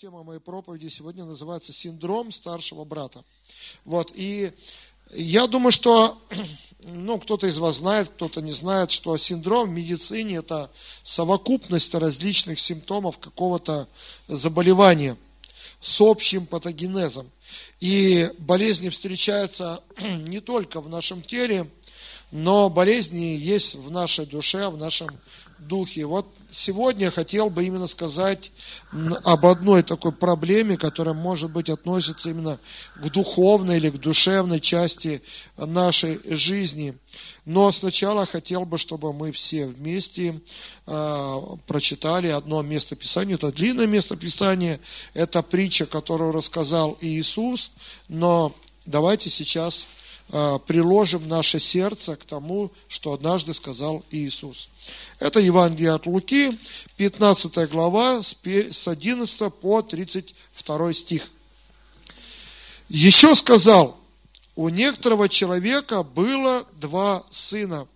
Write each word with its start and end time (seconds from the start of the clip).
Тема 0.00 0.22
моей 0.22 0.40
проповеди 0.40 0.88
сегодня 0.88 1.26
называется 1.26 1.74
«Синдром 1.74 2.32
старшего 2.32 2.86
брата». 2.86 3.22
Вот, 3.84 4.12
и 4.14 4.50
я 5.12 5.46
думаю, 5.46 5.72
что 5.72 6.18
ну, 6.84 7.18
кто-то 7.18 7.46
из 7.46 7.58
вас 7.58 7.76
знает, 7.76 8.08
кто-то 8.08 8.40
не 8.40 8.52
знает, 8.52 8.90
что 8.90 9.14
синдром 9.18 9.68
в 9.68 9.72
медицине– 9.72 10.36
это 10.38 10.70
совокупность 11.04 11.94
различных 11.94 12.60
симптомов 12.60 13.18
какого-то 13.18 13.88
заболевания 14.26 15.18
с 15.82 16.00
общим 16.00 16.46
патогенезом. 16.46 17.30
И 17.80 18.26
болезни 18.38 18.88
встречаются 18.88 19.82
не 20.00 20.40
только 20.40 20.80
в 20.80 20.88
нашем 20.88 21.20
теле, 21.20 21.70
но 22.30 22.70
болезни 22.70 23.36
есть 23.36 23.74
в 23.74 23.90
нашей 23.90 24.24
душе, 24.24 24.70
в 24.70 24.78
нашем 24.78 25.10
духе. 25.66 26.06
Вот 26.06 26.26
сегодня 26.50 27.06
я 27.06 27.10
хотел 27.10 27.50
бы 27.50 27.64
именно 27.64 27.86
сказать 27.86 28.52
об 29.24 29.46
одной 29.46 29.82
такой 29.82 30.12
проблеме, 30.12 30.76
которая, 30.76 31.14
может 31.14 31.50
быть, 31.50 31.68
относится 31.68 32.30
именно 32.30 32.58
к 32.96 33.10
духовной 33.10 33.76
или 33.76 33.90
к 33.90 33.98
душевной 33.98 34.60
части 34.60 35.22
нашей 35.56 36.20
жизни. 36.24 36.94
Но 37.44 37.72
сначала 37.72 38.26
хотел 38.26 38.64
бы, 38.64 38.78
чтобы 38.78 39.12
мы 39.12 39.32
все 39.32 39.66
вместе 39.66 40.40
э, 40.86 41.40
прочитали 41.66 42.28
одно 42.28 42.62
место 42.62 42.96
Писания. 42.96 43.34
Это 43.34 43.52
длинное 43.52 43.86
место 43.86 44.16
Писания, 44.16 44.78
это 45.14 45.42
притча, 45.42 45.86
которую 45.86 46.32
рассказал 46.32 46.96
Иисус, 47.00 47.72
но 48.08 48.54
давайте 48.86 49.30
сейчас 49.30 49.86
приложим 50.66 51.28
наше 51.28 51.58
сердце 51.58 52.16
к 52.16 52.24
тому, 52.24 52.70
что 52.88 53.12
однажды 53.12 53.52
сказал 53.52 54.04
Иисус. 54.10 54.68
Это 55.18 55.40
Евангелие 55.40 55.92
от 55.92 56.06
Луки, 56.06 56.56
15 56.96 57.68
глава, 57.68 58.22
с 58.22 58.88
11 58.88 59.54
по 59.54 59.82
32 59.82 60.92
стих. 60.92 61.28
Еще 62.88 63.34
сказал, 63.34 64.00
у 64.56 64.68
некоторого 64.68 65.28
человека 65.28 66.02
было 66.02 66.66
два 66.74 67.24
сына. 67.30 67.86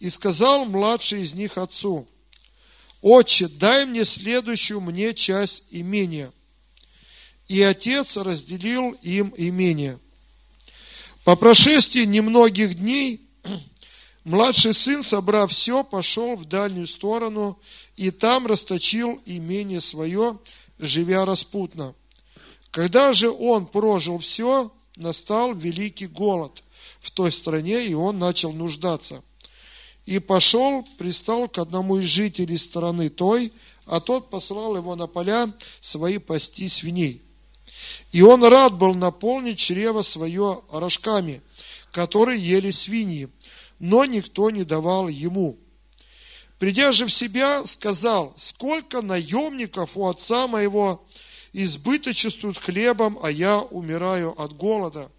И 0.00 0.10
сказал 0.10 0.64
младший 0.64 1.22
из 1.22 1.34
них 1.34 1.58
отцу, 1.58 2.06
«Отче, 3.00 3.48
дай 3.48 3.86
мне 3.86 4.04
следующую 4.04 4.80
мне 4.80 5.14
часть 5.14 5.64
имения». 5.70 6.32
И 7.46 7.62
отец 7.62 8.16
разделил 8.16 8.92
им 9.02 9.32
имение. 9.36 9.98
По 11.28 11.36
прошествии 11.36 12.04
немногих 12.04 12.78
дней 12.78 13.20
Младший 14.24 14.72
сын, 14.72 15.02
собрав 15.02 15.52
все, 15.52 15.84
пошел 15.84 16.36
в 16.36 16.46
дальнюю 16.46 16.86
сторону 16.86 17.60
и 17.96 18.10
там 18.10 18.46
расточил 18.46 19.20
имение 19.26 19.82
свое, 19.82 20.38
живя 20.78 21.26
распутно. 21.26 21.94
Когда 22.70 23.12
же 23.12 23.28
он 23.28 23.66
прожил 23.66 24.16
все, 24.20 24.72
настал 24.96 25.54
великий 25.54 26.06
голод 26.06 26.64
в 26.98 27.10
той 27.10 27.30
стране, 27.30 27.84
и 27.84 27.92
он 27.92 28.18
начал 28.18 28.54
нуждаться. 28.54 29.22
И 30.06 30.20
пошел, 30.20 30.82
пристал 30.96 31.46
к 31.50 31.58
одному 31.58 31.98
из 31.98 32.06
жителей 32.06 32.56
страны 32.56 33.10
той, 33.10 33.52
а 33.84 34.00
тот 34.00 34.30
послал 34.30 34.78
его 34.78 34.96
на 34.96 35.06
поля 35.06 35.52
свои 35.82 36.16
пасти 36.16 36.68
свиней. 36.68 37.22
И 38.12 38.22
он 38.22 38.44
рад 38.44 38.74
был 38.74 38.94
наполнить 38.94 39.58
чрево 39.58 40.02
свое 40.02 40.62
рожками, 40.70 41.42
которые 41.92 42.40
ели 42.40 42.70
свиньи, 42.70 43.28
но 43.78 44.04
никто 44.04 44.50
не 44.50 44.64
давал 44.64 45.08
ему. 45.08 45.58
Придя 46.58 46.90
же 46.92 47.06
в 47.06 47.12
себя, 47.12 47.64
сказал, 47.66 48.32
сколько 48.36 49.00
наемников 49.00 49.96
у 49.96 50.08
отца 50.08 50.48
моего 50.48 51.06
избыточествуют 51.52 52.58
хлебом, 52.58 53.18
а 53.22 53.30
я 53.30 53.58
умираю 53.58 54.38
от 54.40 54.56
голода. 54.56 55.10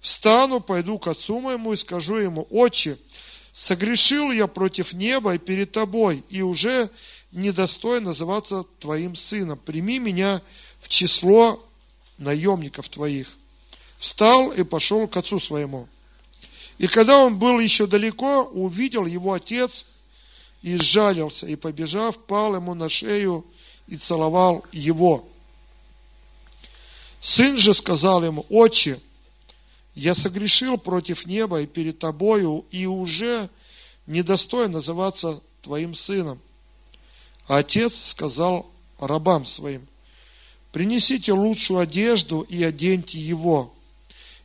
Встану, 0.00 0.60
пойду 0.60 0.98
к 0.98 1.08
отцу 1.08 1.40
моему 1.40 1.72
и 1.72 1.76
скажу 1.76 2.16
ему, 2.16 2.46
отче, 2.50 2.98
согрешил 3.52 4.32
я 4.32 4.46
против 4.46 4.92
неба 4.92 5.34
и 5.34 5.38
перед 5.38 5.72
тобой, 5.72 6.24
и 6.28 6.42
уже 6.42 6.90
недостоин 7.32 8.04
называться 8.04 8.64
твоим 8.78 9.14
сыном. 9.14 9.58
Прими 9.58 9.98
меня 9.98 10.42
в 10.80 10.88
число 10.88 11.62
наемников 12.20 12.88
твоих. 12.88 13.28
Встал 13.98 14.52
и 14.52 14.62
пошел 14.62 15.08
к 15.08 15.16
отцу 15.16 15.40
своему. 15.40 15.88
И 16.78 16.86
когда 16.86 17.18
он 17.18 17.38
был 17.38 17.58
еще 17.58 17.86
далеко, 17.86 18.44
увидел 18.44 19.04
его 19.04 19.32
отец 19.32 19.86
и 20.62 20.76
сжалился, 20.76 21.46
и 21.46 21.56
побежав, 21.56 22.18
пал 22.18 22.54
ему 22.54 22.74
на 22.74 22.88
шею 22.88 23.44
и 23.86 23.96
целовал 23.96 24.64
его. 24.72 25.28
Сын 27.20 27.58
же 27.58 27.74
сказал 27.74 28.24
ему, 28.24 28.46
отче, 28.48 28.98
я 29.94 30.14
согрешил 30.14 30.78
против 30.78 31.26
неба 31.26 31.60
и 31.60 31.66
перед 31.66 31.98
тобою, 31.98 32.64
и 32.70 32.86
уже 32.86 33.50
недостоин 34.06 34.72
называться 34.72 35.40
твоим 35.60 35.94
сыном. 35.94 36.40
А 37.46 37.58
отец 37.58 37.94
сказал 38.10 38.70
рабам 38.98 39.44
своим, 39.44 39.86
принесите 40.72 41.32
лучшую 41.32 41.80
одежду 41.80 42.42
и 42.42 42.62
оденьте 42.62 43.18
его, 43.18 43.74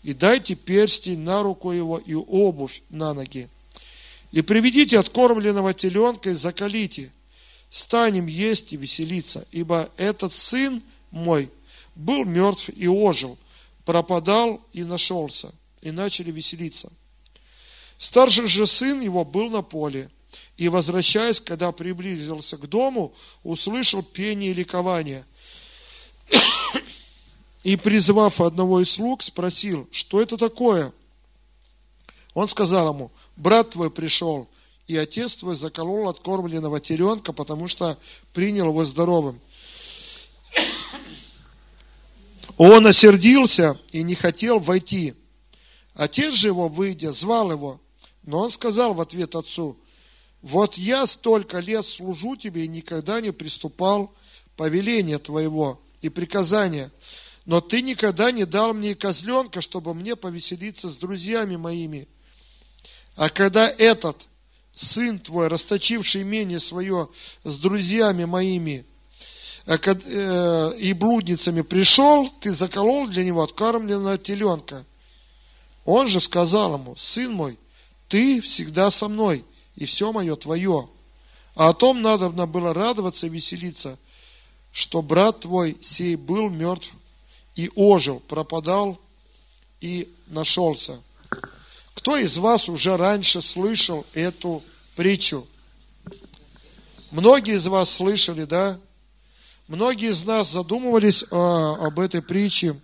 и 0.03 0.13
дайте 0.13 0.56
перстень 0.56 1.19
на 1.19 1.44
руку 1.44 1.72
его 1.72 1.97
и 1.97 2.13
обувь 2.13 2.81
на 2.90 3.13
ноги. 3.13 3.50
И 4.31 4.41
приведите 4.41 5.00
откормленного 5.00 5.74
теленка 5.74 6.31
и 6.31 6.34
закалите. 6.34 7.12
Станем 7.69 8.28
есть 8.28 8.74
и 8.74 8.78
веселиться, 8.78 9.47
ибо 9.52 9.90
этот 9.97 10.34
сын 10.34 10.81
мой 11.12 11.50
был 11.96 12.25
мертв 12.25 12.69
и 12.69 12.88
ожил, 12.88 13.38
пропадал 13.86 14.62
и 14.74 14.84
нашелся, 14.84 15.53
и 15.81 15.92
начали 15.92 16.31
веселиться. 16.31 16.92
Старший 17.97 18.47
же 18.47 18.66
сын 18.66 19.02
его 19.02 19.24
был 19.24 19.50
на 19.50 19.62
поле, 19.62 20.09
и, 20.57 20.69
возвращаясь, 20.69 21.40
когда 21.40 21.72
приблизился 21.72 22.57
к 22.57 22.68
дому, 22.68 23.13
услышал 23.44 24.03
пение 24.03 24.52
и 24.52 24.56
ликование– 24.56 25.25
и, 27.63 27.75
призвав 27.78 28.41
одного 28.41 28.81
из 28.81 28.91
слуг, 28.91 29.24
спросил, 29.24 29.88
что 29.91 30.22
это 30.22 30.38
такое? 30.38 30.94
Он 32.34 32.47
сказал 32.47 32.94
ему, 32.94 33.12
брат 33.36 33.72
твой 33.72 33.90
пришел, 33.90 34.47
и 34.88 34.96
отец 34.97 35.38
твой 35.38 35.56
заколол 35.56 36.09
откормленного 36.09 36.80
теленка, 36.80 37.34
потому 37.34 37.68
что 37.68 37.97
принял 38.34 38.68
его 38.68 38.86
здоровым. 38.86 39.40
Он 42.57 42.86
осердился 42.88 43.80
и 43.92 44.03
не 44.03 44.16
хотел 44.16 44.59
войти. 44.59 45.13
Отец 45.94 46.36
же 46.36 46.47
его, 46.47 46.68
выйдя, 46.68 47.12
звал 47.12 47.52
его, 47.52 47.80
но 48.24 48.42
он 48.42 48.52
сказал 48.52 48.94
в 48.94 49.02
ответ 49.02 49.36
отцу, 49.36 49.78
вот 50.42 50.75
я 50.78 51.06
столько 51.07 51.59
лет 51.59 51.86
служу 51.86 52.36
тебе 52.36 52.66
и 52.66 52.68
никогда 52.68 53.19
не 53.19 53.31
приступал 53.31 54.13
повеления 54.56 55.18
твоего 55.18 55.80
и 56.06 56.10
приказания, 56.10 56.92
но 57.46 57.62
ты 57.62 57.82
никогда 57.82 58.32
не 58.32 58.46
дал 58.46 58.74
мне 58.74 58.96
козленка, 58.96 59.62
чтобы 59.62 59.94
мне 59.94 60.16
повеселиться 60.16 60.90
с 60.90 60.98
друзьями 60.98 61.56
моими. 61.56 62.08
А 63.16 63.30
когда 63.30 63.70
этот 63.70 64.28
сын 64.74 65.20
твой, 65.20 65.48
расточивший 65.48 66.24
имение 66.24 66.60
свое 66.60 67.08
с 67.44 67.58
друзьями 67.58 68.26
моими 68.26 68.86
а 69.66 69.78
э, 69.84 70.78
и 70.78 70.94
блудницами 70.94 71.62
пришел, 71.62 72.30
ты 72.40 72.52
заколол 72.52 73.08
для 73.08 73.24
него 73.24 73.42
откормленного 73.42 74.18
теленка. 74.20 74.86
Он 75.86 76.08
же 76.08 76.20
сказал 76.20 76.76
ему, 76.76 76.96
сын 76.96 77.34
мой, 77.34 77.58
ты 78.08 78.42
всегда 78.42 78.92
со 78.92 79.08
мной, 79.08 79.44
и 79.76 79.86
все 79.86 80.12
мое 80.12 80.36
твое. 80.36 80.88
А 81.56 81.70
о 81.70 81.74
том 81.74 82.02
надо 82.02 82.30
было 82.30 82.74
радоваться 82.74 83.26
и 83.26 83.30
веселиться, 83.30 83.98
что 84.75 85.01
брат 85.01 85.39
твой 85.39 85.77
сей 85.81 86.18
был 86.18 86.50
мертв 86.50 86.92
и 87.56 87.72
ожил, 87.75 88.19
пропадал 88.19 89.00
и 89.80 90.13
нашелся. 90.27 91.01
Кто 91.94 92.18
из 92.18 92.38
вас 92.38 92.68
уже 92.68 92.98
раньше 92.98 93.39
слышал 93.39 94.06
эту 94.13 94.62
притчу? 94.98 95.48
Многие 97.10 97.56
из 97.56 97.68
вас 97.68 97.89
слышали, 97.89 98.44
да? 98.44 98.77
Многие 99.69 100.10
из 100.10 100.25
нас 100.25 100.51
задумывались 100.51 101.24
а, 101.31 101.88
об 101.88 101.98
этой 101.98 102.22
притче. 102.22 102.77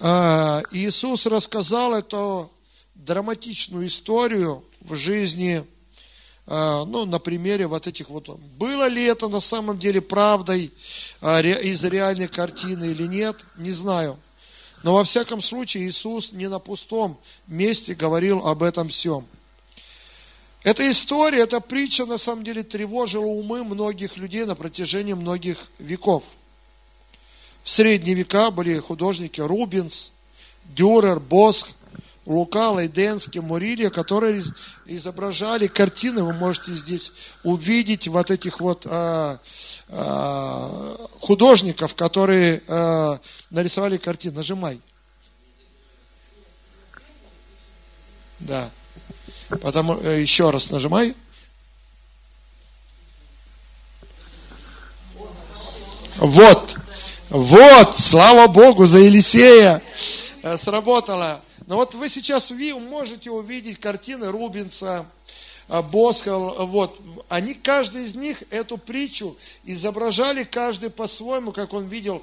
А, 0.00 0.60
Иисус 0.72 1.24
рассказал 1.26 1.94
эту 1.94 2.50
драматичную 2.96 3.86
историю 3.86 4.64
в 4.80 4.96
жизни 4.96 5.64
ну, 6.50 7.04
на 7.04 7.18
примере 7.18 7.66
вот 7.66 7.86
этих 7.86 8.08
вот, 8.08 8.28
было 8.56 8.88
ли 8.88 9.04
это 9.04 9.28
на 9.28 9.40
самом 9.40 9.78
деле 9.78 10.00
правдой 10.00 10.72
а, 11.20 11.40
из 11.40 11.84
реальной 11.84 12.28
картины 12.28 12.84
или 12.84 13.06
нет, 13.06 13.36
не 13.56 13.70
знаю. 13.70 14.18
Но 14.82 14.94
во 14.94 15.04
всяком 15.04 15.40
случае 15.42 15.86
Иисус 15.86 16.32
не 16.32 16.48
на 16.48 16.58
пустом 16.58 17.18
месте 17.48 17.94
говорил 17.94 18.46
об 18.46 18.62
этом 18.62 18.88
всем. 18.88 19.26
Эта 20.62 20.90
история, 20.90 21.40
эта 21.40 21.60
притча 21.60 22.06
на 22.06 22.18
самом 22.18 22.44
деле 22.44 22.62
тревожила 22.62 23.26
умы 23.26 23.62
многих 23.64 24.16
людей 24.16 24.44
на 24.44 24.54
протяжении 24.54 25.12
многих 25.12 25.68
веков. 25.78 26.24
В 27.62 27.70
средние 27.70 28.14
века 28.14 28.50
были 28.50 28.78
художники 28.78 29.40
Рубинс, 29.40 30.12
Дюрер, 30.64 31.20
Босх, 31.20 31.68
Лука, 32.28 32.72
Лейденский, 32.72 33.40
Мурилья, 33.40 33.88
которые 33.88 34.42
изображали 34.84 35.66
картины, 35.66 36.22
вы 36.22 36.34
можете 36.34 36.74
здесь 36.74 37.12
увидеть 37.42 38.06
вот 38.06 38.30
этих 38.30 38.60
вот 38.60 38.82
а, 38.84 39.38
а, 39.88 40.96
художников, 41.20 41.94
которые 41.94 42.62
а, 42.68 43.18
нарисовали 43.48 43.96
картины. 43.96 44.34
Нажимай. 44.34 44.78
Да. 48.40 48.68
Потому, 49.62 49.98
э, 49.98 50.20
еще 50.20 50.50
раз 50.50 50.68
нажимай. 50.68 51.14
Вот, 56.16 56.76
вот, 57.30 57.98
слава 57.98 58.48
Богу 58.48 58.86
за 58.86 58.98
Елисея 58.98 59.82
э, 60.42 60.58
сработало. 60.58 61.42
Но 61.68 61.76
вот 61.76 61.94
вы 61.94 62.08
сейчас 62.08 62.50
можете 62.50 63.30
увидеть 63.30 63.78
картины 63.78 64.32
Рубинса, 64.32 65.06
Боскал, 65.92 66.66
вот, 66.66 66.98
они, 67.28 67.52
каждый 67.52 68.04
из 68.04 68.14
них 68.14 68.42
эту 68.48 68.78
притчу 68.78 69.36
изображали 69.64 70.44
каждый 70.44 70.88
по-своему, 70.88 71.52
как 71.52 71.74
он 71.74 71.88
видел. 71.88 72.22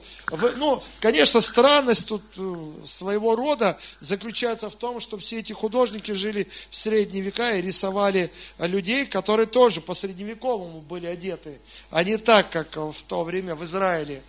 Ну, 0.56 0.82
конечно, 1.00 1.42
странность 1.42 2.08
тут 2.08 2.24
э, 2.38 2.56
своего 2.88 3.36
рода 3.36 3.78
заключается 4.00 4.72
в 4.72 4.76
том, 4.76 5.00
что 5.00 5.20
все 5.20 5.42
эти 5.42 5.54
художники 5.54 6.12
жили 6.14 6.48
в 6.72 6.76
средние 6.76 7.22
века 7.22 7.56
и 7.56 7.62
рисовали 7.62 8.32
людей, 8.58 9.06
которые 9.06 9.46
тоже 9.46 9.80
по 9.80 9.94
средневековому 9.94 10.82
были 10.82 11.06
одеты, 11.06 11.60
а 11.92 12.04
не 12.04 12.18
так, 12.18 12.50
как 12.50 12.76
в 12.76 13.04
то 13.08 13.24
время 13.24 13.54
в 13.54 13.64
Израиле. 13.64 14.24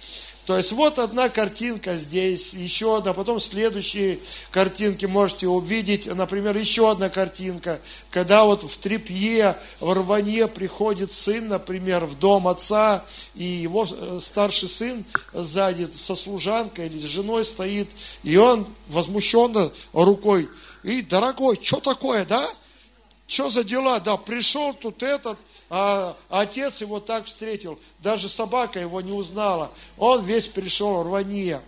То 0.46 0.56
есть 0.56 0.70
вот 0.70 1.00
одна 1.00 1.28
картинка 1.28 1.96
здесь, 1.96 2.54
еще 2.54 2.98
одна, 2.98 3.12
потом 3.12 3.40
следующие 3.40 4.20
картинки 4.52 5.04
можете 5.04 5.48
увидеть, 5.48 6.06
например, 6.06 6.56
еще 6.56 6.88
одна 6.88 7.08
картинка, 7.08 7.80
когда 8.12 8.44
вот 8.44 8.62
в 8.62 8.76
трепье, 8.76 9.58
в 9.80 9.92
рванье 9.92 10.46
приходит 10.46 11.12
сын, 11.12 11.48
например, 11.48 12.04
в 12.04 12.16
дом 12.20 12.46
отца, 12.46 13.04
и 13.34 13.42
его 13.42 13.88
э, 13.90 14.20
старший 14.22 14.68
сын 14.68 15.04
сзади 15.32 15.88
со 15.92 16.14
служанкой 16.14 16.86
или 16.86 16.98
с 16.98 17.10
женой 17.10 17.44
стоит, 17.44 17.88
и 18.22 18.36
он 18.36 18.68
возмущенно 18.86 19.72
рукой, 19.92 20.48
и, 20.84 21.02
дорогой, 21.02 21.58
что 21.60 21.80
такое, 21.80 22.24
да? 22.24 22.48
Что 23.26 23.48
за 23.48 23.64
дела? 23.64 23.98
Да, 23.98 24.16
пришел 24.16 24.72
тут 24.74 25.02
этот, 25.02 25.36
а 25.68 26.16
отец 26.28 26.80
его 26.80 27.00
так 27.00 27.26
встретил, 27.26 27.78
даже 28.00 28.28
собака 28.28 28.78
его 28.78 29.00
не 29.00 29.12
узнала. 29.12 29.70
Он 29.98 30.24
весь 30.24 30.46
пришел 30.46 30.98
в 30.98 31.06
рвание. 31.06 31.60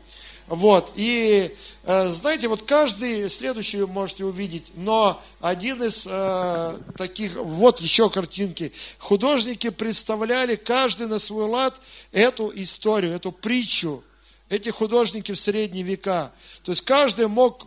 Вот, 0.48 0.92
и 0.94 1.54
э, 1.84 2.06
знаете, 2.06 2.48
вот 2.48 2.62
каждый, 2.62 3.28
следующий 3.28 3.84
можете 3.84 4.24
увидеть, 4.24 4.72
но 4.76 5.20
один 5.40 5.82
из 5.82 6.06
э, 6.08 6.78
таких, 6.96 7.34
вот 7.34 7.80
еще 7.80 8.08
картинки, 8.08 8.72
художники 8.96 9.68
представляли 9.68 10.56
каждый 10.56 11.06
на 11.06 11.18
свой 11.18 11.44
лад 11.44 11.78
эту 12.12 12.50
историю, 12.54 13.12
эту 13.12 13.30
притчу, 13.30 14.02
эти 14.48 14.70
художники 14.70 15.32
в 15.32 15.40
средние 15.40 15.84
века. 15.84 16.32
То 16.62 16.72
есть 16.72 16.82
каждый 16.82 17.28
мог, 17.28 17.62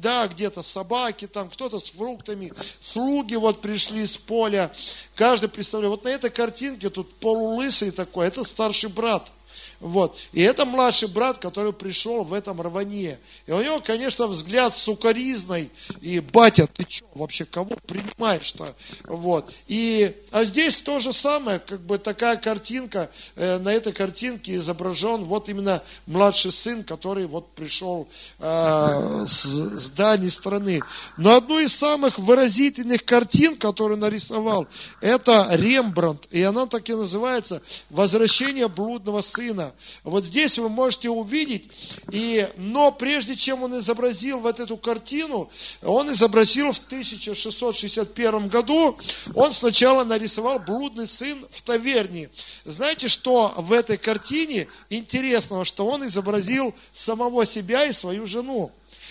да, 0.00 0.26
где-то 0.26 0.62
собаки, 0.62 1.26
там 1.26 1.50
кто-то 1.50 1.78
с 1.78 1.90
фруктами, 1.90 2.52
слуги 2.80 3.34
вот 3.34 3.60
пришли 3.60 4.06
с 4.06 4.16
поля. 4.16 4.72
Каждый 5.14 5.48
представляет, 5.48 5.90
вот 5.90 6.04
на 6.04 6.08
этой 6.08 6.30
картинке 6.30 6.90
тут 6.90 7.12
полулысый 7.16 7.90
такой, 7.90 8.26
это 8.26 8.44
старший 8.44 8.90
брат– 8.90 9.32
вот. 9.82 10.16
И 10.32 10.40
это 10.40 10.64
младший 10.64 11.08
брат, 11.08 11.38
который 11.38 11.72
пришел 11.72 12.22
в 12.22 12.32
этом 12.32 12.62
рванье. 12.62 13.18
И 13.46 13.52
у 13.52 13.60
него, 13.60 13.80
конечно, 13.80 14.28
взгляд 14.28 14.72
сукоризной. 14.72 15.70
И, 16.00 16.20
батя, 16.20 16.68
ты 16.68 16.86
что, 16.88 17.04
вообще 17.14 17.44
кого 17.44 17.76
принимаешь-то? 17.88 18.76
Вот. 19.08 19.52
И, 19.66 20.14
а 20.30 20.44
здесь 20.44 20.78
то 20.78 21.00
же 21.00 21.12
самое, 21.12 21.58
как 21.58 21.80
бы 21.80 21.98
такая 21.98 22.36
картинка, 22.36 23.10
э, 23.34 23.58
на 23.58 23.72
этой 23.72 23.92
картинке 23.92 24.54
изображен 24.54 25.24
вот 25.24 25.48
именно 25.48 25.82
младший 26.06 26.52
сын, 26.52 26.84
который 26.84 27.26
вот 27.26 27.50
пришел 27.50 28.06
э, 28.38 29.24
с, 29.26 29.44
с 29.44 29.90
дальней 29.90 30.30
страны. 30.30 30.80
Но 31.16 31.34
одну 31.34 31.58
из 31.58 31.74
самых 31.74 32.20
выразительных 32.20 33.04
картин, 33.04 33.56
которую 33.56 33.98
нарисовал, 33.98 34.68
это 35.00 35.48
Рембрандт. 35.50 36.28
И 36.30 36.40
она 36.40 36.66
так 36.66 36.88
и 36.88 36.94
называется 36.94 37.62
«Возвращение 37.90 38.68
блудного 38.68 39.22
сына». 39.22 39.71
Вот 40.04 40.24
здесь 40.24 40.58
вы 40.58 40.68
можете 40.68 41.10
увидеть, 41.10 41.70
и, 42.10 42.48
но 42.56 42.92
прежде 42.92 43.36
чем 43.36 43.62
он 43.62 43.78
изобразил 43.78 44.40
вот 44.40 44.60
эту 44.60 44.76
картину, 44.76 45.50
он 45.82 46.10
изобразил 46.10 46.72
в 46.72 46.78
1661 46.78 48.48
году, 48.48 48.98
он 49.34 49.52
сначала 49.52 50.04
нарисовал 50.04 50.58
блудный 50.58 51.06
сын 51.06 51.44
в 51.50 51.62
таверне. 51.62 52.30
Знаете, 52.64 53.08
что 53.08 53.54
в 53.56 53.72
этой 53.72 53.96
картине 53.96 54.68
интересного, 54.90 55.64
что 55.64 55.86
он 55.86 56.04
изобразил 56.06 56.74
самого 56.92 57.46
себя 57.46 57.86
и 57.86 57.92
свою 57.92 58.26
жену. 58.26 58.70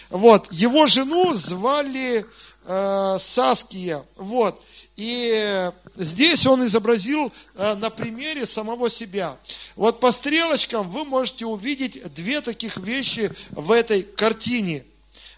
Вот, 0.09 0.51
его 0.51 0.87
жену 0.87 1.33
звали 1.35 2.25
э, 2.65 3.17
Саския. 3.19 4.03
Вот. 4.17 4.61
И 4.97 5.71
здесь 5.95 6.45
он 6.45 6.65
изобразил 6.65 7.31
э, 7.55 7.75
на 7.75 7.89
примере 7.89 8.45
самого 8.45 8.89
себя. 8.89 9.37
Вот 9.75 9.99
по 9.99 10.11
стрелочкам 10.11 10.89
вы 10.89 11.05
можете 11.05 11.45
увидеть 11.45 12.01
две 12.13 12.41
таких 12.41 12.77
вещи 12.77 13.31
в 13.51 13.71
этой 13.71 14.03
картине. 14.03 14.83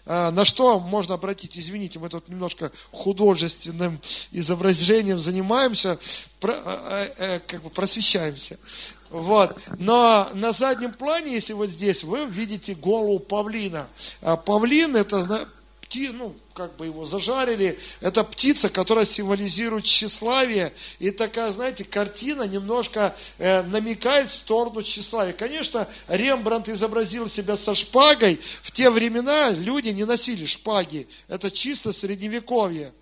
Э, 0.06 0.30
на 0.30 0.44
что 0.44 0.80
можно 0.80 1.14
обратить, 1.14 1.56
извините, 1.56 1.98
мы 1.98 2.08
тут 2.08 2.28
немножко 2.28 2.72
художественным 2.90 4.00
изображением 4.32 5.20
занимаемся, 5.20 5.98
э, 6.42 7.40
как 7.46 7.62
бы 7.62 7.70
просвещаемся. 7.70 8.58
Вот. 9.10 9.56
Но 9.78 10.28
на 10.34 10.50
заднем 10.50 10.92
плане, 10.92 11.32
если 11.32 11.52
вот 11.52 11.70
здесь, 11.70 12.02
вы 12.02 12.26
видите 12.26 12.74
голову 12.74 13.20
павлина. 13.20 13.86
А 14.20 14.36
павлин 14.36 14.96
это 14.96 15.46
ну, 16.12 16.34
как 16.54 16.76
бы 16.76 16.86
его 16.86 17.04
зажарили. 17.04 17.76
Это 18.00 18.22
птица, 18.22 18.68
которая 18.68 19.04
символизирует 19.04 19.84
тщеславие. 19.84 20.72
И 21.00 21.10
такая, 21.10 21.50
знаете, 21.50 21.82
картина 21.82 22.44
немножко 22.44 23.14
э, 23.38 23.62
намекает 23.62 24.30
в 24.30 24.34
сторону 24.34 24.80
тщеславия. 24.82 25.32
Конечно, 25.32 25.88
Рембрандт 26.06 26.68
изобразил 26.68 27.28
себя 27.28 27.56
со 27.56 27.74
шпагой. 27.74 28.38
В 28.62 28.70
те 28.70 28.90
времена 28.90 29.50
люди 29.50 29.88
не 29.88 30.04
носили 30.04 30.46
шпаги. 30.46 31.08
Это 31.26 31.50
чисто 31.50 31.90
средневековье. 31.90 32.92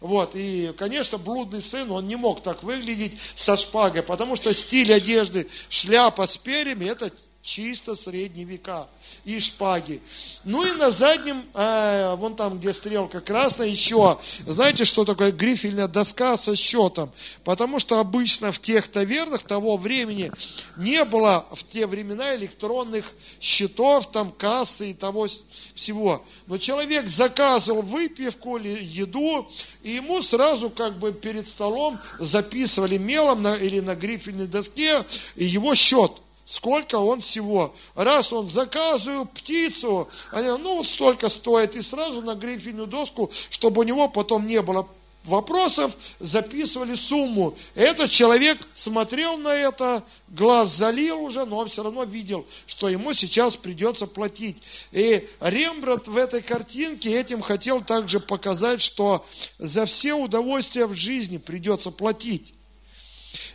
Вот, 0.00 0.32
и, 0.34 0.72
конечно, 0.76 1.18
блудный 1.18 1.60
сын, 1.60 1.90
он 1.90 2.06
не 2.06 2.16
мог 2.16 2.42
так 2.42 2.62
выглядеть 2.62 3.18
со 3.36 3.56
шпагой, 3.56 4.02
потому 4.02 4.36
что 4.36 4.52
стиль 4.54 4.92
одежды, 4.92 5.46
шляпа 5.68 6.26
с 6.26 6.38
перьями, 6.38 6.86
это 6.86 7.10
чисто 7.48 7.94
средние 7.94 8.44
века 8.44 8.88
и 9.24 9.40
шпаги. 9.40 10.02
Ну 10.44 10.66
и 10.66 10.72
на 10.72 10.90
заднем, 10.90 11.42
э, 11.54 12.14
вон 12.16 12.36
там, 12.36 12.58
где 12.58 12.74
стрелка 12.74 13.22
красная, 13.22 13.68
еще, 13.68 14.18
знаете, 14.46 14.84
что 14.84 15.06
такое 15.06 15.32
грифельная 15.32 15.88
доска 15.88 16.36
со 16.36 16.54
счетом? 16.54 17.10
Потому 17.44 17.78
что 17.78 18.00
обычно 18.00 18.52
в 18.52 18.58
тех 18.60 18.88
тавернах 18.88 19.42
того 19.42 19.78
времени 19.78 20.30
не 20.76 21.04
было 21.06 21.46
в 21.50 21.64
те 21.64 21.86
времена 21.86 22.36
электронных 22.36 23.06
счетов, 23.40 24.12
там 24.12 24.30
кассы 24.30 24.90
и 24.90 24.94
того 24.94 25.26
всего. 25.74 26.22
Но 26.48 26.58
человек 26.58 27.06
заказывал 27.06 27.80
выпивку 27.80 28.58
или 28.58 28.78
еду, 28.82 29.48
и 29.82 29.92
ему 29.92 30.20
сразу 30.20 30.68
как 30.68 30.98
бы 30.98 31.12
перед 31.12 31.48
столом 31.48 31.98
записывали 32.18 32.98
мелом 32.98 33.42
на, 33.42 33.54
или 33.54 33.80
на 33.80 33.94
грифельной 33.94 34.46
доске 34.46 35.02
его 35.34 35.74
счет– 35.74 36.12
сколько 36.48 36.96
он 36.96 37.20
всего. 37.20 37.74
Раз 37.94 38.32
он 38.32 38.48
заказываю 38.48 39.26
птицу, 39.26 40.08
они, 40.32 40.48
ну 40.48 40.78
вот 40.78 40.88
столько 40.88 41.28
стоит, 41.28 41.76
и 41.76 41.82
сразу 41.82 42.22
на 42.22 42.34
грифельную 42.34 42.86
доску, 42.86 43.30
чтобы 43.50 43.80
у 43.80 43.84
него 43.84 44.08
потом 44.08 44.46
не 44.46 44.62
было 44.62 44.88
вопросов, 45.24 45.94
записывали 46.20 46.94
сумму. 46.94 47.54
Этот 47.74 48.10
человек 48.10 48.58
смотрел 48.72 49.36
на 49.36 49.52
это, 49.52 50.02
глаз 50.28 50.74
залил 50.74 51.22
уже, 51.22 51.44
но 51.44 51.58
он 51.58 51.68
все 51.68 51.82
равно 51.82 52.04
видел, 52.04 52.46
что 52.66 52.88
ему 52.88 53.12
сейчас 53.12 53.56
придется 53.56 54.06
платить. 54.06 54.62
И 54.90 55.28
Рембрандт 55.40 56.08
в 56.08 56.16
этой 56.16 56.40
картинке 56.40 57.14
этим 57.14 57.42
хотел 57.42 57.82
также 57.82 58.20
показать, 58.20 58.80
что 58.80 59.26
за 59.58 59.84
все 59.84 60.14
удовольствия 60.14 60.86
в 60.86 60.94
жизни 60.94 61.36
придется 61.36 61.90
платить. 61.90 62.54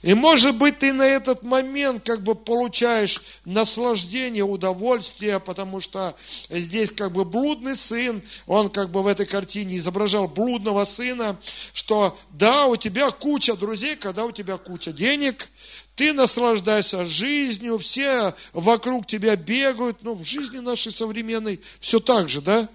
И 0.03 0.13
может 0.13 0.57
быть 0.57 0.79
ты 0.79 0.91
на 0.91 1.03
этот 1.03 1.43
момент 1.43 2.03
как 2.05 2.21
бы 2.21 2.35
получаешь 2.35 3.21
наслаждение, 3.45 4.43
удовольствие, 4.43 5.39
потому 5.39 5.79
что 5.79 6.15
здесь 6.49 6.91
как 6.91 7.13
бы 7.13 7.23
блудный 7.23 7.75
сын, 7.75 8.21
он 8.45 8.69
как 8.69 8.89
бы 8.89 9.01
в 9.01 9.07
этой 9.07 9.25
картине 9.25 9.77
изображал 9.77 10.27
блудного 10.27 10.83
сына, 10.83 11.37
что 11.73 12.17
да, 12.31 12.65
у 12.67 12.75
тебя 12.75 13.11
куча 13.11 13.55
друзей, 13.55 13.95
когда 13.95 14.25
у 14.25 14.31
тебя 14.31 14.57
куча 14.57 14.91
денег, 14.91 15.49
ты 15.95 16.11
наслаждаешься 16.11 17.05
жизнью, 17.05 17.77
все 17.77 18.33
вокруг 18.51 19.07
тебя 19.07 19.35
бегают, 19.35 20.03
но 20.03 20.15
в 20.15 20.25
жизни 20.25 20.59
нашей 20.59 20.91
современной 20.91 21.61
все 21.79 21.99
так 21.99 22.29
же, 22.29 22.41
да? 22.41 22.67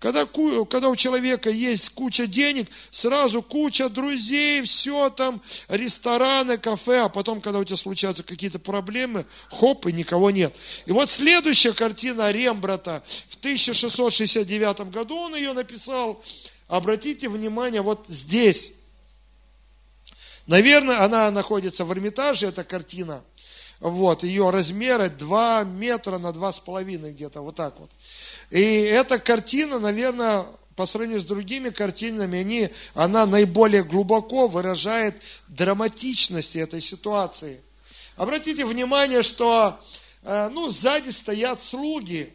Когда, 0.00 0.24
когда 0.24 0.88
у 0.88 0.96
человека 0.96 1.50
есть 1.50 1.90
куча 1.90 2.26
денег, 2.26 2.68
сразу 2.90 3.42
куча 3.42 3.90
друзей, 3.90 4.62
все 4.62 5.10
там, 5.10 5.42
рестораны, 5.68 6.56
кафе, 6.56 7.02
а 7.02 7.10
потом, 7.10 7.42
когда 7.42 7.58
у 7.58 7.64
тебя 7.64 7.76
случаются 7.76 8.22
какие-то 8.24 8.58
проблемы, 8.58 9.26
хоп, 9.50 9.86
и 9.86 9.92
никого 9.92 10.30
нет. 10.30 10.56
И 10.86 10.92
вот 10.92 11.10
следующая 11.10 11.74
картина 11.74 12.30
Рембрата 12.30 13.02
в 13.28 13.36
1669 13.36 14.90
году 14.90 15.16
он 15.16 15.36
ее 15.36 15.52
написал. 15.52 16.24
Обратите 16.66 17.28
внимание, 17.28 17.82
вот 17.82 18.06
здесь. 18.08 18.72
Наверное, 20.46 21.04
она 21.04 21.30
находится 21.30 21.84
в 21.84 21.92
Эрмитаже, 21.92 22.46
эта 22.46 22.64
картина. 22.64 23.22
Вот, 23.80 24.24
ее 24.24 24.50
размеры 24.50 25.08
2 25.08 25.64
метра 25.64 26.18
на 26.18 26.28
2,5 26.28 27.12
где-то, 27.12 27.40
вот 27.40 27.56
так 27.56 27.80
вот. 27.80 27.90
И 28.50 28.60
эта 28.60 29.18
картина, 29.18 29.78
наверное, 29.78 30.44
по 30.76 30.84
сравнению 30.84 31.20
с 31.20 31.24
другими 31.24 31.70
картинами, 31.70 32.40
они, 32.40 32.70
она 32.94 33.24
наиболее 33.24 33.82
глубоко 33.82 34.48
выражает 34.48 35.22
драматичность 35.48 36.56
этой 36.56 36.82
ситуации. 36.82 37.60
Обратите 38.16 38.66
внимание, 38.66 39.22
что 39.22 39.80
э, 40.22 40.50
ну, 40.52 40.68
сзади 40.68 41.08
стоят 41.08 41.62
слуги, 41.62 42.32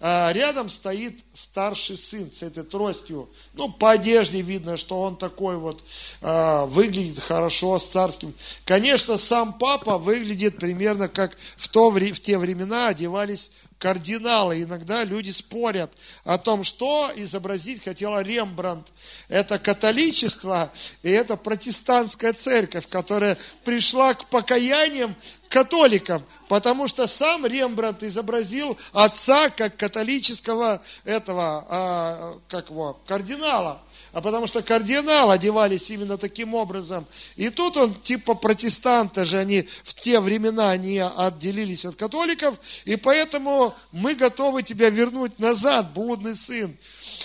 а 0.00 0.32
рядом 0.32 0.70
стоит 0.70 1.18
старший 1.32 1.96
сын 1.96 2.30
с 2.30 2.42
этой 2.42 2.62
тростью. 2.62 3.28
Ну, 3.54 3.72
по 3.72 3.92
одежде 3.92 4.42
видно, 4.42 4.76
что 4.76 5.00
он 5.00 5.16
такой 5.16 5.56
вот, 5.56 5.82
э, 6.20 6.64
выглядит 6.66 7.18
хорошо, 7.18 7.78
с 7.78 7.88
царским. 7.88 8.32
Конечно, 8.64 9.18
сам 9.18 9.52
папа 9.52 9.98
выглядит 9.98 10.58
примерно 10.58 11.08
как 11.08 11.36
в, 11.56 11.68
то, 11.68 11.90
в 11.90 12.20
те 12.20 12.38
времена 12.38 12.88
одевались 12.88 13.50
кардиналы. 13.78 14.62
Иногда 14.62 15.04
люди 15.04 15.30
спорят 15.30 15.90
о 16.24 16.38
том, 16.38 16.64
что 16.64 17.10
изобразить 17.16 17.82
хотела 17.82 18.22
Рембрандт. 18.22 18.88
Это 19.28 19.58
католичество 19.58 20.72
и 21.02 21.10
это 21.10 21.36
протестантская 21.36 22.32
церковь, 22.32 22.88
которая 22.88 23.38
пришла 23.64 24.14
к 24.14 24.26
покаяниям 24.26 25.14
католикам, 25.48 26.24
потому 26.48 26.88
что 26.88 27.06
сам 27.06 27.46
Рембрандт 27.46 28.02
изобразил 28.02 28.76
отца 28.92 29.50
как 29.50 29.76
католического 29.76 30.82
этого, 31.04 31.66
а, 31.68 32.38
как 32.48 32.70
его, 32.70 33.00
кардинала 33.06 33.80
а 34.12 34.20
потому 34.20 34.46
что 34.46 34.62
кардиналы 34.62 35.34
одевались 35.34 35.90
именно 35.90 36.18
таким 36.18 36.54
образом. 36.54 37.06
И 37.36 37.50
тут 37.50 37.76
он, 37.76 37.94
типа 37.94 38.34
протестанты 38.34 39.24
же, 39.24 39.38
они 39.38 39.66
в 39.84 39.94
те 39.94 40.20
времена 40.20 40.76
не 40.76 41.02
отделились 41.02 41.84
от 41.84 41.96
католиков, 41.96 42.58
и 42.84 42.96
поэтому 42.96 43.74
мы 43.92 44.14
готовы 44.14 44.62
тебя 44.62 44.90
вернуть 44.90 45.38
назад, 45.38 45.92
блудный 45.92 46.36
сын. 46.36 46.76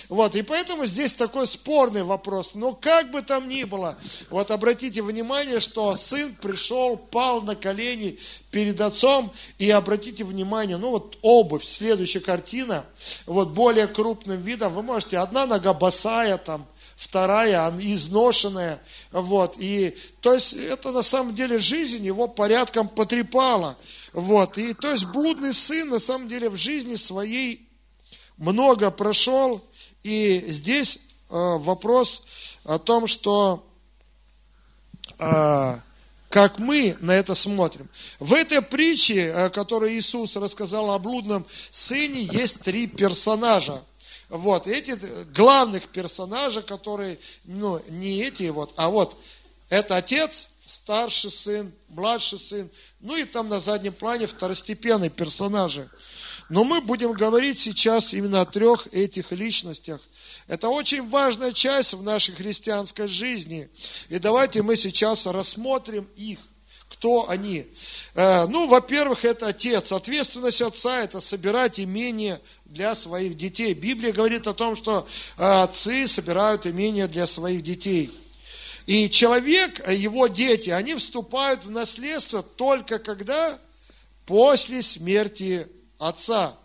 Вот, 0.09 0.35
и 0.35 0.41
поэтому 0.41 0.85
здесь 0.85 1.13
такой 1.13 1.47
спорный 1.47 2.03
вопрос. 2.03 2.51
Но 2.55 2.73
как 2.73 3.11
бы 3.11 3.21
там 3.21 3.47
ни 3.47 3.63
было, 3.63 3.97
вот 4.29 4.51
обратите 4.51 5.01
внимание, 5.01 5.59
что 5.59 5.95
сын 5.95 6.35
пришел, 6.35 6.97
пал 6.97 7.41
на 7.41 7.55
колени 7.55 8.17
перед 8.51 8.79
отцом, 8.81 9.31
и 9.57 9.69
обратите 9.69 10.23
внимание, 10.23 10.77
ну 10.77 10.91
вот 10.91 11.17
обувь, 11.21 11.65
следующая 11.65 12.19
картина, 12.19 12.85
вот 13.25 13.49
более 13.49 13.87
крупным 13.87 14.41
видом, 14.41 14.73
вы 14.73 14.83
можете, 14.83 15.17
одна 15.17 15.45
нога 15.45 15.73
босая 15.73 16.37
там, 16.37 16.67
вторая, 16.95 17.73
изношенная, 17.79 18.81
вот, 19.11 19.55
и, 19.57 19.95
то 20.21 20.33
есть, 20.33 20.53
это 20.53 20.91
на 20.91 21.01
самом 21.01 21.35
деле 21.35 21.57
жизнь 21.57 22.05
его 22.05 22.27
порядком 22.27 22.87
потрепала, 22.87 23.77
вот, 24.13 24.57
и, 24.57 24.73
то 24.73 24.91
есть, 24.91 25.05
блудный 25.05 25.53
сын, 25.53 25.89
на 25.89 25.99
самом 25.99 26.27
деле, 26.27 26.49
в 26.49 26.55
жизни 26.55 26.95
своей 26.95 27.67
много 28.37 28.91
прошел, 28.91 29.63
и 30.03 30.43
здесь 30.47 30.97
э, 30.97 30.99
вопрос 31.29 32.23
о 32.63 32.77
том, 32.79 33.07
что 33.07 33.65
э, 35.19 35.77
как 36.33 36.57
мы 36.57 36.97
на 36.99 37.11
это 37.11 37.35
смотрим. 37.35 37.87
В 38.19 38.33
этой 38.33 38.63
притче, 38.63 39.27
э, 39.27 39.49
которую 39.49 39.93
Иисус 39.93 40.35
рассказал 40.35 40.91
о 40.91 40.97
блудном 40.97 41.45
сыне, 41.69 42.21
есть 42.21 42.61
три 42.61 42.87
персонажа. 42.87 43.83
Вот, 44.33 44.65
эти 44.65 44.97
главных 45.31 45.89
персонажа, 45.89 46.63
которые, 46.63 47.19
ну, 47.43 47.79
не 47.87 48.23
эти 48.23 48.49
вот, 48.49 48.73
а 48.77 48.89
вот, 48.89 49.15
это 49.69 49.95
отец, 49.95 50.49
старший 50.65 51.29
сын, 51.29 51.71
младший 51.87 52.39
сын, 52.39 52.67
ну 52.99 53.15
и 53.15 53.25
там 53.25 53.47
на 53.47 53.59
заднем 53.59 53.93
плане 53.93 54.25
второстепенные 54.25 55.11
персонажи. 55.11 55.87
Но 56.49 56.63
мы 56.63 56.81
будем 56.81 57.11
говорить 57.11 57.59
сейчас 57.59 58.15
именно 58.15 58.41
о 58.41 58.47
трех 58.47 58.87
этих 58.91 59.31
личностях. 59.31 60.01
Это 60.47 60.69
очень 60.69 61.07
важная 61.09 61.51
часть 61.51 61.93
в 61.93 62.01
нашей 62.01 62.33
христианской 62.33 63.07
жизни. 63.07 63.69
И 64.09 64.17
давайте 64.17 64.63
мы 64.63 64.77
сейчас 64.77 65.27
рассмотрим 65.27 66.09
их 66.15 66.39
кто 66.93 67.29
они? 67.29 67.65
Э, 68.15 68.45
ну, 68.47 68.67
во-первых, 68.67 69.25
это 69.25 69.47
отец. 69.47 69.91
Ответственность 69.91 70.61
отца– 70.61 71.01
это 71.03 71.19
собирать 71.19 71.77
имение 71.79 72.39
для 72.73 72.95
своих 72.95 73.37
детей. 73.37 73.73
Библия 73.73 74.11
говорит 74.11 74.47
о 74.47 74.53
том, 74.53 74.75
что 74.75 75.07
э, 75.37 75.43
отцы 75.43 76.07
собирают 76.07 76.65
имение 76.65 77.07
для 77.07 77.27
своих 77.27 77.63
детей. 77.63 78.11
И 78.85 79.09
человек, 79.09 79.87
его 79.87 80.27
дети, 80.27 80.71
они 80.71 80.95
вступают 80.95 81.63
в 81.63 81.71
наследство 81.71 82.43
только 82.43 82.99
когда? 82.99 83.57
После 84.25 84.81
смерти 84.81 85.67
отца. 85.99 86.57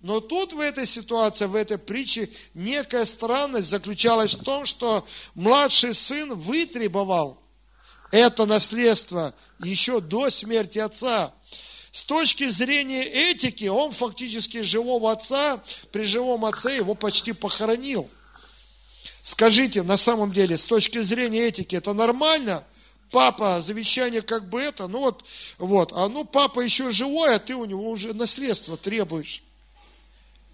Но 0.00 0.20
тут 0.20 0.52
в 0.52 0.60
этой 0.60 0.86
ситуации, 0.86 1.46
в 1.46 1.54
этой 1.54 1.78
притче, 1.78 2.28
некая 2.52 3.06
странность 3.06 3.68
заключалась 3.68 4.34
в 4.34 4.44
том, 4.44 4.66
что 4.66 5.04
младший 5.34 5.94
сын 5.94 6.34
вытребовал 6.34 7.40
это 8.10 8.46
наследство 8.46 9.34
еще 9.58 10.00
до 10.00 10.30
смерти 10.30 10.78
отца. 10.78 11.34
С 11.94 12.02
точки 12.02 12.48
зрения 12.48 13.04
этики, 13.04 13.66
он 13.66 13.92
фактически 13.92 14.62
живого 14.62 15.12
отца, 15.12 15.62
при 15.92 16.02
живом 16.02 16.44
отце 16.44 16.74
его 16.74 16.96
почти 16.96 17.32
похоронил. 17.32 18.10
Скажите, 19.22 19.84
на 19.84 19.96
самом 19.96 20.32
деле, 20.32 20.58
с 20.58 20.64
точки 20.64 20.98
зрения 21.02 21.42
этики, 21.46 21.76
это 21.76 21.92
нормально? 21.92 22.64
Папа, 23.12 23.60
завещание 23.60 24.22
как 24.22 24.48
бы 24.48 24.60
это, 24.60 24.88
ну 24.88 24.98
вот, 24.98 25.24
вот, 25.58 25.92
а 25.92 26.08
ну 26.08 26.24
папа 26.24 26.58
еще 26.58 26.90
живой, 26.90 27.36
а 27.36 27.38
ты 27.38 27.54
у 27.54 27.64
него 27.64 27.88
уже 27.88 28.12
наследство 28.12 28.76
требуешь. 28.76 29.44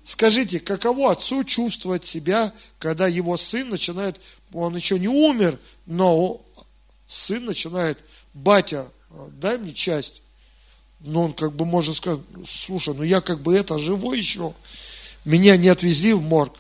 Скажите, 0.04 0.60
каково 0.60 1.12
отцу 1.12 1.42
чувствовать 1.44 2.04
себя, 2.04 2.52
когда 2.78 3.08
его 3.08 3.38
сын 3.38 3.70
начинает, 3.70 4.20
он 4.52 4.76
еще 4.76 4.98
не 4.98 5.08
умер, 5.08 5.58
но 5.86 6.42
сын 7.06 7.46
начинает, 7.46 7.98
батя, 8.34 8.90
дай 9.40 9.56
мне 9.56 9.72
часть. 9.72 10.20
Но 11.00 11.24
он 11.24 11.32
как 11.32 11.52
бы 11.52 11.64
может 11.64 11.96
сказать, 11.96 12.20
слушай, 12.46 12.94
ну 12.94 13.02
я 13.02 13.20
как 13.20 13.40
бы 13.40 13.54
это 13.54 13.78
живой 13.78 14.18
еще, 14.18 14.54
меня 15.24 15.56
не 15.56 15.68
отвезли 15.68 16.12
в 16.12 16.22
морг. 16.22 16.54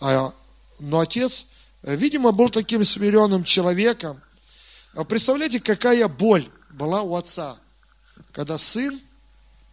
А, 0.00 0.32
но 0.80 1.00
отец, 1.00 1.46
видимо, 1.82 2.32
был 2.32 2.50
таким 2.50 2.84
смиренным 2.84 3.44
человеком. 3.44 4.20
А 4.94 5.04
представляете, 5.04 5.60
какая 5.60 6.08
боль 6.08 6.48
была 6.70 7.02
у 7.02 7.14
отца, 7.14 7.56
когда 8.32 8.58
сын 8.58 9.00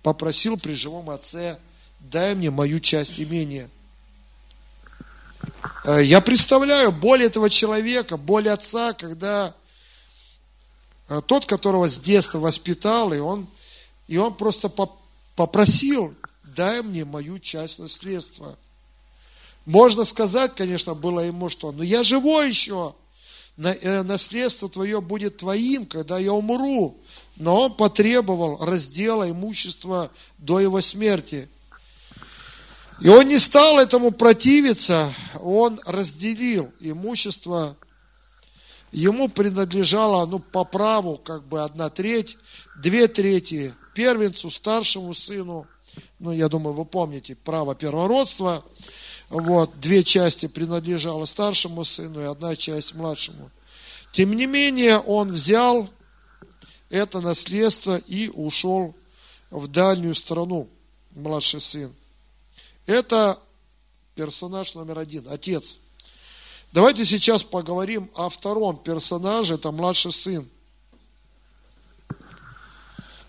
попросил 0.04 0.58
при 0.58 0.74
живом 0.74 1.10
отце, 1.10 1.58
дай 2.00 2.36
мне 2.36 2.52
мою 2.52 2.80
часть 2.80 3.20
имения. 3.20 3.70
Э, 5.86 6.04
я 6.04 6.22
представляю 6.22 6.92
боль 6.92 7.24
этого 7.24 7.50
человека, 7.50 8.18
боль 8.18 8.50
отца, 8.50 8.94
когда 8.94 9.56
Э, 11.12 11.22
тот, 11.26 11.46
которого 11.46 11.90
с 11.90 12.00
детства 12.00 12.40
воспитал, 12.40 13.12
и 13.12 13.20
он, 13.20 13.46
и 14.12 14.18
он 14.18 14.34
просто 14.34 14.70
попросил, 15.38 16.14
дай 16.44 16.82
мне 16.82 17.06
мою 17.06 17.40
часть 17.40 17.80
наследства. 17.80 18.58
Можно 19.66 20.04
сказать, 20.04 20.54
конечно, 20.54 20.96
было 20.96 21.22
ему 21.22 21.48
что, 21.48 21.72
но 21.72 21.82
я 21.82 22.04
живой 22.04 22.50
еще, 22.50 22.94
э, 23.56 24.04
наследство 24.04 24.68
твое 24.68 25.00
будет 25.00 25.38
твоим, 25.38 25.86
когда 25.86 26.20
я 26.20 26.34
умру. 26.34 26.98
Но 27.38 27.62
он 27.62 27.74
потребовал 27.74 28.58
раздела 28.58 29.30
имущества 29.30 30.12
до 30.40 30.60
его 30.60 30.82
смерти. 30.82 31.48
И 33.00 33.08
он 33.08 33.30
не 33.30 33.40
стал 33.40 33.80
этому 33.80 34.12
противиться, 34.12 35.10
он 35.42 35.80
разделил 35.86 36.70
имущество 36.82 37.78
ему 38.92 39.30
принадлежало, 39.30 40.26
ну, 40.26 40.40
по 40.40 40.64
праву, 40.64 41.18
как 41.18 41.44
бы 41.48 41.64
одна 41.64 41.90
треть, 41.90 42.38
две 42.82 43.08
трети 43.08 43.74
первенцу, 43.94 44.50
старшему 44.50 45.14
сыну, 45.14 45.68
ну, 46.20 46.32
я 46.32 46.50
думаю, 46.50 46.74
вы 46.74 46.86
помните, 46.86 47.36
право 47.36 47.76
первородства, 47.76 48.64
вот, 49.30 49.80
две 49.80 50.04
части 50.04 50.48
принадлежало 50.48 51.26
старшему 51.26 51.84
сыну 51.84 52.22
и 52.22 52.26
одна 52.26 52.56
часть 52.56 52.94
младшему. 52.96 53.50
Тем 54.12 54.34
не 54.34 54.46
менее, 54.46 55.00
он 55.00 55.32
взял 55.32 55.90
это 56.90 57.22
наследство 57.22 57.98
и 57.98 58.30
ушел 58.30 58.94
в 59.50 59.68
дальнюю 59.68 60.16
страну, 60.16 60.68
младший 61.12 61.62
сын. 61.62 61.94
Это 62.86 63.40
персонаж 64.16 64.76
номер 64.76 65.00
один, 65.00 65.28
отец. 65.30 65.78
Давайте 66.72 67.06
сейчас 67.06 67.44
поговорим 67.44 68.10
о 68.16 68.30
втором 68.30 68.78
персонаже, 68.78 69.56
это 69.56 69.72
младший 69.72 70.14
сын. 70.14 70.48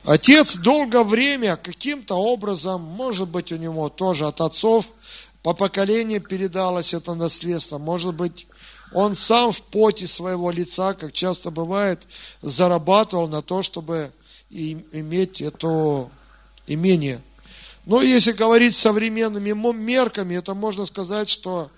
Отец 0.05 0.57
долгое 0.57 1.03
время 1.03 1.57
каким-то 1.57 2.15
образом, 2.15 2.83
может 2.83 3.29
быть, 3.29 3.51
у 3.51 3.57
него 3.57 3.89
тоже 3.89 4.29
от 4.29 4.41
отцов 4.41 4.89
по 5.43 5.55
поколению 5.55 6.21
передалось 6.21 6.95
это 6.95 7.15
наследство, 7.15 7.79
может 7.79 8.15
быть, 8.15 8.47
он 8.95 9.17
сам 9.17 9.51
в 9.51 9.61
поте 9.63 10.07
своего 10.07 10.53
лица, 10.53 10.95
как 10.95 11.13
часто 11.13 11.51
бывает, 11.51 12.03
зарабатывал 12.43 13.27
на 13.27 13.43
то, 13.43 13.63
чтобы 13.63 14.13
иметь 14.51 15.41
это 15.41 16.09
имение. 16.69 17.21
Но 17.87 18.03
если 18.03 18.31
говорить 18.33 18.77
современными 18.77 19.53
мерками, 19.73 20.37
это 20.37 20.55
можно 20.55 20.87
сказать, 20.87 21.29
что, 21.29 21.71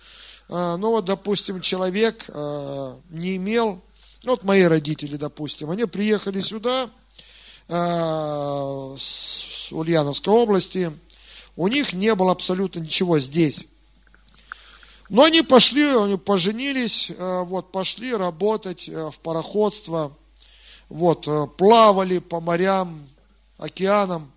ну 0.49 0.91
вот, 0.91 1.07
допустим, 1.07 1.61
человек 1.61 2.27
э, 2.29 2.97
не 3.11 3.37
имел, 3.37 3.83
ну 4.25 4.33
вот 4.33 4.45
мои 4.45 4.63
родители, 4.63 5.17
допустим, 5.17 5.71
они 5.71 5.87
приехали 5.87 6.41
сюда, 6.41 6.91
э, 7.69 8.97
с 8.99 9.73
Ульяновской 9.73 10.35
области, 10.35 10.93
у 11.57 11.69
них 11.69 11.93
не 11.93 12.15
было 12.15 12.33
абсолютно 12.33 12.81
ничего 12.81 13.19
здесь. 13.19 13.69
Но 15.09 15.25
они 15.25 15.43
пошли, 15.43 15.85
они 15.85 16.17
поженились, 16.17 17.13
вот, 17.19 17.71
пошли 17.71 18.15
работать 18.15 18.89
в 18.89 19.15
пароходство, 19.23 20.17
вот, 20.89 21.29
плавали 21.57 22.19
по 22.21 22.41
морям, 22.41 23.07
океанам, 23.59 24.33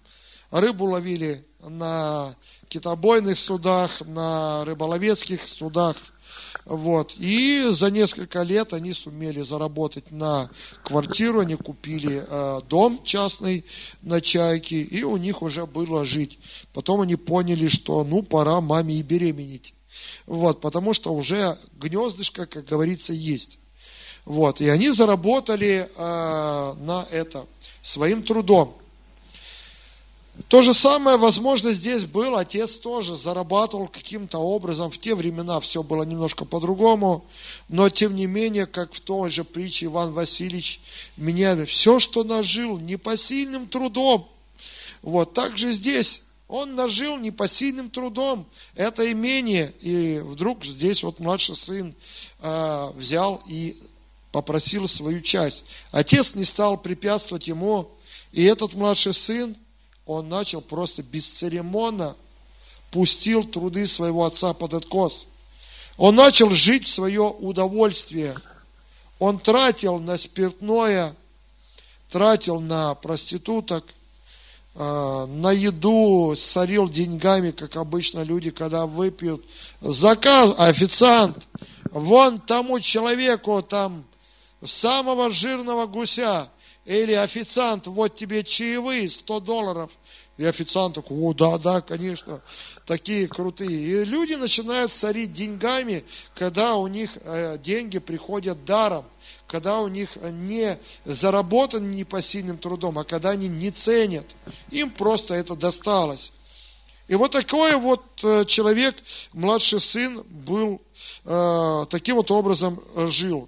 рыбу 0.52 0.86
ловили 0.86 1.47
на 1.62 2.36
китобойных 2.70 3.38
судах, 3.38 4.02
на 4.02 4.66
рыболовецких 4.66 5.48
судах, 5.48 5.98
вот. 6.66 7.16
И 7.18 7.66
за 7.70 7.90
несколько 7.92 8.42
лет 8.44 8.74
они 8.74 8.94
сумели 8.94 9.42
заработать 9.42 10.12
на 10.12 10.50
квартиру, 10.84 11.40
они 11.40 11.56
купили 11.56 12.26
э, 12.28 12.62
дом 12.68 13.02
частный 13.04 13.66
на 14.02 14.22
Чайке, 14.22 14.82
и 14.82 15.04
у 15.04 15.18
них 15.18 15.42
уже 15.42 15.66
было 15.66 16.04
жить. 16.06 16.40
Потом 16.74 17.02
они 17.02 17.16
поняли, 17.16 17.68
что 17.68 18.04
ну 18.04 18.22
пора 18.22 18.60
маме 18.62 18.96
и 18.96 19.02
беременеть. 19.02 19.74
Вот, 20.26 20.62
потому 20.62 20.94
что 20.94 21.14
уже 21.14 21.58
гнездышко, 21.80 22.46
как 22.46 22.66
говорится, 22.66 23.14
есть. 23.14 23.60
Вот, 24.26 24.60
и 24.60 24.68
они 24.68 24.92
заработали 24.92 25.90
э, 25.96 26.74
на 26.82 27.06
это 27.12 27.46
своим 27.82 28.24
трудом. 28.24 28.76
То 30.50 30.62
же 30.62 30.74
самое, 30.74 31.18
возможно, 31.18 31.74
здесь 31.74 32.06
был, 32.06 32.38
отец 32.38 32.78
тоже 32.78 33.16
зарабатывал 33.16 33.88
каким-то 33.88 34.38
образом. 34.38 34.92
В 34.92 34.98
те 35.00 35.16
времена 35.16 35.60
все 35.60 35.82
было 35.82 36.04
немножко 36.04 36.46
по-другому, 36.46 37.26
но 37.70 37.90
тем 37.90 38.16
не 38.16 38.28
менее, 38.28 38.68
как 38.68 38.94
в 38.94 39.00
той 39.00 39.30
же 39.32 39.44
притче 39.44 39.88
Иван 39.88 40.14
Васильевич, 40.14 40.80
меня 41.18 41.66
все, 41.66 42.00
что 42.00 42.24
нажил, 42.24 42.78
непосильным 42.78 43.68
трудом. 43.68 44.28
Вот 45.02 45.34
так 45.34 45.58
же 45.58 45.72
здесь. 45.72 46.24
Он 46.48 46.76
нажил 46.76 47.18
непосильным 47.18 47.90
трудом 47.90 48.48
это 48.76 49.12
имение, 49.12 49.74
и 49.82 50.22
вдруг 50.24 50.64
здесь 50.64 51.04
вот 51.04 51.20
младший 51.20 51.56
сын 51.56 51.94
э, 52.40 52.92
взял 52.96 53.44
и 53.50 53.76
попросил 54.32 54.88
свою 54.88 55.20
часть. 55.20 55.66
Отец 55.92 56.36
не 56.36 56.46
стал 56.46 56.78
препятствовать 56.78 57.50
ему, 57.50 57.90
и 58.32 58.44
этот 58.44 58.76
младший 58.76 59.14
сын, 59.14 59.58
он 60.08 60.30
начал 60.30 60.62
просто 60.62 61.04
бесцеремонно 61.04 62.16
пустил 62.92 63.44
труды 63.44 63.86
своего 63.86 64.26
отца 64.26 64.54
под 64.54 64.74
откос. 64.74 65.26
Он 65.98 66.16
начал 66.16 66.50
жить 66.50 66.86
в 66.86 66.92
свое 66.92 67.24
удовольствие. 67.24 68.36
Он 69.20 69.40
тратил 69.40 70.00
на 70.00 70.18
спиртное, 70.18 71.16
тратил 72.10 72.60
на 72.60 72.96
проституток, 72.96 73.84
Э, 74.80 75.26
на 75.28 75.52
еду 75.52 76.36
сорил 76.38 76.88
деньгами, 76.88 77.50
как 77.50 77.78
обычно 77.78 78.22
люди, 78.22 78.52
когда 78.52 78.86
выпьют. 78.86 79.44
Заказ, 79.82 80.54
официант, 80.60 81.48
вон 81.90 82.40
тому 82.40 82.80
человеку 82.80 83.64
там 83.64 84.06
самого 84.64 85.32
жирного 85.32 85.88
гуся, 85.88 86.48
или 86.88 87.12
официант, 87.12 87.88
вот 87.88 88.16
тебе 88.16 88.46
чаевые, 88.46 89.10
100 89.10 89.42
долларов. 89.42 89.92
И 90.38 90.46
официант 90.46 90.96
такой, 90.96 91.18
о, 91.18 91.34
да, 91.34 91.58
да, 91.58 91.82
конечно, 91.82 92.42
такие 92.86 93.28
крутые. 93.28 93.72
И 93.72 94.06
люди 94.06 94.34
начинают 94.36 94.94
сорить 94.94 95.34
деньгами, 95.34 96.06
когда 96.34 96.76
у 96.76 96.88
них 96.88 97.18
э, 97.24 97.58
деньги 97.60 98.00
приходят 98.00 98.66
даром 98.66 99.06
когда 99.48 99.80
у 99.80 99.88
них 99.88 100.18
не 100.18 100.78
заработан 101.06 101.90
непосильным 101.92 102.58
трудом, 102.58 103.00
а 103.00 103.06
когда 103.06 103.30
они 103.30 103.48
не 103.48 103.72
ценят, 103.72 104.26
им 104.72 104.90
просто 104.90 105.36
это 105.36 105.56
досталось. 105.56 106.34
И 107.08 107.16
вот 107.16 107.32
такой 107.32 107.78
вот 107.78 108.04
э, 108.24 108.44
человек, 108.44 108.98
младший 109.32 109.80
сын, 109.80 110.22
был, 110.30 110.82
э, 111.24 111.86
таким 111.90 112.18
вот 112.18 112.30
образом 112.30 112.84
жил. 112.94 113.48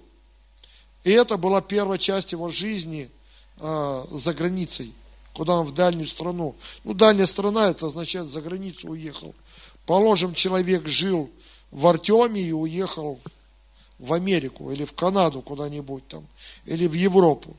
И 1.04 1.10
это 1.10 1.36
была 1.36 1.60
первая 1.60 1.98
часть 1.98 2.32
его 2.32 2.48
жизни 2.48 3.10
э, 3.60 4.04
за 4.10 4.34
границей, 4.34 4.92
куда 5.32 5.58
он 5.60 5.66
в 5.66 5.74
дальнюю 5.74 6.06
страну. 6.06 6.56
Ну, 6.84 6.94
дальняя 6.94 7.26
страна, 7.26 7.70
это 7.70 7.86
означает, 7.86 8.26
за 8.26 8.40
границу 8.40 8.90
уехал. 8.90 9.34
Положим, 9.86 10.34
человек 10.34 10.86
жил 10.86 11.30
в 11.70 11.86
Артеме 11.86 12.40
и 12.40 12.52
уехал 12.52 13.18
в 13.98 14.12
Америку 14.12 14.70
или 14.70 14.84
в 14.84 14.92
Канаду 14.92 15.42
куда-нибудь 15.42 16.06
там, 16.08 16.26
или 16.64 16.86
в 16.86 16.94
Европу. 16.94 17.56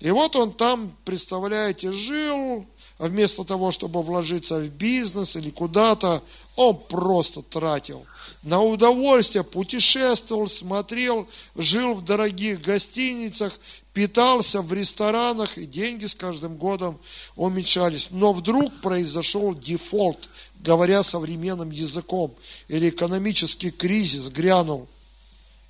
И 0.00 0.10
вот 0.10 0.36
он 0.36 0.52
там, 0.52 0.94
представляете, 1.04 1.92
жил, 1.92 2.66
а 2.98 3.06
вместо 3.06 3.44
того, 3.44 3.70
чтобы 3.70 4.02
вложиться 4.02 4.58
в 4.58 4.68
бизнес 4.68 5.36
или 5.36 5.50
куда-то, 5.50 6.22
он 6.56 6.76
просто 6.76 7.42
тратил. 7.42 8.04
На 8.42 8.62
удовольствие 8.62 9.44
путешествовал, 9.44 10.48
смотрел, 10.48 11.28
жил 11.56 11.94
в 11.94 12.04
дорогих 12.04 12.60
гостиницах, 12.60 13.58
питался 13.94 14.60
в 14.60 14.72
ресторанах, 14.72 15.56
и 15.56 15.64
деньги 15.64 16.04
с 16.04 16.14
каждым 16.14 16.56
годом 16.56 16.98
уменьшались. 17.36 18.08
Но 18.10 18.32
вдруг 18.32 18.74
произошел 18.82 19.54
дефолт, 19.54 20.28
говоря 20.60 21.02
современным 21.02 21.70
языком, 21.70 22.34
или 22.68 22.90
экономический 22.90 23.70
кризис 23.70 24.28
грянул 24.28 24.88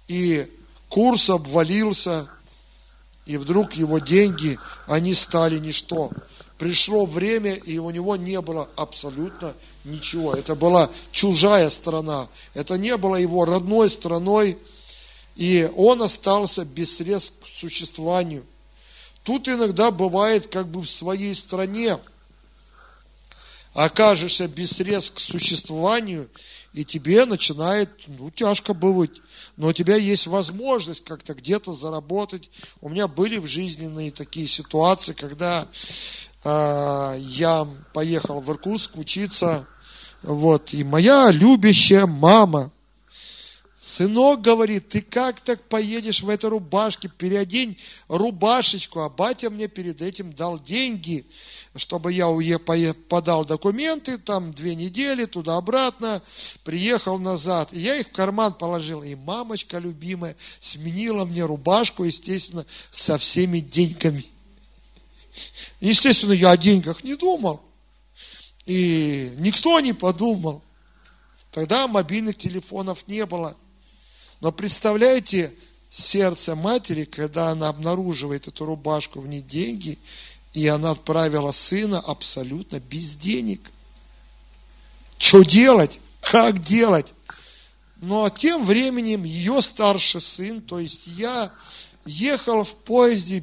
и 0.09 0.47
курс 0.89 1.31
обвалился, 1.31 2.29
и 3.27 3.37
вдруг 3.37 3.75
его 3.75 3.99
деньги, 3.99 4.59
они 4.87 5.15
стали 5.15 5.59
ничто. 5.59 6.11
Пришло 6.59 7.05
время, 7.05 7.55
и 7.55 7.79
у 7.79 7.91
него 7.91 8.17
не 8.17 8.41
было 8.41 8.69
абсолютно 8.77 9.55
ничего. 9.85 10.35
Это 10.35 10.55
была 10.55 10.91
чужая 11.11 11.69
страна. 11.69 12.29
Это 12.53 12.79
не 12.79 12.97
было 12.97 13.17
его 13.17 13.45
родной 13.45 13.91
страной. 13.91 14.59
И 15.37 15.71
он 15.77 16.03
остался 16.03 16.65
без 16.65 16.97
средств 16.97 17.35
к 17.43 17.47
существованию. 17.47 18.45
Тут 19.23 19.49
иногда 19.49 19.91
бывает 19.91 20.47
как 20.47 20.69
бы 20.69 20.83
в 20.83 20.91
своей 20.91 21.35
стране 21.35 21.99
окажешься 23.73 24.47
без 24.47 24.71
средств 24.71 25.17
к 25.17 25.19
существованию, 25.19 26.29
и 26.73 26.85
тебе 26.85 27.25
начинает, 27.25 27.91
ну, 28.07 28.31
тяжко 28.31 28.75
бывать 28.75 29.11
но 29.57 29.69
у 29.69 29.73
тебя 29.73 29.97
есть 29.97 30.27
возможность 30.27 31.05
как-то 31.05 31.35
где-то 31.35 31.73
заработать. 31.73 32.51
У 32.81 32.89
меня 32.89 33.07
были 33.07 33.39
в 33.39 33.47
жизненные 33.47 34.11
такие 34.11 34.47
ситуации, 34.47 35.13
когда 35.13 35.69
э, 36.43 37.17
я 37.21 37.67
поехал 37.93 38.41
в 38.41 38.51
Иркутск 38.51 38.97
учиться, 38.97 39.67
вот, 40.23 40.75
и 40.75 40.83
моя 40.83 41.31
любящая 41.31 42.07
мама 42.07 42.71
Сынок 43.87 44.41
говорит, 44.41 44.89
ты 44.89 45.03
как 45.03 45.41
так 45.41 45.63
поедешь 45.65 46.23
в 46.23 46.31
этой 46.31 46.49
рубашке, 46.49 47.11
переодень 47.11 47.77
рубашечку, 48.09 49.01
а 49.01 49.11
батя 49.11 49.51
мне 49.51 49.69
перед 49.69 50.01
этим 50.01 50.33
дал 50.33 50.59
деньги, 50.59 51.27
чтобы 51.77 52.11
я 52.11 52.31
подал 53.11 53.45
документы, 53.45 54.17
там 54.17 54.55
две 54.55 54.75
недели, 54.75 55.27
туда-обратно, 55.27 56.23
приехал 56.65 57.19
назад. 57.19 57.75
И 57.75 57.81
я 57.81 57.97
их 57.97 58.07
в 58.07 58.13
карман 58.13 58.55
положил, 58.55 59.03
и 59.03 59.15
мамочка 59.15 59.77
любимая 59.77 60.35
сменила 60.61 61.27
мне 61.27 61.45
рубашку, 61.45 62.05
естественно, 62.05 62.65
со 62.91 63.19
всеми 63.19 63.59
деньгами. 63.59 64.25
Естественно, 65.81 66.33
я 66.33 66.53
о 66.53 66.57
деньгах 66.57 67.05
не 67.05 67.17
думал. 67.17 67.61
И 68.65 69.31
никто 69.41 69.79
не 69.81 69.93
подумал. 69.93 70.63
Тогда 71.51 71.87
мобильных 71.87 72.39
телефонов 72.39 73.07
не 73.07 73.27
было. 73.27 73.55
Но 74.45 74.53
представляете, 74.53 75.55
сердце 75.89 76.55
матери, 76.55 77.05
когда 77.05 77.49
она 77.49 77.71
обнаруживает 77.71 78.47
эту 78.47 78.67
рубашку, 78.67 79.23
в 79.23 79.27
ней 79.27 79.41
деньги, 79.41 79.99
и 80.53 80.67
она 80.67 80.91
отправила 80.91 81.51
сына 81.51 81.99
абсолютно 81.99 82.79
без 82.79 83.13
денег. 83.13 83.63
Что 85.17 85.45
делать? 85.45 85.99
Как 86.21 86.63
делать? 86.63 87.15
Но 88.03 88.29
тем 88.29 88.67
временем 88.67 89.25
ее 89.25 89.63
старший 89.63 90.21
сын, 90.21 90.61
то 90.61 90.79
есть 90.79 91.07
я, 91.07 91.51
ехал 92.05 92.65
в 92.65 92.75
поезде 92.75 93.39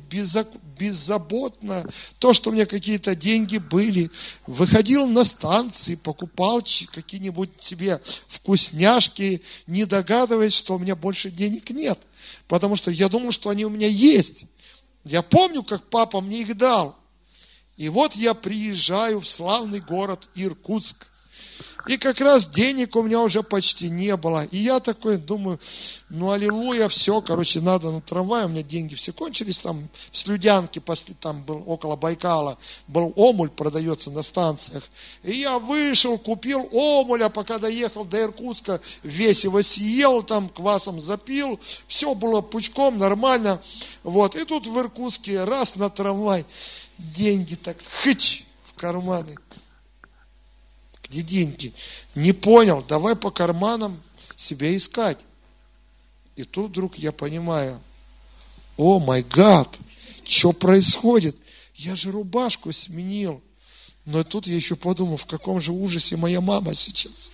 беззаботно, 0.82 1.86
то, 2.18 2.34
что 2.34 2.50
у 2.50 2.54
меня 2.54 2.66
какие-то 2.66 3.16
деньги 3.16 3.60
были, 3.60 4.10
выходил 4.48 5.06
на 5.06 5.24
станции, 5.24 5.94
покупал 5.94 6.64
какие-нибудь 6.92 7.62
себе 7.62 8.02
вкусняшки, 8.28 9.44
не 9.68 9.86
догадываясь, 9.86 10.56
что 10.56 10.76
у 10.76 10.80
меня 10.80 10.96
больше 10.96 11.30
денег 11.30 11.70
нет. 11.70 12.00
Потому 12.48 12.76
что 12.76 12.90
я 12.90 13.10
думал, 13.10 13.32
что 13.32 13.52
они 13.52 13.64
у 13.64 13.70
меня 13.70 13.88
есть. 13.88 14.46
Я 15.04 15.22
помню, 15.22 15.62
как 15.62 15.88
папа 15.88 16.20
мне 16.20 16.42
их 16.42 16.58
дал. 16.58 16.96
И 17.78 17.88
вот 17.88 18.16
я 18.16 18.34
приезжаю 18.34 19.20
в 19.20 19.28
славный 19.28 19.82
город 19.82 20.30
Иркутск. 20.34 21.11
И 21.88 21.98
как 21.98 22.20
раз 22.22 22.48
денег 22.48 22.96
у 22.96 23.04
меня 23.04 23.22
уже 23.22 23.44
почти 23.44 23.90
не 23.90 24.16
было. 24.16 24.46
И 24.46 24.58
я 24.58 24.80
такой 24.80 25.18
думаю, 25.18 25.60
ну 26.10 26.32
аллилуйя, 26.32 26.88
все, 26.88 27.22
короче, 27.22 27.62
надо 27.62 27.92
на 27.92 28.02
трамвай, 28.02 28.46
у 28.46 28.50
меня 28.50 28.64
деньги 28.64 28.96
все 28.96 29.12
кончились, 29.12 29.60
там 29.60 29.90
в 30.12 30.18
Слюдянке, 30.18 30.82
после, 30.82 31.16
там 31.20 31.44
был 31.44 31.64
около 31.66 31.96
Байкала, 31.96 32.58
был 32.88 33.14
омуль, 33.16 33.50
продается 33.50 34.12
на 34.12 34.22
станциях. 34.24 34.84
И 35.24 35.34
я 35.38 35.60
вышел, 35.60 36.18
купил 36.18 36.68
омуль, 36.72 37.24
а 37.24 37.30
пока 37.30 37.58
доехал 37.58 38.06
до 38.06 38.22
Иркутска, 38.22 38.82
весь 39.04 39.44
его 39.44 39.62
съел, 39.62 40.24
там 40.24 40.50
квасом 40.50 41.02
запил, 41.02 41.60
все 41.88 42.14
было 42.14 42.42
пучком, 42.42 42.98
нормально. 42.98 43.62
Вот, 44.04 44.36
и 44.36 44.46
тут 44.46 44.68
в 44.68 44.80
Иркутске 44.80 45.44
раз 45.44 45.76
на 45.76 45.90
трамвай, 45.90 46.46
деньги 46.98 47.56
так, 47.56 47.78
хыч, 48.02 48.46
в 48.64 48.80
карманы 48.80 49.38
где 51.12 51.22
деньги? 51.22 51.74
Не 52.16 52.32
понял, 52.32 52.84
давай 52.88 53.16
по 53.18 53.32
карманам 53.32 54.02
себе 54.38 54.78
искать. 54.78 55.20
И 56.38 56.44
тут 56.44 56.72
вдруг 56.72 56.98
я 56.98 57.12
понимаю, 57.12 57.82
о 58.78 59.00
май 59.00 59.22
гад, 59.22 59.78
что 60.24 60.54
происходит? 60.54 61.36
Я 61.76 61.98
же 61.98 62.12
рубашку 62.12 62.72
сменил. 62.72 63.44
Но 64.06 64.24
тут 64.24 64.48
я 64.48 64.56
еще 64.56 64.76
подумал, 64.76 65.18
в 65.18 65.26
каком 65.26 65.60
же 65.60 65.74
ужасе 65.74 66.16
моя 66.16 66.40
мама 66.40 66.74
сейчас. 66.74 67.34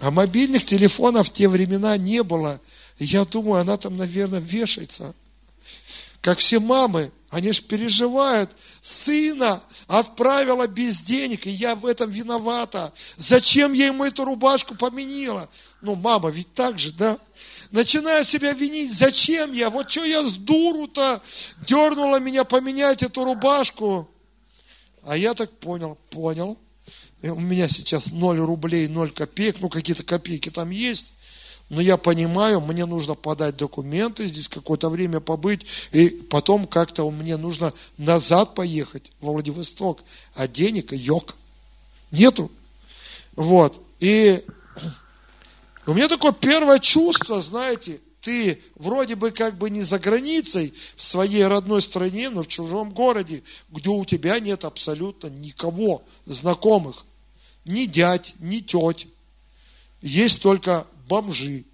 А 0.00 0.10
мобильных 0.10 0.64
телефонов 0.64 1.28
в 1.28 1.32
те 1.32 1.48
времена 1.48 1.96
не 1.96 2.24
было. 2.24 2.60
Я 2.98 3.24
думаю, 3.24 3.60
она 3.60 3.76
там, 3.76 3.96
наверное, 3.96 4.40
вешается. 4.40 5.14
Как 6.22 6.38
все 6.38 6.60
мамы, 6.60 7.10
они 7.30 7.50
же 7.52 7.62
переживают. 7.62 8.50
Сына 8.80 9.60
отправила 9.88 10.68
без 10.68 11.00
денег, 11.00 11.46
и 11.46 11.50
я 11.50 11.74
в 11.74 11.84
этом 11.84 12.10
виновата. 12.10 12.92
Зачем 13.16 13.72
я 13.72 13.86
ему 13.86 14.04
эту 14.04 14.24
рубашку 14.24 14.76
поменила? 14.76 15.48
Ну, 15.82 15.96
мама, 15.96 16.30
ведь 16.30 16.54
так 16.54 16.78
же, 16.78 16.92
да? 16.92 17.18
Начинаю 17.72 18.24
себя 18.24 18.52
винить, 18.52 18.94
зачем 18.94 19.52
я? 19.52 19.68
Вот 19.68 19.90
что 19.90 20.04
я 20.04 20.22
с 20.22 20.34
дуру-то 20.34 21.20
дернула 21.66 22.20
меня 22.20 22.44
поменять 22.44 23.02
эту 23.02 23.24
рубашку? 23.24 24.08
А 25.02 25.16
я 25.16 25.34
так 25.34 25.50
понял, 25.50 25.98
понял. 26.10 26.56
У 27.22 27.40
меня 27.40 27.66
сейчас 27.66 28.12
0 28.12 28.38
рублей, 28.38 28.86
0 28.86 29.10
копеек, 29.10 29.60
ну 29.60 29.68
какие-то 29.68 30.04
копейки 30.04 30.50
там 30.50 30.70
есть 30.70 31.14
но 31.72 31.80
я 31.80 31.96
понимаю, 31.96 32.60
мне 32.60 32.84
нужно 32.84 33.14
подать 33.14 33.56
документы, 33.56 34.26
здесь 34.26 34.46
какое-то 34.46 34.90
время 34.90 35.20
побыть, 35.20 35.64
и 35.90 36.10
потом 36.10 36.66
как-то 36.66 37.10
мне 37.10 37.38
нужно 37.38 37.72
назад 37.96 38.54
поехать 38.54 39.10
во 39.22 39.32
Владивосток, 39.32 40.00
а 40.34 40.46
денег 40.46 40.92
йог 40.92 41.34
нету. 42.10 42.52
Вот. 43.36 43.80
И 44.00 44.44
у 45.86 45.94
меня 45.94 46.08
такое 46.08 46.32
первое 46.32 46.78
чувство, 46.78 47.40
знаете, 47.40 48.00
ты 48.20 48.60
вроде 48.74 49.16
бы 49.16 49.30
как 49.30 49.56
бы 49.56 49.70
не 49.70 49.82
за 49.82 49.98
границей, 49.98 50.74
в 50.94 51.02
своей 51.02 51.46
родной 51.46 51.80
стране, 51.80 52.28
но 52.28 52.42
в 52.42 52.48
чужом 52.48 52.90
городе, 52.90 53.42
где 53.70 53.88
у 53.88 54.04
тебя 54.04 54.38
нет 54.40 54.66
абсолютно 54.66 55.28
никого 55.28 56.04
знакомых, 56.26 57.06
ни 57.64 57.86
дядь, 57.86 58.34
ни 58.40 58.58
теть. 58.58 59.08
Есть 60.02 60.42
только 60.42 60.86
бомжи, 61.12 61.64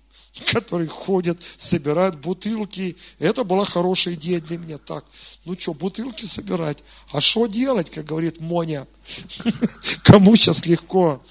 которые 0.47 0.89
ходят, 0.89 1.39
собирают 1.57 2.17
бутылки. 2.17 2.97
Это 3.21 3.45
была 3.45 3.65
хорошая 3.65 4.15
идея 4.15 4.41
для 4.41 4.59
меня. 4.59 4.79
Так, 4.79 5.05
ну 5.45 5.57
что, 5.57 5.75
бутылки 5.75 6.25
собирать? 6.25 6.83
А 7.13 7.21
что 7.21 7.47
делать, 7.47 7.89
как 7.89 8.05
говорит 8.05 8.41
Моня? 8.41 8.89
Кому 10.03 10.35
сейчас 10.35 10.67
легко? 10.67 11.23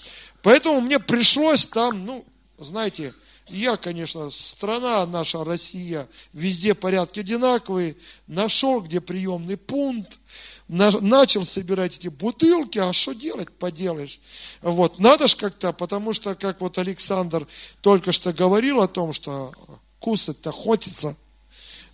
Поэтому 0.41 0.79
мне 0.79 0.99
пришлось 0.99 1.65
там, 1.65 2.05
ну, 2.05 2.25
знаете, 2.57 3.13
я, 3.49 3.77
конечно, 3.77 4.29
страна 4.29 5.05
наша, 5.05 5.43
Россия, 5.43 6.07
везде 6.33 6.73
порядки 6.73 7.19
одинаковые, 7.19 7.95
нашел, 8.27 8.81
где 8.81 9.01
приемный 9.01 9.57
пункт, 9.57 10.19
начал 10.67 11.45
собирать 11.45 11.97
эти 11.97 12.09
бутылки, 12.09 12.77
а 12.77 12.91
что 12.93 13.13
делать, 13.13 13.51
поделаешь. 13.51 14.19
Вот, 14.61 14.99
надо 14.99 15.27
же 15.27 15.35
как-то, 15.35 15.71
потому 15.71 16.13
что, 16.13 16.35
как 16.35 16.59
вот 16.61 16.77
Александр 16.77 17.47
только 17.81 18.11
что 18.11 18.33
говорил 18.33 18.81
о 18.81 18.87
том, 18.87 19.13
что 19.13 19.53
кусать-то 19.99 20.51
хочется, 20.51 21.15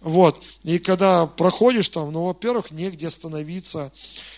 вот, 0.04 0.44
и 0.64 0.80
когда 0.80 1.28
проходишь 1.28 1.88
там, 1.88 2.12
ну, 2.12 2.26
во-первых, 2.26 2.72
негде 2.72 3.08
остановиться, 3.08 3.94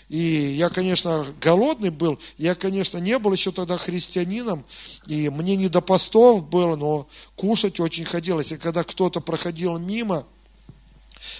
и 0.09 0.17
я, 0.17 0.69
конечно, 0.69 1.25
голодный 1.41 1.89
был, 1.89 2.19
я, 2.37 2.53
конечно, 2.53 2.99
не 2.99 3.17
был 3.17 3.33
еще 3.33 3.51
тогда 3.51 3.77
христианином, 3.77 4.63
и 5.07 5.29
мне 5.29 5.55
не 5.55 5.67
до 5.67 5.81
постов 5.81 6.47
было, 6.47 6.75
но 6.75 7.07
кушать 7.35 7.79
очень 7.79 8.05
хотелось. 8.05 8.51
И 8.51 8.57
когда 8.57 8.83
кто-то 8.83 9.19
проходил 9.19 9.77
мимо 9.79 10.25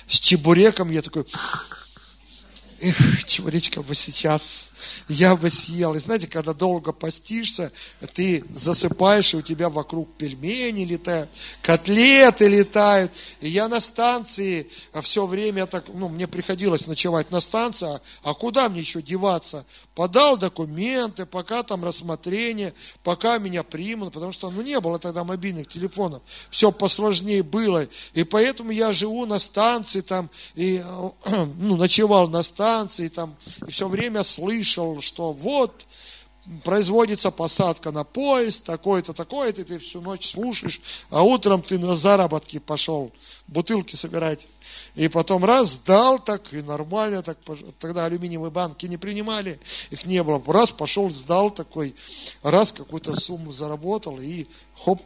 с 0.07 0.19
чебуреком, 0.19 0.89
я 0.89 1.03
такой, 1.03 1.25
эх, 2.79 3.25
чебуречка 3.25 3.81
бы 3.81 3.95
сейчас 3.95 4.71
я 5.07 5.35
бы 5.35 5.49
съел. 5.49 5.95
И 5.95 5.99
знаете, 5.99 6.27
когда 6.27 6.53
долго 6.53 6.91
постишься, 6.91 7.71
ты 8.13 8.43
засыпаешь, 8.49 9.33
и 9.33 9.37
у 9.37 9.41
тебя 9.41 9.69
вокруг 9.69 10.13
пельмени 10.17 10.83
летают, 10.83 11.29
котлеты 11.61 12.47
летают. 12.47 13.11
И 13.41 13.49
я 13.49 13.67
на 13.67 13.79
станции 13.79 14.67
все 15.01 15.25
время 15.25 15.65
так, 15.65 15.85
ну, 15.93 16.09
мне 16.09 16.27
приходилось 16.27 16.87
ночевать 16.87 17.31
на 17.31 17.39
станции, 17.39 17.87
а, 17.87 18.01
а 18.23 18.33
куда 18.33 18.69
мне 18.69 18.79
еще 18.79 19.01
деваться? 19.01 19.65
Подал 19.93 20.37
документы, 20.37 21.25
пока 21.25 21.63
там 21.63 21.83
рассмотрение, 21.83 22.73
пока 23.03 23.37
меня 23.37 23.63
примут, 23.63 24.13
потому 24.13 24.31
что, 24.31 24.49
ну, 24.49 24.61
не 24.61 24.79
было 24.79 24.99
тогда 24.99 25.23
мобильных 25.23 25.67
телефонов. 25.67 26.21
Все 26.49 26.71
посложнее 26.71 27.43
было. 27.43 27.87
И 28.13 28.23
поэтому 28.23 28.71
я 28.71 28.91
живу 28.91 29.25
на 29.25 29.39
станции 29.39 30.01
там, 30.01 30.29
и, 30.55 30.83
ну, 31.25 31.77
ночевал 31.77 32.27
на 32.27 32.43
станции, 32.43 32.65
станции, 32.75 33.07
там, 33.07 33.35
и 33.65 33.71
все 33.71 33.87
время 33.87 34.23
слышал, 34.23 34.99
что 34.99 35.31
вот, 35.31 35.85
производится 36.63 37.31
посадка 37.31 37.91
на 37.91 38.03
поезд, 38.03 38.65
такой-то, 38.65 39.13
такой-то, 39.13 39.63
ты 39.63 39.79
всю 39.79 40.01
ночь 40.01 40.29
слушаешь, 40.29 40.81
а 41.09 41.23
утром 41.23 41.61
ты 41.61 41.79
на 41.79 41.95
заработки 41.95 42.59
пошел, 42.59 43.11
бутылки 43.47 43.95
собирать. 43.95 44.47
И 44.95 45.07
потом 45.07 45.45
раз 45.45 45.69
сдал 45.69 46.19
так, 46.19 46.53
и 46.53 46.61
нормально 46.61 47.23
так, 47.23 47.37
тогда 47.79 48.05
алюминиевые 48.05 48.51
банки 48.51 48.85
не 48.87 48.97
принимали, 48.97 49.59
их 49.89 50.05
не 50.05 50.21
было. 50.21 50.41
Раз 50.45 50.71
пошел, 50.71 51.09
сдал 51.09 51.49
такой, 51.51 51.95
раз 52.43 52.73
какую-то 52.73 53.15
сумму 53.15 53.53
заработал, 53.53 54.19
и 54.19 54.47
хоп, 54.83 55.01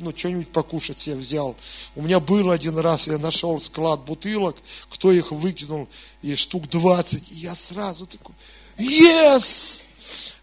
ну, 0.00 0.16
что-нибудь 0.16 0.48
покушать 0.48 1.00
себе 1.00 1.16
взял. 1.16 1.56
У 1.94 2.02
меня 2.02 2.20
был 2.20 2.50
один 2.50 2.78
раз, 2.78 3.06
я 3.06 3.18
нашел 3.18 3.60
склад 3.60 4.00
бутылок, 4.04 4.56
кто 4.88 5.12
их 5.12 5.30
выкинул, 5.30 5.88
и 6.22 6.34
штук 6.34 6.68
20, 6.68 7.32
и 7.32 7.34
я 7.36 7.54
сразу 7.54 8.06
такой, 8.06 8.34
yes! 8.78 9.84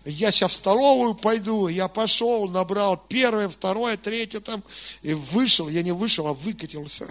я 0.05 0.31
сейчас 0.31 0.51
в 0.51 0.55
столовую 0.55 1.15
пойду, 1.15 1.67
я 1.67 1.87
пошел, 1.87 2.47
набрал 2.47 2.97
первое, 3.09 3.49
второе, 3.49 3.97
третье 3.97 4.39
там, 4.39 4.63
и 5.01 5.13
вышел, 5.13 5.67
я 5.67 5.81
не 5.81 5.91
вышел, 5.91 6.27
а 6.27 6.33
выкатился. 6.33 7.07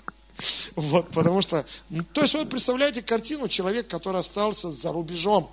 Вот, 0.74 1.10
потому 1.12 1.40
что, 1.40 1.64
ну, 1.88 2.04
то 2.12 2.22
есть, 2.22 2.34
вот 2.34 2.50
представляете 2.50 3.02
картину, 3.02 3.48
человек, 3.48 3.88
который 3.88 4.20
остался 4.20 4.70
за 4.70 4.92
рубежом, 4.92 5.50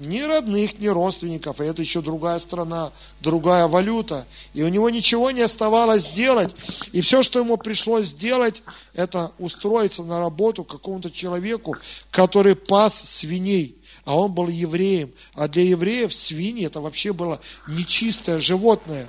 ни 0.00 0.20
родных, 0.20 0.78
ни 0.78 0.88
родственников, 0.88 1.60
и 1.60 1.64
это 1.64 1.82
еще 1.82 2.00
другая 2.00 2.38
страна, 2.38 2.90
другая 3.20 3.68
валюта, 3.68 4.26
и 4.54 4.62
у 4.62 4.68
него 4.68 4.88
ничего 4.88 5.30
не 5.30 5.42
оставалось 5.42 6.08
делать, 6.08 6.54
и 6.92 7.02
все, 7.02 7.22
что 7.22 7.38
ему 7.38 7.58
пришлось 7.58 8.06
сделать, 8.06 8.62
это 8.94 9.30
устроиться 9.38 10.02
на 10.02 10.18
работу 10.18 10.64
какому-то 10.64 11.10
человеку, 11.10 11.76
который 12.10 12.56
пас 12.56 12.98
свиней, 12.98 13.76
а 14.04 14.18
он 14.18 14.32
был 14.32 14.48
евреем, 14.48 15.12
а 15.34 15.48
для 15.48 15.64
евреев 15.64 16.14
свиньи 16.14 16.66
это 16.66 16.80
вообще 16.80 17.12
было 17.12 17.38
нечистое 17.68 18.38
животное, 18.38 19.06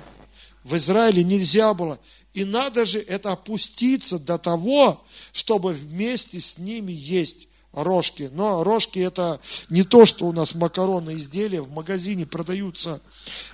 в 0.62 0.76
Израиле 0.76 1.24
нельзя 1.24 1.72
было, 1.72 1.98
и 2.34 2.44
надо 2.44 2.84
же 2.84 3.00
это 3.00 3.32
опуститься 3.32 4.18
до 4.18 4.36
того, 4.36 5.02
чтобы 5.32 5.72
вместе 5.72 6.38
с 6.38 6.58
ними 6.58 6.92
есть 6.92 7.48
рожки. 7.72 8.30
Но 8.32 8.62
рожки 8.64 8.98
это 8.98 9.40
не 9.70 9.82
то, 9.82 10.04
что 10.06 10.26
у 10.26 10.32
нас 10.32 10.54
макаронные 10.54 11.16
изделия 11.16 11.62
в 11.62 11.70
магазине 11.70 12.26
продаются. 12.26 13.00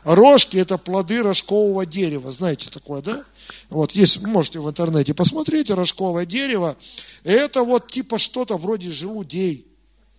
Рожки 0.05 0.57
это 0.57 0.79
плоды 0.79 1.23
рожкового 1.23 1.87
дерева. 1.87 2.31
Знаете 2.31 2.71
такое, 2.71 3.03
да? 3.03 3.25
Вот, 3.71 3.93
есть, 3.93 4.21
можете 4.23 4.61
в 4.61 4.69
интернете 4.69 5.15
посмотреть, 5.15 5.71
рожковое 5.71 6.27
дерево. 6.27 6.77
Это 7.25 7.63
вот 7.63 7.91
типа 7.91 8.19
что-то 8.19 8.57
вроде 8.57 8.91
желудей 8.91 9.68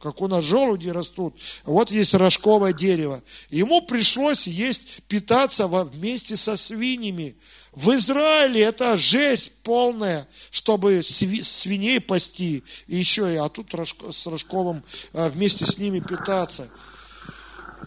как 0.01 0.21
у 0.21 0.27
нас 0.27 0.45
желуди 0.45 0.89
растут, 0.89 1.35
вот 1.65 1.91
есть 1.91 2.13
рожковое 2.13 2.73
дерево. 2.73 3.21
Ему 3.49 3.81
пришлось 3.81 4.47
есть, 4.47 5.03
питаться 5.07 5.67
вместе 5.67 6.37
со 6.37 6.55
свиньями. 6.55 7.35
В 7.73 7.93
Израиле 7.95 8.61
это 8.61 8.97
жесть 8.97 9.51
полная, 9.63 10.27
чтобы 10.51 11.03
свиней 11.03 11.99
пасти, 11.99 12.63
и 12.87 12.95
еще 12.95 13.33
и, 13.33 13.37
а 13.37 13.49
тут 13.49 13.73
с 13.73 14.27
Рожковым 14.27 14.83
а, 15.13 15.29
вместе 15.29 15.65
с 15.65 15.77
ними 15.77 15.99
питаться. 15.99 16.67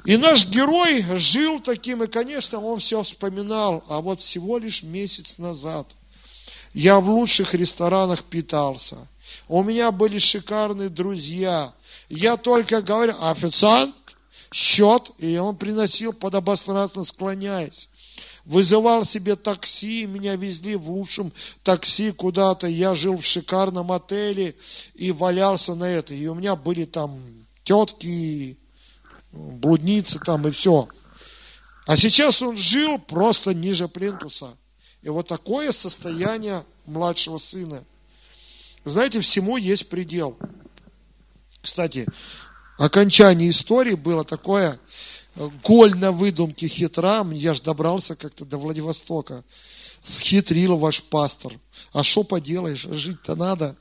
И 0.04 0.16
наш 0.16 0.46
герой 0.46 1.04
жил 1.16 1.60
таким, 1.60 2.02
и, 2.02 2.06
конечно, 2.06 2.60
он 2.60 2.78
все 2.78 3.02
вспоминал, 3.02 3.84
а 3.88 4.00
вот 4.00 4.20
всего 4.20 4.58
лишь 4.58 4.82
месяц 4.82 5.38
назад 5.38 5.86
я 6.74 7.00
в 7.00 7.08
лучших 7.08 7.54
ресторанах 7.54 8.24
питался. 8.24 8.96
У 9.48 9.62
меня 9.62 9.90
были 9.92 10.18
шикарные 10.18 10.88
друзья. 10.88 11.72
Я 12.14 12.36
только 12.36 12.82
говорю, 12.82 13.14
официант, 13.20 13.94
счет, 14.52 15.10
и 15.18 15.36
он 15.38 15.56
приносил 15.56 16.12
подобострастно 16.12 17.04
склоняясь 17.04 17.88
вызывал 18.44 19.04
себе 19.04 19.36
такси, 19.36 20.06
меня 20.06 20.36
везли 20.36 20.76
в 20.76 20.90
лучшем 20.90 21.32
такси 21.62 22.12
куда-то, 22.12 22.66
я 22.66 22.94
жил 22.94 23.18
в 23.18 23.24
шикарном 23.24 23.92
отеле 23.92 24.56
и 24.94 25.12
валялся 25.12 25.74
на 25.74 25.84
это. 25.84 26.14
И 26.14 26.26
у 26.26 26.34
меня 26.34 26.56
были 26.56 26.84
там 26.84 27.46
тетки, 27.64 28.58
блудницы 29.30 30.18
там 30.18 30.48
и 30.48 30.50
все. 30.50 30.88
А 31.86 31.96
сейчас 31.96 32.42
он 32.42 32.56
жил 32.56 32.98
просто 32.98 33.54
ниже 33.54 33.88
плинтуса. 33.88 34.56
И 35.02 35.08
вот 35.08 35.26
такое 35.28 35.72
состояние 35.72 36.64
младшего 36.86 37.38
сына. 37.38 37.84
Знаете, 38.84 39.20
всему 39.20 39.56
есть 39.56 39.88
предел. 39.88 40.36
Кстати, 41.62 42.06
окончание 42.76 43.48
истории 43.48 43.94
было 43.94 44.24
такое, 44.24 44.78
голь 45.62 45.96
на 45.96 46.10
выдумке 46.12 46.66
хитра, 46.66 47.26
я 47.32 47.54
ж 47.54 47.60
добрался 47.60 48.16
как-то 48.16 48.44
до 48.44 48.58
Владивостока. 48.58 49.44
Схитрил 50.02 50.76
ваш 50.76 51.04
пастор. 51.04 51.52
А 51.92 52.02
что 52.02 52.24
поделаешь, 52.24 52.88
жить-то 52.90 53.36
надо. 53.36 53.76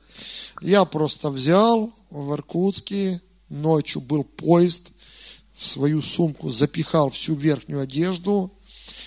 Я 0.60 0.84
просто 0.84 1.30
взял 1.30 1.92
в 2.10 2.32
Иркутске, 2.32 3.20
ночью 3.48 4.00
был 4.00 4.22
поезд, 4.22 4.92
в 5.56 5.66
свою 5.66 6.00
сумку 6.00 6.48
запихал 6.48 7.10
всю 7.10 7.34
верхнюю 7.34 7.82
одежду 7.82 8.52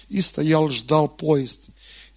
и 0.10 0.20
стоял, 0.20 0.70
ждал 0.70 1.08
поезд. 1.08 1.62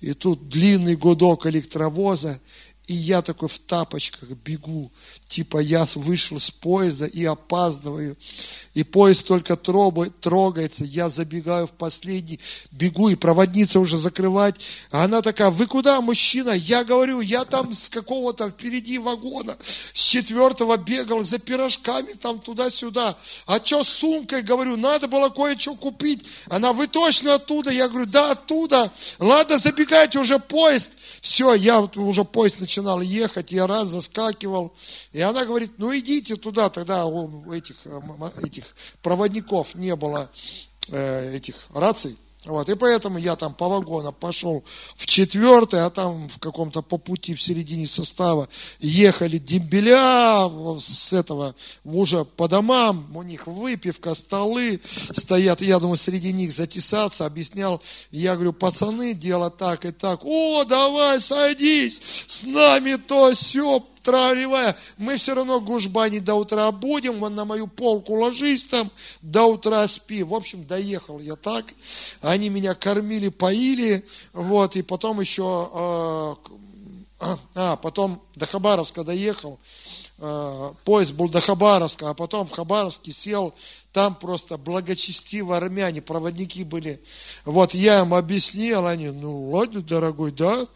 И 0.01 0.15
тут 0.15 0.49
длинный 0.49 0.97
гудок 0.97 1.47
электровоза, 1.47 2.41
и 2.89 2.95
я 2.95 3.21
такой 3.21 3.51
в 3.51 3.59
тапочках 3.59 4.31
бегу, 4.31 4.91
типа 5.29 5.59
я 5.59 5.87
вышел 5.95 6.41
с 6.41 6.51
поезда 6.51 7.05
и 7.05 7.23
опаздываю. 7.23 8.17
И 8.73 8.83
поезд 8.83 9.27
только 9.27 9.57
трогается, 9.57 10.85
я 10.85 11.11
забегаю 11.11 11.67
в 11.67 11.73
последний, 11.73 12.41
бегу, 12.71 13.11
и 13.11 13.15
проводница 13.15 13.79
уже 13.79 13.99
закрывать. 13.99 14.55
А 14.91 15.05
она 15.05 15.21
такая, 15.21 15.51
вы 15.51 15.67
куда, 15.67 16.01
мужчина? 16.01 16.51
Я 16.51 16.83
говорю, 16.83 17.21
я 17.21 17.45
там 17.45 17.75
с 17.75 17.91
какого-то 17.91 18.49
впереди 18.49 18.99
вагона, 18.99 19.59
с 19.93 20.01
четвертого 20.01 20.79
бегал 20.79 21.23
за 21.23 21.39
пирожками 21.39 22.13
там 22.13 22.41
туда-сюда. 22.41 23.19
А 23.45 23.57
что 23.63 23.85
с 23.85 23.89
сумкой? 23.89 24.41
Говорю, 24.41 24.79
надо 24.79 25.09
было 25.09 25.29
кое-что 25.29 25.75
купить. 25.75 26.25
Она, 26.47 26.73
вы 26.73 26.87
точно 26.87 27.35
оттуда? 27.35 27.71
Я 27.71 27.89
говорю, 27.89 28.07
да, 28.07 28.31
оттуда. 28.31 28.91
Ладно, 29.19 29.59
забегайте, 29.59 30.19
уже 30.19 30.39
поезд. 30.39 30.91
Все, 31.21 31.55
я 31.55 31.81
уже 31.81 32.25
поезд 32.25 32.61
начинал 32.79 33.01
ехать, 33.01 33.53
я 33.53 33.67
раз 33.67 33.89
заскакивал. 33.89 34.73
И 35.13 35.21
она 35.21 35.45
говорит, 35.45 35.73
ну 35.79 35.97
идите 35.97 36.37
туда, 36.37 36.71
тогда 36.71 37.07
у 37.07 37.53
этих, 37.53 37.77
э, 37.85 38.01
этих 38.43 38.65
проводников 39.03 39.75
не 39.75 39.97
было 39.97 40.31
э, 40.89 41.35
этих 41.35 41.67
раций. 41.75 42.17
Вот, 42.45 42.69
и 42.69 42.77
поэтому 42.77 43.19
я 43.19 43.35
там 43.35 43.53
по 43.53 43.69
вагонам 43.69 44.15
пошел 44.15 44.63
в 44.97 45.07
четвертый, 45.07 45.85
а 45.85 45.91
там 45.91 46.29
в 46.29 46.39
каком-то 46.39 46.83
по 46.83 46.97
пути 46.97 47.35
в 47.35 47.43
середине 47.43 47.89
состава 47.89 48.49
ехали 48.79 49.39
дембеля 49.39 50.49
с 50.79 51.13
этого 51.13 51.57
уже 51.85 52.25
по 52.25 52.47
домам, 52.47 53.11
у 53.17 53.23
них 53.23 53.49
выпивка, 53.49 54.15
столы 54.15 54.81
стоят, 55.11 55.63
я 55.63 55.81
думаю, 55.81 55.97
среди 55.97 56.33
них 56.33 56.53
затесаться, 56.53 57.27
объяснял, 57.27 57.83
я 58.13 58.35
говорю, 58.35 58.53
пацаны, 58.53 59.15
дело 59.15 59.51
так 59.51 59.85
и 59.85 59.91
так, 59.91 60.21
о, 60.23 60.65
давай, 60.65 61.19
садись, 61.19 62.01
с 62.29 62.45
нами 62.45 62.95
то 62.95 63.33
все, 63.33 63.85
тролливая, 64.03 64.77
мы 64.97 65.17
все 65.17 65.35
равно 65.35 65.61
гужбани 65.61 66.19
до 66.19 66.35
утра 66.35 66.71
будем, 66.71 67.21
вон 67.21 67.35
на 67.35 67.45
мою 67.45 67.67
полку 67.67 68.15
ложись 68.15 68.65
там, 68.65 68.91
до 69.23 69.45
утра 69.45 69.87
спи. 69.89 70.23
В 70.23 70.35
общем, 70.35 70.65
доехал 70.67 71.21
я 71.21 71.37
так, 71.37 71.67
они 72.21 72.49
меня 72.49 72.75
кормили, 72.75 73.29
поили, 73.29 74.07
вот, 74.33 74.77
и 74.77 74.83
потом 74.83 75.21
еще, 75.21 75.71
э, 75.73 76.59
а, 77.21 77.39
а, 77.55 77.77
потом 77.77 78.23
до 78.37 78.47
Хабаровска 78.47 79.05
доехал, 79.05 79.59
поезд 80.19 81.13
был 81.13 81.29
до 81.29 81.41
Хабаровска, 81.41 82.11
а 82.11 82.15
потом 82.15 82.47
в 82.47 82.51
Хабаровске 82.51 83.13
сел, 83.13 83.55
там 83.93 84.17
просто 84.17 84.59
благочестивые 84.59 85.59
армяне, 85.59 86.03
проводники 86.03 86.65
были. 86.65 87.01
Вот 87.45 87.73
я 87.73 88.01
им 88.01 88.13
объяснил, 88.13 88.87
они, 88.87 89.11
ну 89.11 89.51
ладно, 89.51 89.81
дорогой, 89.81 90.33
да, 90.33 90.67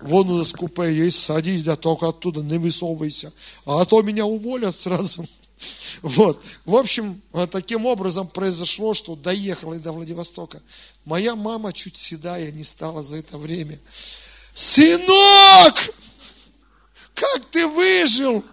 вон 0.00 0.30
у 0.30 0.38
нас 0.38 0.52
купе 0.52 0.92
есть, 0.92 1.22
садись, 1.22 1.62
да, 1.62 1.76
только 1.76 2.08
оттуда 2.08 2.40
не 2.40 2.58
высовывайся, 2.58 3.32
а 3.64 3.84
то 3.84 4.02
меня 4.02 4.26
уволят 4.26 4.74
сразу. 4.74 5.24
Вот. 6.02 6.40
В 6.64 6.76
общем, 6.76 7.20
таким 7.50 7.84
образом 7.86 8.28
произошло, 8.28 8.94
что 8.94 9.16
доехал 9.16 9.72
и 9.72 9.80
до 9.80 9.90
Владивостока. 9.90 10.62
Моя 11.04 11.34
мама 11.34 11.72
чуть 11.72 11.96
седая 11.96 12.52
не 12.52 12.62
стала 12.62 13.02
за 13.02 13.16
это 13.16 13.38
время. 13.38 13.76
Сынок, 14.54 15.74
как 17.14 17.44
ты 17.50 17.66
выжил? 17.66 18.44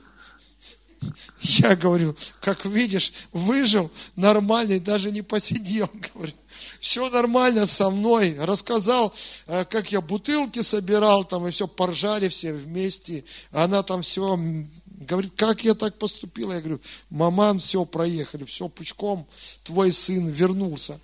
Я 1.42 1.76
говорю, 1.76 2.16
как 2.40 2.66
видишь, 2.66 3.12
выжил, 3.34 3.92
нормальный, 4.16 4.80
даже 4.80 5.12
не 5.12 5.22
посидел. 5.22 5.90
Говорю, 6.14 6.34
все 6.80 7.10
нормально 7.10 7.66
со 7.66 7.90
мной. 7.90 8.38
Рассказал, 8.40 9.14
э, 9.48 9.66
как 9.66 9.92
я 9.92 10.00
бутылки 10.00 10.62
собирал, 10.62 11.26
там 11.26 11.46
и 11.48 11.52
все, 11.52 11.68
поржали 11.68 12.30
все 12.30 12.54
вместе. 12.54 13.26
Она 13.52 13.84
там 13.84 14.02
все 14.02 14.40
говорит, 14.86 15.34
как 15.36 15.64
я 15.66 15.76
так 15.76 15.98
поступила? 16.00 16.54
Я 16.54 16.62
говорю, 16.62 16.80
маман, 17.10 17.60
все, 17.60 17.84
проехали, 17.84 18.46
все 18.46 18.70
пучком, 18.70 19.28
твой 19.64 19.92
сын 19.92 20.30
вернулся. 20.30 21.00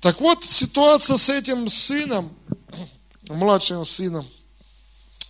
Так 0.00 0.20
вот, 0.20 0.44
ситуация 0.44 1.16
с 1.16 1.28
этим 1.28 1.68
сыном, 1.68 2.32
младшим 3.28 3.84
сыном, 3.84 4.26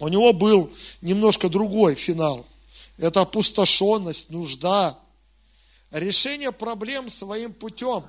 у 0.01 0.09
него 0.09 0.35
был 0.35 0.71
немножко 1.01 1.49
другой 1.49 1.95
финал– 1.95 2.47
это 2.99 3.21
опустошенность, 3.21 4.31
нужда, 4.31 4.99
решение 5.91 6.53
проблем 6.53 7.09
своим 7.09 7.53
путем. 7.55 8.05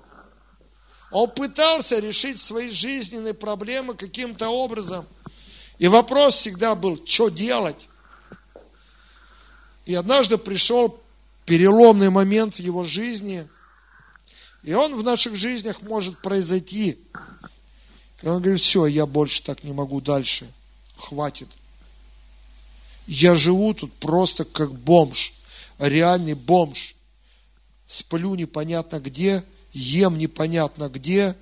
Он 1.12 1.30
пытался 1.30 2.00
решить 2.00 2.40
свои 2.40 2.70
жизненные 2.70 3.34
проблемы 3.34 3.96
каким-то 3.96 4.50
образом. 4.50 5.08
И 5.78 5.88
вопрос 5.88 6.36
всегда 6.36 6.76
был, 6.76 7.02
что 7.06 7.30
делать? 7.30 7.88
И 9.86 9.96
однажды 9.96 10.38
пришел 10.38 11.02
переломный 11.46 12.10
момент 12.10 12.56
в 12.56 12.60
его 12.60 12.84
жизни, 12.84 13.48
И 14.62 14.74
он 14.74 14.94
в 14.96 15.04
наших 15.04 15.38
жизнях 15.38 15.82
может 15.82 16.22
произойти. 16.22 17.00
И 18.22 18.28
он 18.28 18.42
говорит, 18.42 18.62
все, 18.62 18.86
я 18.88 19.06
больше 19.06 19.42
так 19.42 19.64
не 19.64 19.72
могу 19.72 20.02
дальше. 20.02 20.52
Хватит. 20.98 21.48
Я 23.12 23.34
живу 23.34 23.74
тут 23.74 23.92
просто 23.94 24.46
как 24.46 24.72
бомж. 24.72 25.34
Реальный 25.80 26.36
бомж. 26.36 26.96
Сплю 27.88 28.36
непонятно 28.36 29.00
где, 29.00 29.44
ем 29.74 30.20
непонятно 30.20 30.90
где. 30.90 31.36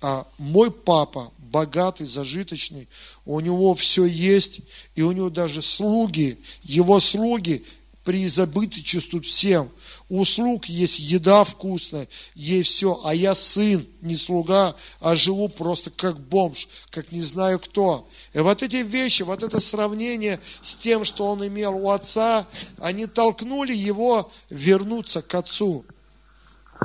А 0.00 0.26
мой 0.38 0.70
папа 0.70 1.30
богатый, 1.36 2.06
зажиточный, 2.06 2.88
у 3.26 3.38
него 3.40 3.74
все 3.74 4.06
есть, 4.06 4.60
и 4.94 5.02
у 5.02 5.12
него 5.12 5.28
даже 5.28 5.60
слуги, 5.60 6.38
его 6.62 7.00
слуги 7.00 7.66
преизобыточествуют 8.04 9.26
всем. 9.26 9.70
У 10.10 10.24
слуг 10.24 10.66
есть 10.66 11.00
еда 11.00 11.44
вкусная, 11.44 12.08
есть 12.34 12.70
все, 12.70 12.98
а 13.04 13.14
я 13.14 13.34
сын, 13.34 13.86
не 14.00 14.16
слуга, 14.16 14.74
а 15.00 15.16
живу 15.16 15.50
просто 15.50 15.90
как 15.90 16.18
бомж, 16.18 16.66
как 16.90 17.12
не 17.12 17.20
знаю 17.20 17.58
кто. 17.58 18.08
И 18.32 18.38
вот 18.38 18.62
эти 18.62 18.76
вещи, 18.76 19.22
вот 19.22 19.42
это 19.42 19.60
сравнение 19.60 20.40
с 20.62 20.76
тем, 20.76 21.04
что 21.04 21.26
он 21.26 21.46
имел 21.46 21.76
у 21.76 21.90
отца, 21.90 22.46
они 22.78 23.06
толкнули 23.06 23.74
его 23.74 24.30
вернуться 24.48 25.20
к 25.20 25.34
отцу. 25.34 25.84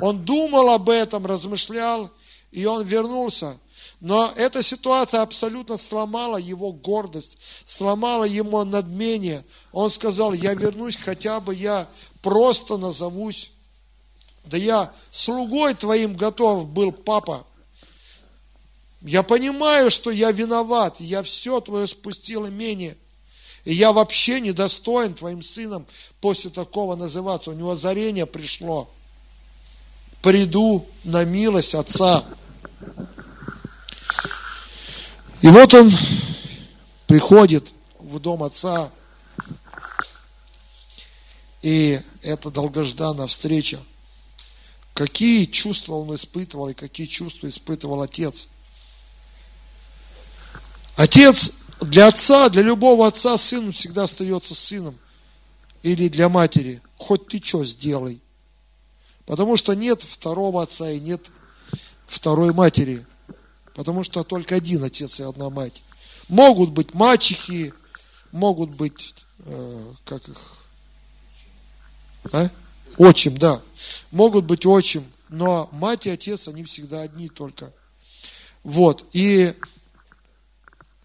Он 0.02 0.22
думал 0.22 0.68
об 0.68 0.90
этом, 0.90 1.24
размышлял, 1.24 2.10
и 2.52 2.66
он 2.66 2.84
вернулся. 2.84 3.58
Но 4.00 4.32
эта 4.36 4.62
ситуация 4.62 5.22
абсолютно 5.22 5.76
сломала 5.76 6.36
его 6.36 6.72
гордость, 6.72 7.38
сломала 7.64 8.24
ему 8.24 8.62
надмение. 8.64 9.44
Он 9.72 9.90
сказал, 9.90 10.32
я 10.32 10.54
вернусь, 10.54 10.96
хотя 10.96 11.40
бы 11.40 11.54
я 11.54 11.88
просто 12.22 12.76
назовусь. 12.76 13.50
Да 14.44 14.56
я 14.56 14.92
слугой 15.10 15.74
твоим 15.74 16.16
готов 16.16 16.68
был, 16.68 16.92
папа. 16.92 17.46
Я 19.00 19.22
понимаю, 19.22 19.90
что 19.90 20.10
я 20.10 20.32
виноват, 20.32 21.00
я 21.00 21.22
все 21.22 21.60
твое 21.60 21.86
спустил 21.86 22.48
имение. 22.48 22.96
И 23.64 23.72
я 23.72 23.92
вообще 23.92 24.40
недостоин 24.40 25.14
твоим 25.14 25.42
сыном 25.42 25.86
после 26.20 26.50
такого 26.50 26.96
называться. 26.96 27.50
У 27.50 27.54
него 27.54 27.72
озарение 27.72 28.26
пришло. 28.26 28.90
Приду 30.22 30.86
на 31.04 31.24
милость 31.24 31.74
отца. 31.74 32.24
И 35.44 35.48
вот 35.48 35.74
он 35.74 35.92
приходит 37.06 37.74
в 37.98 38.18
дом 38.18 38.44
отца, 38.44 38.90
и 41.60 42.00
это 42.22 42.50
долгожданная 42.50 43.26
встреча. 43.26 43.78
Какие 44.94 45.44
чувства 45.44 45.96
он 45.96 46.14
испытывал 46.14 46.70
и 46.70 46.72
какие 46.72 47.06
чувства 47.06 47.48
испытывал 47.48 48.00
отец. 48.00 48.48
Отец 50.96 51.52
для 51.82 52.06
отца, 52.06 52.48
для 52.48 52.62
любого 52.62 53.06
отца 53.06 53.36
сын 53.36 53.70
всегда 53.70 54.04
остается 54.04 54.54
сыном. 54.54 54.98
Или 55.82 56.08
для 56.08 56.30
матери. 56.30 56.80
Хоть 56.96 57.28
ты 57.28 57.38
что 57.44 57.66
сделай. 57.66 58.22
Потому 59.26 59.58
что 59.58 59.74
нет 59.74 60.00
второго 60.00 60.62
отца 60.62 60.90
и 60.90 60.98
нет 60.98 61.30
второй 62.06 62.54
матери. 62.54 63.04
Потому 63.74 64.04
что 64.04 64.22
только 64.24 64.54
один 64.54 64.84
отец 64.84 65.20
и 65.20 65.24
одна 65.24 65.50
мать. 65.50 65.82
Могут 66.28 66.70
быть 66.70 66.94
мачехи, 66.94 67.74
могут 68.32 68.70
быть, 68.70 69.14
э, 69.40 69.92
как 70.04 70.26
их, 70.28 70.38
а? 72.32 72.48
Отчим, 72.96 73.36
да. 73.36 73.60
Могут 74.10 74.44
быть 74.44 74.64
отчим, 74.64 75.04
но 75.28 75.68
мать 75.72 76.06
и 76.06 76.10
отец, 76.10 76.48
они 76.48 76.64
всегда 76.64 77.02
одни 77.02 77.28
только. 77.28 77.72
Вот. 78.62 79.04
И, 79.12 79.52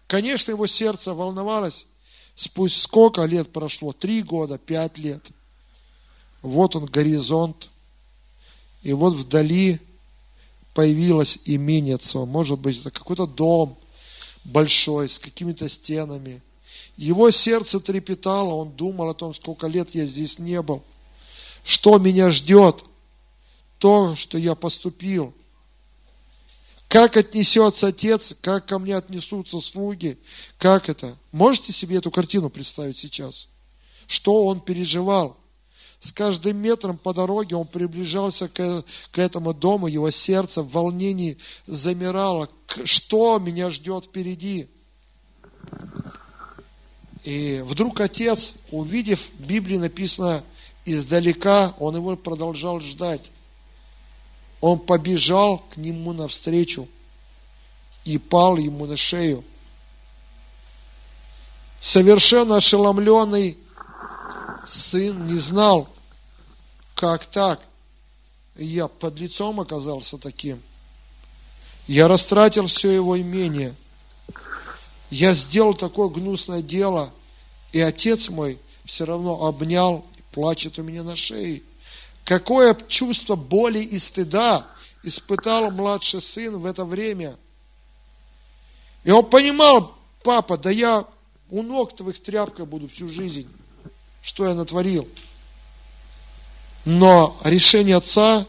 конечно, 0.06 0.52
его 0.52 0.66
сердце 0.66 1.12
волновалось. 1.12 1.86
Спусть 2.36 2.80
сколько 2.80 3.24
лет 3.24 3.52
прошло? 3.52 3.92
Три 3.92 4.22
года, 4.22 4.56
пять 4.56 4.96
лет. 4.96 5.30
Вот 6.42 6.76
он, 6.76 6.86
горизонт. 6.86 7.68
И 8.82 8.92
вот 8.92 9.14
вдали 9.14 9.80
появилось 10.80 11.40
имение 11.44 11.96
отцом. 11.96 12.26
Может 12.30 12.58
быть, 12.58 12.80
это 12.80 12.90
какой-то 12.90 13.26
дом 13.26 13.76
большой, 14.44 15.10
с 15.10 15.18
какими-то 15.18 15.68
стенами. 15.68 16.40
Его 16.96 17.30
сердце 17.30 17.80
трепетало, 17.80 18.54
он 18.54 18.72
думал 18.72 19.10
о 19.10 19.14
том, 19.14 19.34
сколько 19.34 19.66
лет 19.66 19.94
я 19.94 20.06
здесь 20.06 20.38
не 20.38 20.62
был. 20.62 20.82
Что 21.64 21.98
меня 21.98 22.30
ждет? 22.30 22.82
То, 23.78 24.16
что 24.16 24.38
я 24.38 24.54
поступил. 24.54 25.34
Как 26.88 27.18
отнесется 27.18 27.88
отец, 27.88 28.34
как 28.40 28.64
ко 28.64 28.78
мне 28.78 28.96
отнесутся 28.96 29.60
слуги, 29.60 30.16
как 30.56 30.88
это? 30.88 31.18
Можете 31.30 31.74
себе 31.74 31.98
эту 31.98 32.10
картину 32.10 32.48
представить 32.48 32.96
сейчас? 32.96 33.48
Что 34.06 34.46
он 34.46 34.60
переживал? 34.60 35.36
С 36.00 36.12
каждым 36.12 36.56
метром 36.56 36.96
по 36.96 37.12
дороге 37.12 37.56
он 37.56 37.66
приближался 37.66 38.48
к, 38.48 38.84
к 39.12 39.18
этому 39.18 39.52
дому, 39.52 39.86
его 39.86 40.10
сердце 40.10 40.62
в 40.62 40.70
волнении 40.70 41.36
замирало. 41.66 42.48
Что 42.84 43.38
меня 43.38 43.70
ждет 43.70 44.06
впереди? 44.06 44.68
И 47.24 47.62
вдруг 47.66 48.00
отец, 48.00 48.54
увидев, 48.70 49.28
в 49.38 49.46
Библии 49.46 49.76
написано, 49.76 50.42
издалека, 50.86 51.74
он 51.78 51.96
его 51.96 52.16
продолжал 52.16 52.80
ждать. 52.80 53.30
Он 54.62 54.78
побежал 54.78 55.58
к 55.70 55.76
нему 55.76 56.14
навстречу 56.14 56.88
и 58.04 58.16
пал 58.16 58.56
ему 58.56 58.86
на 58.86 58.96
шею. 58.96 59.44
Совершенно 61.78 62.56
ошеломленный 62.56 63.58
сын 64.66 65.24
не 65.24 65.38
знал, 65.38 65.88
как 66.94 67.26
так. 67.26 67.60
Я 68.56 68.88
под 68.88 69.18
лицом 69.18 69.60
оказался 69.60 70.18
таким. 70.18 70.60
Я 71.86 72.08
растратил 72.08 72.66
все 72.66 72.90
его 72.90 73.18
имение. 73.18 73.74
Я 75.10 75.34
сделал 75.34 75.74
такое 75.74 76.08
гнусное 76.08 76.62
дело. 76.62 77.12
И 77.72 77.80
отец 77.80 78.28
мой 78.28 78.58
все 78.84 79.04
равно 79.04 79.46
обнял 79.46 80.04
плачет 80.32 80.78
у 80.78 80.82
меня 80.82 81.02
на 81.02 81.16
шее. 81.16 81.62
Какое 82.24 82.76
чувство 82.86 83.34
боли 83.34 83.78
и 83.80 83.98
стыда 83.98 84.66
испытал 85.02 85.70
младший 85.70 86.20
сын 86.20 86.58
в 86.58 86.66
это 86.66 86.84
время. 86.84 87.36
И 89.04 89.10
он 89.10 89.24
понимал, 89.24 89.96
папа, 90.22 90.58
да 90.58 90.70
я 90.70 91.06
у 91.48 91.62
ног 91.62 91.96
твоих 91.96 92.22
тряпкой 92.22 92.66
буду 92.66 92.88
всю 92.88 93.08
жизнь 93.08 93.48
что 94.22 94.46
я 94.46 94.54
натворил. 94.54 95.08
Но 96.84 97.36
решение 97.44 97.96
отца, 97.96 98.46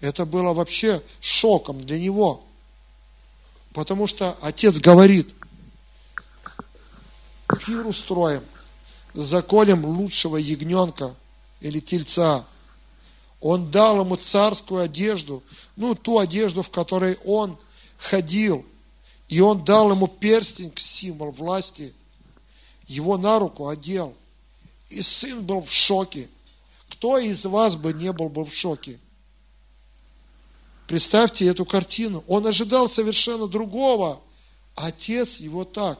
это 0.00 0.26
было 0.26 0.52
вообще 0.52 1.02
шоком 1.20 1.80
для 1.84 1.98
него. 1.98 2.42
Потому 3.72 4.06
что 4.06 4.36
отец 4.40 4.78
говорит, 4.78 5.32
пир 7.64 7.86
устроим, 7.86 8.42
заколем 9.14 9.84
лучшего 9.84 10.36
ягненка 10.36 11.14
или 11.60 11.80
тельца. 11.80 12.44
Он 13.40 13.70
дал 13.70 14.00
ему 14.00 14.16
царскую 14.16 14.82
одежду, 14.82 15.44
ну, 15.76 15.94
ту 15.94 16.18
одежду, 16.18 16.62
в 16.62 16.70
которой 16.70 17.18
он 17.24 17.56
ходил. 17.98 18.66
И 19.28 19.40
он 19.40 19.64
дал 19.64 19.92
ему 19.92 20.08
перстень, 20.08 20.72
символ 20.76 21.30
власти. 21.30 21.94
Его 22.88 23.16
на 23.16 23.38
руку 23.38 23.68
одел– 23.68 24.14
и 24.90 25.02
сын 25.02 25.44
был 25.44 25.62
в 25.62 25.72
шоке. 25.72 26.28
Кто 26.88 27.18
из 27.18 27.44
вас 27.44 27.76
бы 27.76 27.92
не 27.92 28.12
был 28.12 28.28
бы 28.28 28.44
в 28.44 28.54
шоке? 28.54 28.98
Представьте 30.86 31.46
эту 31.46 31.64
картину. 31.64 32.24
Он 32.26 32.46
ожидал 32.46 32.88
совершенно 32.88 33.46
другого. 33.46 34.20
Отец 34.74 35.38
его 35.38 35.64
так. 35.64 35.98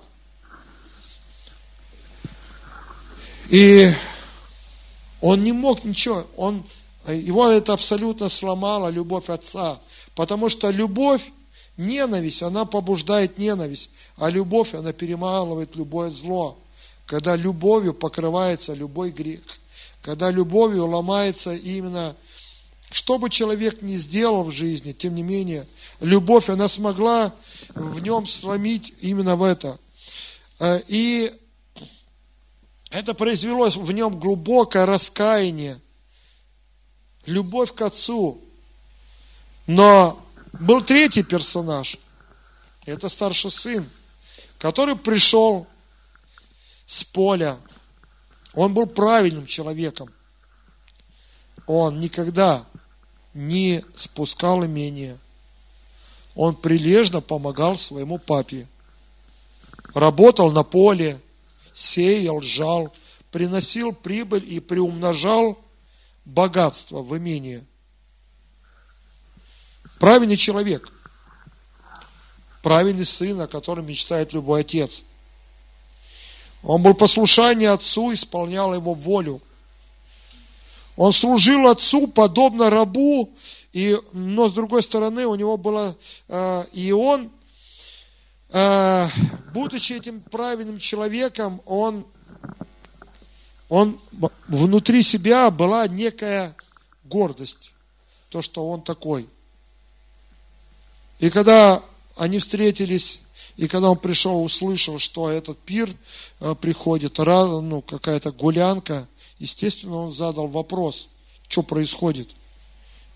И 3.51 3.93
он 5.21 5.45
не 5.45 5.53
мог 5.53 5.85
ничего. 5.85 6.27
Он, 6.37 6.65
его 7.07 7.49
это 7.49 7.75
абсолютно 7.75 8.29
сломало, 8.31 8.89
любовь 8.89 9.29
отца. 9.29 9.79
Потому 10.15 10.49
что 10.49 10.71
любовь, 10.71 11.31
ненависть, 11.77 12.43
она 12.43 12.65
побуждает 12.65 13.37
ненависть. 13.37 13.91
А 14.17 14.31
любовь, 14.31 14.75
она 14.75 14.95
перемалывает 14.95 15.77
любое 15.77 16.09
зло 16.09 16.59
когда 17.09 17.37
любовью 17.37 17.95
покрывается 17.95 18.75
любой 18.75 19.11
грех, 19.11 19.41
когда 20.03 20.31
любовью 20.31 20.87
ломается 20.87 21.55
именно, 21.55 22.15
что 22.91 23.19
бы 23.19 23.31
человек 23.31 23.81
ни 23.81 23.97
сделал 23.97 24.45
в 24.45 24.51
жизни, 24.51 24.93
тем 24.93 25.15
не 25.15 25.23
менее, 25.23 25.67
любовь, 26.01 26.51
она 26.51 26.69
смогла 26.69 27.35
в 27.75 28.01
нем 28.03 28.27
сломить 28.27 28.93
именно 29.01 29.37
в 29.37 29.43
это. 29.43 29.79
Э, 30.61 30.81
и 30.87 31.33
это 32.91 33.15
произвело 33.15 33.71
в 33.71 33.91
нем 33.91 34.21
глубокое 34.21 34.85
раскаяние, 34.85 35.81
любовь 37.25 37.73
к 37.73 37.81
Отцу. 37.81 38.39
Но 39.67 40.23
был 40.53 40.83
третий 40.83 41.23
персонаж. 41.23 41.97
Это 42.85 43.09
старший 43.09 43.51
сын, 43.51 43.89
который 44.59 44.95
пришел 44.95 45.67
с 46.89 47.05
поля. 47.05 47.59
Он 48.55 48.73
был 48.73 48.87
правильным 48.87 49.47
человеком. 49.47 50.13
Он 51.67 52.01
никогда 52.01 52.65
не 53.35 53.85
спускал 53.95 54.65
имение. 54.65 55.19
Он 56.35 56.57
прилежно 56.57 57.21
помогал 57.21 57.77
своему 57.77 58.19
папе. 58.19 58.67
Работал 59.93 60.51
на 60.51 60.65
поле, 60.65 61.21
сеял, 61.75 62.41
жал, 62.41 62.93
приносил 63.31 63.93
прибыль 63.93 64.51
и 64.51 64.59
приумножал 64.59 65.59
богатство 66.25 67.03
в 67.03 67.17
имении. 67.17 67.65
Правильный 69.99 70.39
человек. 70.39 70.91
Правильный 72.63 73.05
сын, 73.05 73.43
о 73.43 73.47
котором 73.47 73.87
мечтает 73.87 74.33
любой 74.33 74.63
отец. 74.63 75.05
Он 76.63 76.83
был 76.83 76.95
послушание 76.95 77.71
отцу, 77.71 78.13
исполнял 78.13 78.75
его 78.75 78.95
волю. 78.95 79.41
Он 80.97 81.13
служил 81.13 81.69
отцу 81.69 82.09
подобно 82.09 82.71
рабу, 82.71 83.31
и, 83.73 83.97
но 84.13 84.49
с 84.49 84.53
другой 84.53 84.83
стороны 84.83 85.27
у 85.27 85.37
него 85.37 85.57
было, 85.57 85.97
э, 86.27 86.65
и 86.73 86.91
он, 86.91 87.31
э, 88.51 89.07
будучи 89.55 89.93
этим 89.93 90.21
правильным 90.21 90.79
человеком, 90.79 91.63
он, 91.67 92.05
он 93.69 94.01
внутри 94.49 95.03
себя 95.03 95.53
была 95.53 95.87
некая 95.87 96.57
гордость, 97.05 97.73
то, 98.31 98.43
что 98.43 98.69
он 98.69 98.83
такой. 98.83 99.29
И 101.21 101.31
когда 101.31 101.81
они 102.17 102.41
встретились, 102.41 103.21
и 103.59 103.69
когда 103.69 103.91
он 103.91 103.99
пришел, 103.99 104.43
услышал, 104.43 104.99
что 104.99 105.31
этот 105.31 105.59
пир 105.59 105.95
э, 106.41 106.55
приходит, 106.55 107.19
ну, 107.19 107.83
какая-то 107.83 108.33
гулянка– 108.33 109.07
Естественно, 109.39 109.97
он 109.97 110.13
задал 110.13 110.49
вопрос, 110.49 111.09
что 111.49 111.63
происходит. 111.63 112.29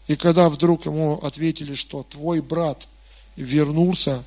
И 0.07 0.17
когда 0.17 0.49
вдруг 0.49 0.87
ему 0.87 1.19
ответили, 1.23 1.75
что 1.75 2.05
твой 2.05 2.41
брат 2.41 2.89
вернулся, 3.37 4.25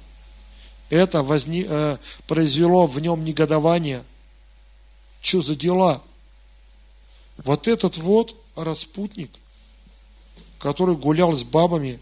это 0.89 1.23
возни, 1.23 1.65
э, 1.67 1.97
произвело 2.27 2.87
в 2.87 2.99
нем 2.99 3.23
негодование. 3.23 4.03
Что 5.21 5.41
за 5.41 5.55
дела? 5.55 6.01
Вот 7.37 7.67
этот 7.67 7.97
вот 7.97 8.35
распутник, 8.55 9.31
который 10.59 10.95
гулял 10.95 11.33
с 11.33 11.43
бабами, 11.43 11.99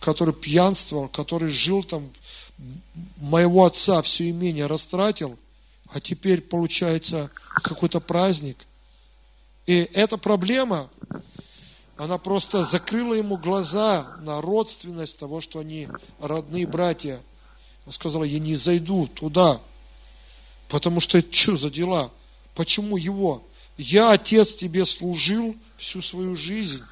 который 0.00 0.34
пьянствовал, 0.34 1.08
который 1.08 1.48
жил 1.48 1.82
там, 1.82 2.10
моего 3.18 3.64
отца 3.64 4.02
все 4.02 4.30
имение 4.30 4.66
растратил, 4.66 5.38
а 5.88 6.00
теперь 6.00 6.40
получается 6.40 7.30
какой-то 7.62 8.00
праздник– 8.00 8.58
и 9.66 9.90
эта 9.94 10.16
проблема, 10.16 10.88
она 11.96 12.18
просто 12.18 12.64
закрыла 12.64 13.14
ему 13.14 13.36
глаза 13.36 14.16
на 14.20 14.40
родственность 14.40 15.18
того, 15.18 15.40
что 15.40 15.58
они 15.58 15.88
родные 16.20 16.66
братья. 16.66 17.20
Он 17.84 17.92
сказал, 17.92 18.22
я 18.22 18.38
не 18.38 18.54
зайду 18.54 19.08
туда, 19.08 19.60
потому 20.68 21.00
что 21.00 21.18
это 21.18 21.34
что 21.34 21.56
за 21.56 21.70
дела? 21.70 22.10
Почему 22.54 22.96
его? 22.96 23.42
Я, 23.76 24.12
отец, 24.12 24.54
тебе 24.54 24.84
служил 24.84 25.56
всю 25.76 26.00
свою 26.00 26.36
жизнь, 26.36 26.82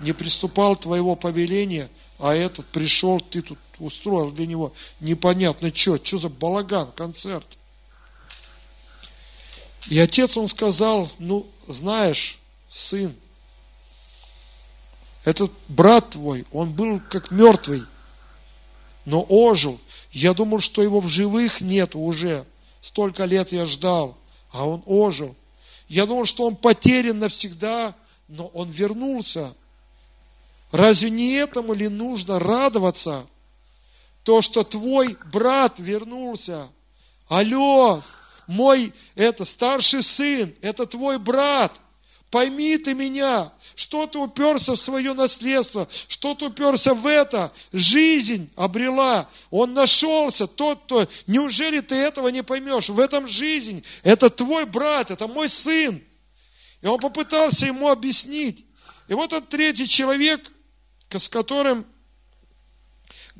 не 0.00 0.12
приступал 0.12 0.76
твоего 0.76 1.16
повеления, 1.16 1.88
а 2.18 2.34
этот 2.34 2.66
пришел, 2.66 3.20
ты 3.20 3.42
тут 3.42 3.58
устроил 3.80 4.30
для 4.30 4.46
него 4.46 4.72
непонятно 5.00 5.74
что, 5.74 5.96
что 6.02 6.18
за 6.18 6.28
балаган, 6.28 6.90
концерт. 6.92 7.46
И 9.88 9.98
отец, 9.98 10.36
он 10.36 10.48
сказал, 10.48 11.10
ну, 11.18 11.46
знаешь, 11.66 12.38
сын, 12.68 13.14
этот 15.24 15.52
брат 15.68 16.10
твой, 16.10 16.46
он 16.52 16.72
был 16.72 17.00
как 17.08 17.30
мертвый, 17.30 17.82
но 19.04 19.24
ожил. 19.28 19.78
Я 20.12 20.34
думал, 20.34 20.60
что 20.60 20.82
его 20.82 21.00
в 21.00 21.08
живых 21.08 21.60
нет 21.60 21.94
уже. 21.94 22.44
Столько 22.80 23.24
лет 23.24 23.52
я 23.52 23.66
ждал, 23.66 24.16
а 24.50 24.66
он 24.66 24.82
ожил. 24.86 25.34
Я 25.88 26.06
думал, 26.06 26.24
что 26.24 26.46
он 26.46 26.56
потерян 26.56 27.18
навсегда, 27.18 27.94
но 28.28 28.46
он 28.46 28.70
вернулся. 28.70 29.54
Разве 30.70 31.10
не 31.10 31.32
этому 31.32 31.74
ли 31.74 31.88
нужно 31.88 32.38
радоваться? 32.38 33.26
То, 34.30 34.42
что 34.42 34.62
твой 34.62 35.16
брат 35.32 35.80
вернулся. 35.80 36.68
Алло, 37.26 38.00
мой, 38.46 38.92
это 39.16 39.44
старший 39.44 40.04
сын, 40.04 40.54
это 40.60 40.86
твой 40.86 41.18
брат. 41.18 41.72
Пойми 42.30 42.78
ты 42.78 42.94
меня, 42.94 43.52
что 43.74 44.06
ты 44.06 44.20
уперся 44.20 44.76
в 44.76 44.80
свое 44.80 45.14
наследство, 45.14 45.88
что 46.06 46.36
ты 46.36 46.44
уперся 46.44 46.94
в 46.94 47.08
это, 47.08 47.52
жизнь 47.72 48.48
обрела, 48.54 49.28
он 49.50 49.74
нашелся, 49.74 50.46
тот, 50.46 50.84
кто, 50.84 51.08
неужели 51.26 51.80
ты 51.80 51.96
этого 51.96 52.28
не 52.28 52.44
поймешь? 52.44 52.88
В 52.88 53.00
этом 53.00 53.26
жизнь, 53.26 53.82
это 54.04 54.30
твой 54.30 54.64
брат, 54.64 55.10
это 55.10 55.26
мой 55.26 55.48
сын. 55.48 56.00
И 56.82 56.86
он 56.86 57.00
попытался 57.00 57.66
ему 57.66 57.88
объяснить. 57.88 58.64
И 59.08 59.14
вот 59.14 59.32
этот 59.32 59.48
третий 59.48 59.88
человек, 59.88 60.40
с 61.10 61.28
которым, 61.28 61.84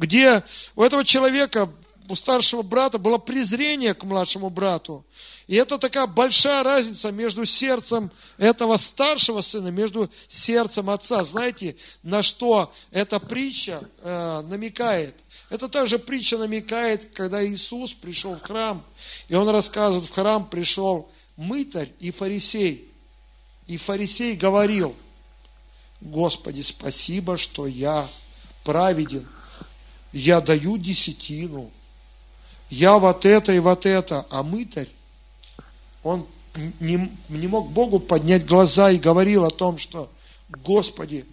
где 0.01 0.43
у 0.77 0.83
этого 0.83 1.05
человека 1.05 1.71
у 2.09 2.17
старшего 2.17 2.63
брата 2.63 2.99
было 2.99 3.19
презрение 3.19 3.95
к 3.95 4.03
младшему 4.03 4.51
брату. 4.51 5.05
И 5.47 5.55
это 5.55 5.79
такая 5.79 6.07
большая 6.07 6.65
разница 6.65 7.13
между 7.13 7.45
сердцем 7.45 8.11
этого 8.39 8.79
старшего 8.79 9.43
сына, 9.43 9.69
между 9.69 10.11
сердцем 10.27 10.91
отца. 10.91 11.23
Знаете, 11.23 11.77
на 12.03 12.23
что 12.23 12.73
эта 12.91 13.21
притча 13.21 13.89
э, 14.01 14.41
намекает? 14.49 15.15
Это 15.51 15.69
также 15.69 15.99
притча 15.99 16.39
намекает, 16.39 17.11
когда 17.15 17.47
Иисус 17.47 17.93
пришел 17.93 18.35
в 18.37 18.43
храм, 18.43 18.85
и 19.29 19.35
он 19.35 19.49
рассказывает, 19.51 20.07
в 20.07 20.13
храм 20.13 20.49
пришел 20.49 21.11
мытарь 21.37 21.93
и 22.01 22.11
фарисей. 22.11 22.91
И 23.67 23.77
фарисей 23.77 24.35
говорил, 24.35 24.97
Господи, 26.01 26.63
спасибо, 26.63 27.37
что 27.37 27.67
я 27.67 28.09
праведен, 28.65 29.29
я 30.13 30.41
даю 30.41 30.79
десятину, 30.79 31.71
я 32.69 32.99
вот 32.99 33.25
это 33.27 33.53
и 33.53 33.59
вот 33.59 33.87
это, 33.87 34.27
а 34.31 34.43
мытарь, 34.43 34.89
он 36.03 36.27
не, 36.81 37.11
не 37.29 37.47
мог 37.47 37.71
Богу 37.71 37.99
поднять 37.99 38.47
глаза 38.47 38.91
и 38.91 38.99
говорил 38.99 39.45
о 39.45 39.51
том, 39.51 39.79
что, 39.79 40.11
Господи, 40.49 41.25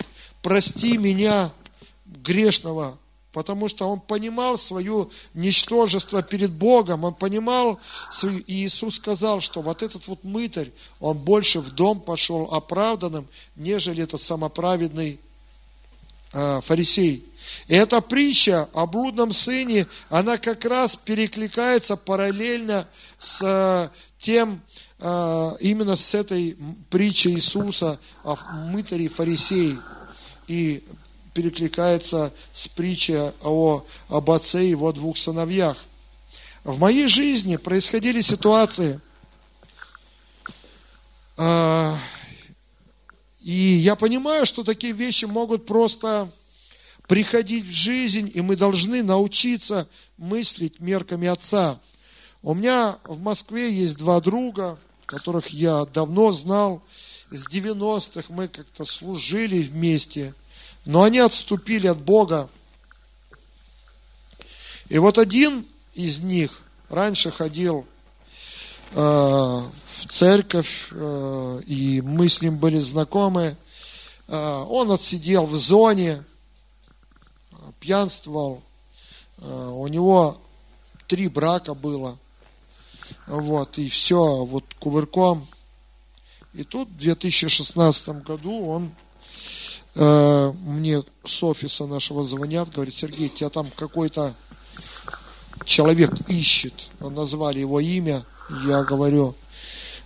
прости 0.41 0.97
меня, 0.97 1.51
грешного, 2.05 2.97
потому 3.31 3.69
что 3.69 3.87
он 3.87 3.99
понимал 3.99 4.57
свое 4.57 5.09
ничтожество 5.33 6.23
перед 6.23 6.51
Богом, 6.51 7.03
он 7.03 7.13
понимал, 7.13 7.79
свою... 8.09 8.39
и 8.39 8.65
Иисус 8.65 8.95
сказал, 8.95 9.41
что 9.41 9.61
вот 9.61 9.83
этот 9.83 10.07
вот 10.07 10.23
мытарь, 10.23 10.71
он 10.99 11.17
больше 11.17 11.59
в 11.59 11.69
дом 11.69 11.99
пошел 11.99 12.49
оправданным, 12.51 13.27
нежели 13.55 14.03
этот 14.03 14.21
самоправедный 14.21 15.19
э, 16.33 16.61
фарисей. 16.63 17.25
И 17.67 17.75
эта 17.75 18.01
притча 18.01 18.69
о 18.73 18.87
блудном 18.87 19.33
сыне, 19.33 19.87
она 20.09 20.37
как 20.37 20.65
раз 20.65 20.95
перекликается 20.95 21.95
параллельно 21.95 22.87
с 23.17 23.41
э, 23.41 23.89
тем, 24.17 24.61
э, 24.99 25.51
именно 25.59 25.95
с 25.95 26.15
этой 26.15 26.57
притчей 26.89 27.31
Иисуса 27.31 27.99
о 28.23 28.37
мытаре 28.53 29.09
фарисеи. 29.09 29.79
И 30.47 30.83
перекликается 31.33 32.33
с 32.53 32.67
притчей 32.67 33.31
о, 33.41 33.85
об 34.09 34.31
отце 34.31 34.65
и 34.65 34.69
его 34.69 34.91
двух 34.91 35.17
сыновьях. 35.17 35.77
В 36.63 36.79
моей 36.79 37.07
жизни 37.07 37.57
происходили 37.57 38.21
ситуации, 38.21 38.99
э, 41.37 41.95
и 43.41 43.53
я 43.53 43.95
понимаю, 43.95 44.45
что 44.45 44.63
такие 44.63 44.93
вещи 44.93 45.25
могут 45.25 45.65
просто 45.65 46.29
приходить 47.07 47.65
в 47.65 47.71
жизнь, 47.71 48.29
и 48.33 48.41
мы 48.41 48.55
должны 48.55 49.01
научиться 49.01 49.87
мыслить 50.17 50.79
мерками 50.79 51.27
Отца. 51.27 51.79
У 52.43 52.53
меня 52.53 52.99
в 53.05 53.19
Москве 53.19 53.73
есть 53.73 53.97
два 53.97 54.19
друга, 54.21 54.77
которых 55.05 55.47
я 55.47 55.85
давно 55.85 56.31
знал. 56.33 56.83
С 57.31 57.47
90-х 57.47 58.25
мы 58.29 58.47
как-то 58.47 58.85
служили 58.85 59.63
вместе, 59.63 60.33
но 60.85 61.03
они 61.03 61.19
отступили 61.19 61.87
от 61.87 61.99
Бога. 61.99 62.49
И 64.89 64.97
вот 64.99 65.17
один 65.17 65.65
из 65.93 66.19
них 66.19 66.61
раньше 66.89 67.31
ходил 67.31 67.85
э, 68.91 68.95
в 68.95 70.07
церковь, 70.09 70.89
э, 70.91 71.61
и 71.65 72.01
мы 72.01 72.29
с 72.29 72.41
ним 72.41 72.57
были 72.57 72.79
знакомы. 72.79 73.57
Э, 74.27 74.63
он 74.69 74.91
отсидел 74.91 75.45
в 75.45 75.55
зоне, 75.55 76.23
пьянствовал, 77.79 78.61
э, 79.39 79.69
у 79.73 79.87
него 79.87 80.37
три 81.07 81.27
брака 81.27 81.73
было, 81.73 82.17
вот, 83.27 83.77
и 83.77 83.89
все, 83.89 84.45
вот 84.45 84.63
кувырком. 84.79 85.47
И 86.53 86.63
тут 86.63 86.89
в 86.89 86.97
2016 86.97 88.23
году 88.23 88.67
он 88.67 88.91
э, 89.95 90.51
мне 90.63 91.03
с 91.23 91.43
офиса 91.43 91.85
нашего 91.85 92.23
звонят, 92.23 92.71
говорит, 92.71 92.95
Сергей, 92.95 93.29
тебя 93.29 93.49
там 93.49 93.69
какой-то 93.75 94.33
человек 95.65 96.11
ищет. 96.27 96.89
Назвали 96.99 97.59
его 97.59 97.79
имя, 97.79 98.23
я 98.65 98.83
говорю, 98.83 99.35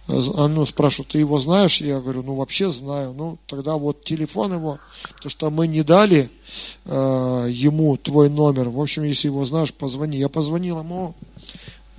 а 0.08 0.47
ну, 0.47 0.66
спрашивают, 0.66 1.10
ты 1.10 1.20
его 1.20 1.39
знаешь? 1.39 1.80
Я 1.80 1.99
говорю, 1.99 2.24
ну, 2.24 2.36
вообще 2.36 2.70
знаю. 2.70 3.14
Ну, 3.14 3.38
тогда 3.47 3.76
вот 3.76 4.04
телефон 4.04 4.54
его, 4.54 4.80
потому 5.16 5.30
что 5.30 5.49
мы 5.49 5.68
не 5.68 5.84
дали 5.84 6.30
э, 6.86 7.47
ему 7.49 7.95
твой 7.97 8.30
номер. 8.30 8.70
В 8.70 8.80
общем, 8.80 9.04
если 9.04 9.28
его 9.28 9.45
знаешь, 9.45 9.74
позвони. 9.74 10.18
Я 10.18 10.28
позвонил 10.28 10.80
ему, 10.80 11.16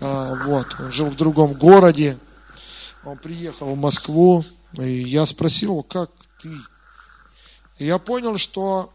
э, 0.00 0.34
вот, 0.46 0.66
он 0.78 0.92
жил 0.92 1.07
в 1.07 1.16
другом 1.16 1.55
городе, 1.55 2.18
он 3.05 3.16
приехал 3.18 3.66
в 3.66 3.78
Москву, 3.78 4.44
и 4.78 5.03
я 5.03 5.24
спросил 5.26 5.72
его, 5.72 5.82
как 5.82 6.11
ты? 6.42 6.50
И 7.78 7.86
я 7.86 7.98
понял, 7.98 8.36
что 8.36 8.92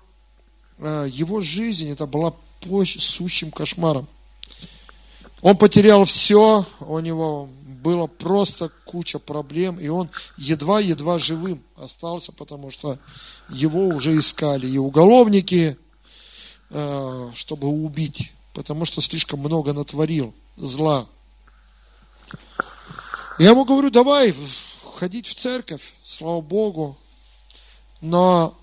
э, 0.79 1.07
его 1.11 1.41
жизнь, 1.41 1.89
это 1.89 2.05
была 2.05 2.33
сущим 2.85 3.51
кошмаром. 3.51 4.07
Он 5.41 5.55
потерял 5.55 6.03
все, 6.05 6.65
у 6.81 6.99
него 6.99 7.47
было 7.83 8.07
просто 8.07 8.71
куча 8.87 9.19
проблем, 9.19 9.79
и 9.79 9.87
он 9.87 10.09
едва-едва 10.37 11.19
живым 11.19 11.61
остался, 11.75 12.31
потому 12.31 12.71
что 12.71 12.97
его 13.49 13.87
уже 13.89 14.17
искали 14.17 14.67
и 14.67 14.77
уголовники, 14.77 15.77
э, 16.69 17.31
чтобы 17.35 17.67
убить, 17.67 18.31
потому 18.53 18.85
что 18.85 19.01
слишком 19.01 19.39
много 19.41 19.73
натворил 19.73 20.33
зла. 20.55 21.05
Я 23.39 23.51
ему 23.51 23.65
говорю, 23.65 23.91
давай 23.91 24.33
ходить 24.95 25.27
в 25.27 25.35
церковь, 25.35 25.93
слава 26.03 26.41
Богу. 26.41 26.97
Но 28.01 28.57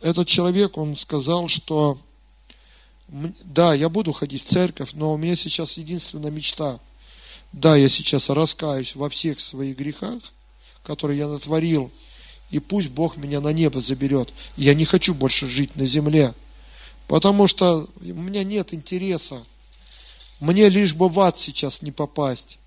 этот 0.00 0.26
человек, 0.26 0.76
он 0.78 0.96
сказал, 0.96 1.48
что 1.48 1.98
да, 3.08 3.74
я 3.74 3.88
буду 3.88 4.12
ходить 4.12 4.42
в 4.42 4.48
церковь, 4.48 4.90
но 4.94 5.12
у 5.12 5.16
меня 5.16 5.36
сейчас 5.36 5.78
единственная 5.78 6.30
мечта. 6.30 6.80
Да, 7.52 7.76
я 7.76 7.88
сейчас 7.88 8.28
раскаюсь 8.28 8.94
во 8.94 9.08
всех 9.08 9.40
своих 9.40 9.76
грехах, 9.76 10.22
которые 10.82 11.18
я 11.18 11.28
натворил, 11.28 11.90
и 12.50 12.58
пусть 12.58 12.90
Бог 12.90 13.16
меня 13.16 13.40
на 13.40 13.52
небо 13.52 13.80
заберет. 13.80 14.32
Я 14.56 14.74
не 14.74 14.84
хочу 14.84 15.14
больше 15.14 15.48
жить 15.48 15.74
на 15.76 15.86
земле, 15.86 16.34
потому 17.08 17.46
что 17.46 17.88
у 18.00 18.04
меня 18.04 18.44
нет 18.44 18.74
интереса. 18.74 19.42
Мне 20.38 20.68
лишь 20.68 20.94
бы 20.94 21.08
в 21.08 21.18
ад 21.18 21.38
сейчас 21.38 21.82
не 21.82 21.92
попасть. 21.92 22.58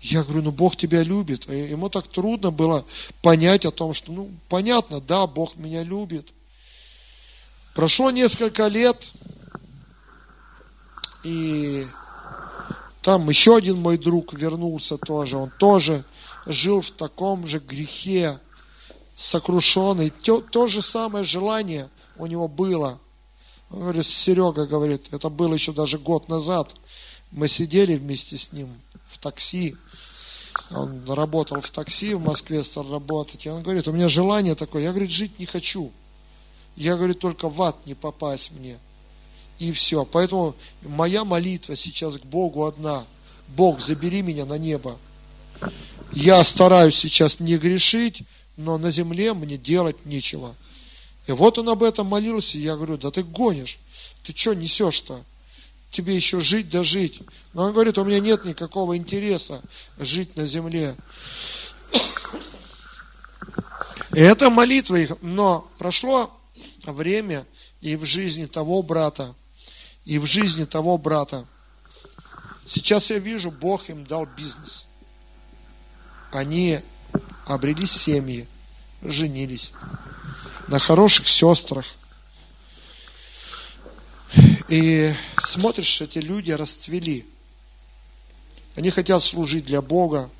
Я 0.00 0.22
говорю, 0.22 0.42
ну 0.42 0.52
Бог 0.52 0.76
тебя 0.76 1.02
любит. 1.02 1.48
Ему 1.48 1.88
так 1.88 2.06
трудно 2.06 2.50
было 2.50 2.84
понять 3.20 3.66
о 3.66 3.70
том, 3.70 3.94
что, 3.94 4.12
ну, 4.12 4.30
понятно, 4.48 5.00
да, 5.00 5.26
Бог 5.26 5.56
меня 5.56 5.82
любит– 5.82 6.28
Прошло 7.74 8.10
несколько 8.10 8.66
лет, 8.66 9.12
и 11.24 11.86
там 13.02 13.28
еще 13.28 13.56
один 13.56 13.80
мой 13.80 13.98
друг 13.98 14.32
вернулся 14.32 14.96
тоже. 14.96 15.36
Он 15.36 15.50
тоже 15.58 16.04
жил 16.46 16.80
в 16.80 16.92
таком 16.92 17.46
же 17.46 17.58
грехе, 17.58 18.38
сокрушенный. 19.16 20.10
То, 20.10 20.40
то 20.40 20.68
же 20.68 20.80
самое 20.80 21.24
желание 21.24 21.90
у 22.16 22.26
него 22.26 22.46
было. 22.46 23.00
Он 23.70 23.80
говорит, 23.80 24.06
Серега 24.06 24.66
говорит, 24.66 25.06
это 25.12 25.28
было 25.30 25.54
еще 25.54 25.72
даже 25.72 25.98
год 25.98 26.28
назад. 26.28 26.74
Мы 27.32 27.48
сидели 27.48 27.96
вместе 27.96 28.36
с 28.36 28.52
ним 28.52 28.72
в 29.08 29.18
такси. 29.18 29.76
Он 30.70 31.10
работал 31.10 31.60
в 31.60 31.70
такси 31.70 32.14
в 32.14 32.20
Москве, 32.20 32.62
стал 32.62 32.88
работать. 32.90 33.46
И 33.46 33.48
он 33.48 33.62
говорит, 33.62 33.88
у 33.88 33.92
меня 33.92 34.08
желание 34.08 34.54
такое. 34.54 34.82
Я, 34.82 34.90
говорит, 34.90 35.10
жить 35.10 35.38
не 35.40 35.46
хочу. 35.46 35.90
Я 36.76 36.96
говорю, 36.96 37.14
только 37.14 37.48
в 37.48 37.60
ад 37.62 37.76
не 37.84 37.94
попасть 37.94 38.52
мне. 38.52 38.78
И 39.62 39.70
все. 39.70 40.04
Поэтому 40.04 40.56
моя 40.82 41.24
молитва 41.24 41.76
сейчас 41.76 42.18
к 42.18 42.24
Богу 42.24 42.64
одна. 42.64 43.06
Бог, 43.46 43.80
забери 43.80 44.20
меня 44.20 44.44
на 44.44 44.58
небо. 44.58 44.98
Я 46.10 46.42
стараюсь 46.42 46.96
сейчас 46.96 47.38
не 47.38 47.56
грешить, 47.58 48.24
но 48.56 48.76
на 48.76 48.90
земле 48.90 49.34
мне 49.34 49.56
делать 49.56 50.04
нечего. 50.04 50.56
И 51.28 51.32
вот 51.32 51.58
он 51.58 51.68
об 51.68 51.84
этом 51.84 52.08
молился, 52.08 52.58
и 52.58 52.62
я 52.62 52.74
говорю, 52.74 52.98
да 52.98 53.12
ты 53.12 53.22
гонишь, 53.22 53.78
ты 54.24 54.34
что 54.36 54.52
несешь-то? 54.52 55.22
Тебе 55.92 56.16
еще 56.16 56.40
жить 56.40 56.68
да 56.68 56.82
жить. 56.82 57.20
Но 57.52 57.66
он 57.66 57.72
говорит, 57.72 57.98
у 57.98 58.04
меня 58.04 58.18
нет 58.18 58.44
никакого 58.44 58.96
интереса 58.96 59.62
жить 59.96 60.34
на 60.34 60.44
земле. 60.44 60.96
И 64.12 64.20
это 64.20 64.50
молитва 64.50 64.96
их. 64.96 65.12
Но 65.22 65.70
прошло 65.78 66.36
время 66.84 67.46
и 67.80 67.94
в 67.94 68.04
жизни 68.04 68.46
того 68.46 68.82
брата, 68.82 69.36
и 70.04 70.18
в 70.18 70.26
жизни 70.26 70.64
того 70.64 70.98
брата. 70.98 71.46
Сейчас 72.66 73.10
я 73.10 73.18
вижу, 73.18 73.50
Бог 73.50 73.88
им 73.88 74.04
дал 74.04 74.26
бизнес. 74.26 74.86
Они 76.30 76.80
обрели 77.46 77.86
семьи, 77.86 78.48
женились 79.02 79.72
на 80.68 80.78
хороших 80.78 81.28
сестрах. 81.28 81.84
И 84.68 85.14
смотришь, 85.42 86.00
эти 86.00 86.18
люди 86.18 86.50
расцвели. 86.50 87.26
Они 88.74 88.90
хотят 88.90 89.22
служить 89.22 89.66
для 89.66 89.82
Бога. 89.82 90.30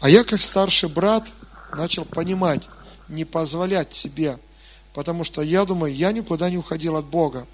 А 0.00 0.08
я, 0.08 0.24
как 0.24 0.40
старший 0.40 0.88
брат, 0.88 1.28
начал 1.76 2.04
понимать, 2.04 2.62
не 3.08 3.24
позволять 3.24 3.92
себе 3.92 4.38
Потому 4.94 5.24
что 5.24 5.42
я 5.42 5.64
думаю, 5.64 5.94
я 5.94 6.12
никуда 6.12 6.48
не 6.48 6.56
уходил 6.56 6.96
от 6.96 7.04
Бога. 7.04 7.46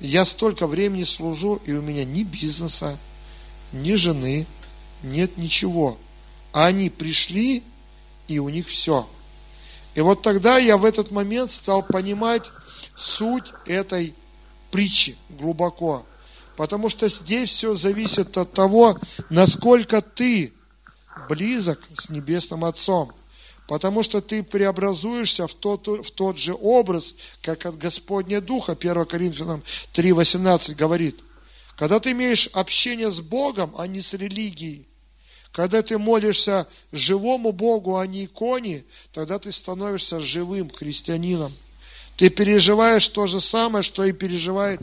Я 0.00 0.24
столько 0.24 0.66
времени 0.66 1.04
служу, 1.04 1.60
и 1.66 1.72
у 1.72 1.82
меня 1.82 2.04
ни 2.04 2.22
бизнеса, 2.22 2.96
ни 3.72 3.94
жены, 3.94 4.46
нет 5.02 5.36
ничего. 5.36 5.98
А 6.52 6.66
они 6.66 6.88
пришли, 6.88 7.62
и 8.28 8.38
у 8.38 8.48
них 8.48 8.68
все. 8.68 9.08
И 9.94 10.00
вот 10.00 10.22
тогда 10.22 10.58
я 10.58 10.76
в 10.76 10.84
этот 10.84 11.10
момент 11.10 11.50
стал 11.50 11.82
понимать 11.82 12.52
суть 12.96 13.52
этой 13.66 14.14
притчи 14.70 15.16
глубоко. 15.28 16.06
Потому 16.56 16.88
что 16.88 17.08
здесь 17.08 17.50
все 17.50 17.74
зависит 17.74 18.36
от 18.36 18.52
того, 18.52 18.98
насколько 19.30 20.02
ты 20.02 20.52
близок 21.28 21.80
с 21.94 22.08
Небесным 22.08 22.64
Отцом. 22.64 23.12
Потому 23.68 24.02
что 24.02 24.22
ты 24.22 24.42
преобразуешься 24.42 25.46
в 25.46 25.52
тот, 25.52 25.86
в 25.86 26.10
тот 26.10 26.38
же 26.38 26.54
образ, 26.58 27.14
как 27.42 27.66
от 27.66 27.76
Господня 27.76 28.40
Духа. 28.40 28.72
1 28.72 29.04
Коринфянам 29.04 29.62
3,18 29.92 30.74
говорит. 30.74 31.20
Когда 31.76 32.00
ты 32.00 32.12
имеешь 32.12 32.48
общение 32.54 33.10
с 33.10 33.20
Богом, 33.20 33.74
а 33.76 33.86
не 33.86 34.00
с 34.00 34.14
религией, 34.14 34.86
когда 35.52 35.82
ты 35.82 35.98
молишься 35.98 36.66
живому 36.92 37.52
Богу, 37.52 37.98
а 37.98 38.06
не 38.06 38.24
иконе, 38.24 38.84
тогда 39.12 39.38
ты 39.38 39.52
становишься 39.52 40.18
живым 40.18 40.70
христианином. 40.70 41.52
Ты 42.16 42.30
переживаешь 42.30 43.06
то 43.08 43.26
же 43.26 43.38
самое, 43.38 43.82
что 43.82 44.02
и 44.02 44.12
переживает 44.12 44.80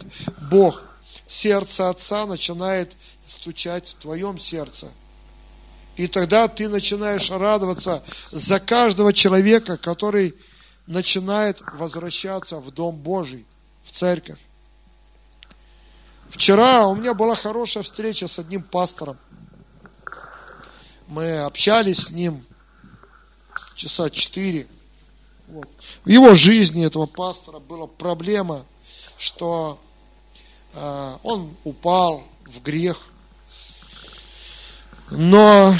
Бог. 0.52 0.86
Сердце 1.28 1.90
Отца 1.90 2.28
начинает 2.28 2.96
стучать 3.26 3.90
в 3.90 4.02
твоем 4.04 4.38
сердце– 4.38 4.92
и 5.96 6.08
тогда 6.08 6.48
ты 6.48 6.68
начинаешь 6.68 7.32
радоваться 7.32 8.04
за 8.32 8.60
каждого 8.60 9.14
человека, 9.14 9.78
который 9.78 10.36
начинает 10.88 11.62
возвращаться 11.74 12.58
в 12.58 12.72
Дом 12.72 12.98
Божий, 12.98 13.46
в 13.84 13.92
церковь. 13.92 14.40
Вчера 16.30 16.88
у 16.88 16.96
меня 16.96 17.14
была 17.14 17.36
хорошая 17.36 17.84
встреча 17.84 18.28
с 18.28 18.40
одним 18.40 18.62
пастором. 18.62 19.18
Мы 21.08 21.38
общались 21.40 22.06
с 22.06 22.12
ним 22.12 22.46
часа 23.76 24.10
четыре. 24.10 24.68
Вот. 25.48 25.70
В 26.04 26.10
его 26.10 26.34
жизни 26.34 26.86
этого 26.86 27.06
пастора 27.06 27.60
была 27.60 27.88
проблема, 27.88 28.66
что 29.18 29.80
э, 30.74 31.18
он 31.24 31.56
упал 31.64 32.24
в 32.46 32.62
грех– 32.62 32.98
но 35.12 35.76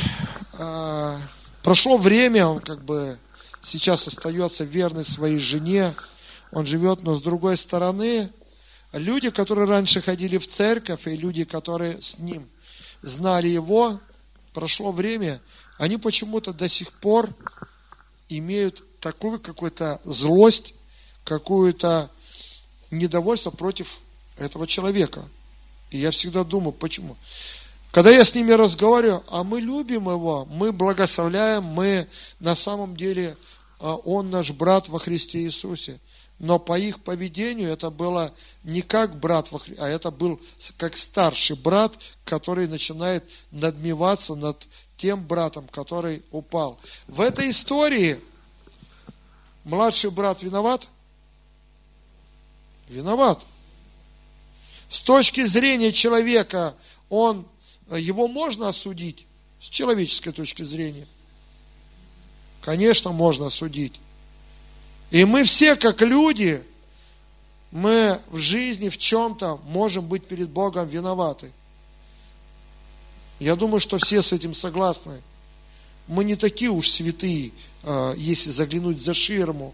э, 0.54 1.18
прошло 1.64 1.98
время, 1.98 2.48
он 2.48 2.60
как 2.60 2.84
бы 2.84 3.18
сейчас 3.62 4.08
остается 4.08 4.64
верный 4.64 5.04
своей 5.04 5.40
жене, 5.40 5.94
он 6.52 6.66
живет, 6.66 7.04
но 7.04 7.16
с 7.16 7.22
другой 7.22 7.58
стороны, 7.58 8.32
люди, 8.94 9.30
которые 9.30 9.68
раньше 9.68 10.02
ходили 10.02 10.38
в 10.38 10.48
церковь, 10.48 11.08
и 11.08 11.18
люди, 11.18 11.44
которые 11.44 12.02
с 12.02 12.20
ним 12.20 12.48
знали 13.02 13.48
его, 13.48 14.00
прошло 14.54 14.92
время, 14.92 15.42
они 15.78 15.98
почему-то 15.98 16.54
до 16.54 16.70
сих 16.70 16.92
пор 16.94 17.30
имеют 18.30 18.84
такую 19.00 19.40
какую-то 19.40 20.00
злость, 20.04 20.74
какую-то 21.24 22.10
недовольство 22.92 23.52
против 23.52 24.02
этого 24.38 24.68
человека. 24.68 25.24
И 25.90 25.98
я 25.98 26.12
всегда 26.12 26.44
думаю, 26.44 26.72
почему? 26.72 27.18
Когда 27.96 28.12
я 28.12 28.26
с 28.26 28.36
ними 28.36 28.52
разговариваю, 28.52 29.24
а 29.30 29.46
мы 29.46 29.62
любим 29.62 30.10
его, 30.10 30.44
мы 30.52 30.74
благословляем, 30.74 31.64
мы 31.64 32.10
на 32.42 32.54
самом 32.54 32.98
деле, 32.98 33.38
а, 33.80 33.96
он 33.96 34.30
наш 34.30 34.52
брат 34.52 34.90
во 34.90 35.00
Христе 35.00 35.44
Иисусе. 35.44 36.02
Но 36.38 36.60
по 36.60 36.78
их 36.78 37.00
поведению 37.00 37.72
это 37.72 37.90
было 37.92 38.34
не 38.66 38.82
как 38.82 39.18
брат, 39.18 39.50
во 39.50 39.60
Христе, 39.60 39.82
а 39.82 39.88
это 39.88 40.12
был 40.12 40.42
как 40.76 40.98
старший 40.98 41.56
брат, 41.56 41.98
который 42.26 42.68
начинает 42.68 43.24
надмеваться 43.52 44.36
над 44.36 44.68
тем 44.98 45.26
братом, 45.26 45.66
который 45.70 46.22
упал. 46.32 46.78
В 47.08 47.22
этой 47.22 47.50
истории 47.50 48.20
младший 49.64 50.12
брат 50.12 50.44
виноват? 50.44 50.90
Виноват. 52.90 53.40
С 54.90 55.00
точки 55.00 55.46
зрения 55.46 55.94
человека, 55.94 56.76
он, 57.10 57.48
его 57.92 58.28
можно 58.28 58.68
осудить, 58.68 59.26
с 59.60 59.70
человеческой 59.70 60.32
точки 60.32 60.64
зрения. 60.64 61.08
Конечно, 62.62 63.12
можно 63.12 63.48
осудить. 63.48 63.94
И 65.12 65.24
мы 65.26 65.44
все, 65.44 65.76
как 65.76 66.02
люди, 66.02 66.64
мы 67.72 68.20
в 68.30 68.40
жизни 68.40 68.90
в 68.90 68.98
чем-то 68.98 69.60
можем 69.66 70.08
быть 70.08 70.26
перед 70.28 70.50
Богом 70.50 70.88
виноваты. 70.88 71.52
Я 73.40 73.56
думаю, 73.56 73.80
что 73.80 73.98
все 73.98 74.22
с 74.22 74.34
этим 74.34 74.54
согласны. 74.54 75.22
Мы 76.08 76.24
не 76.24 76.36
такие 76.36 76.72
уж 76.72 76.90
святые, 76.90 77.52
а, 77.84 78.14
если 78.14 78.50
заглянуть 78.50 79.02
за 79.02 79.14
ширму. 79.14 79.74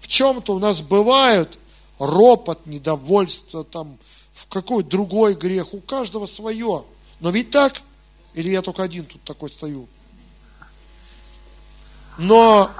В 0.00 0.08
чем-то 0.08 0.54
у 0.54 0.58
нас 0.58 0.80
бывают 0.80 1.58
ропот, 1.98 2.66
недовольство, 2.66 3.64
там, 3.64 3.98
в 4.34 4.46
какой 4.46 4.82
другой 4.82 5.34
грех. 5.34 5.74
У 5.74 5.80
каждого 5.80 6.26
свое. 6.26 6.84
Но 7.20 7.30
ведь 7.30 7.50
так? 7.50 7.80
Или 8.34 8.50
я 8.50 8.62
только 8.62 8.82
один 8.82 9.04
тут 9.04 9.22
такой 9.24 9.50
стою? 9.50 9.88
Но 12.18 12.70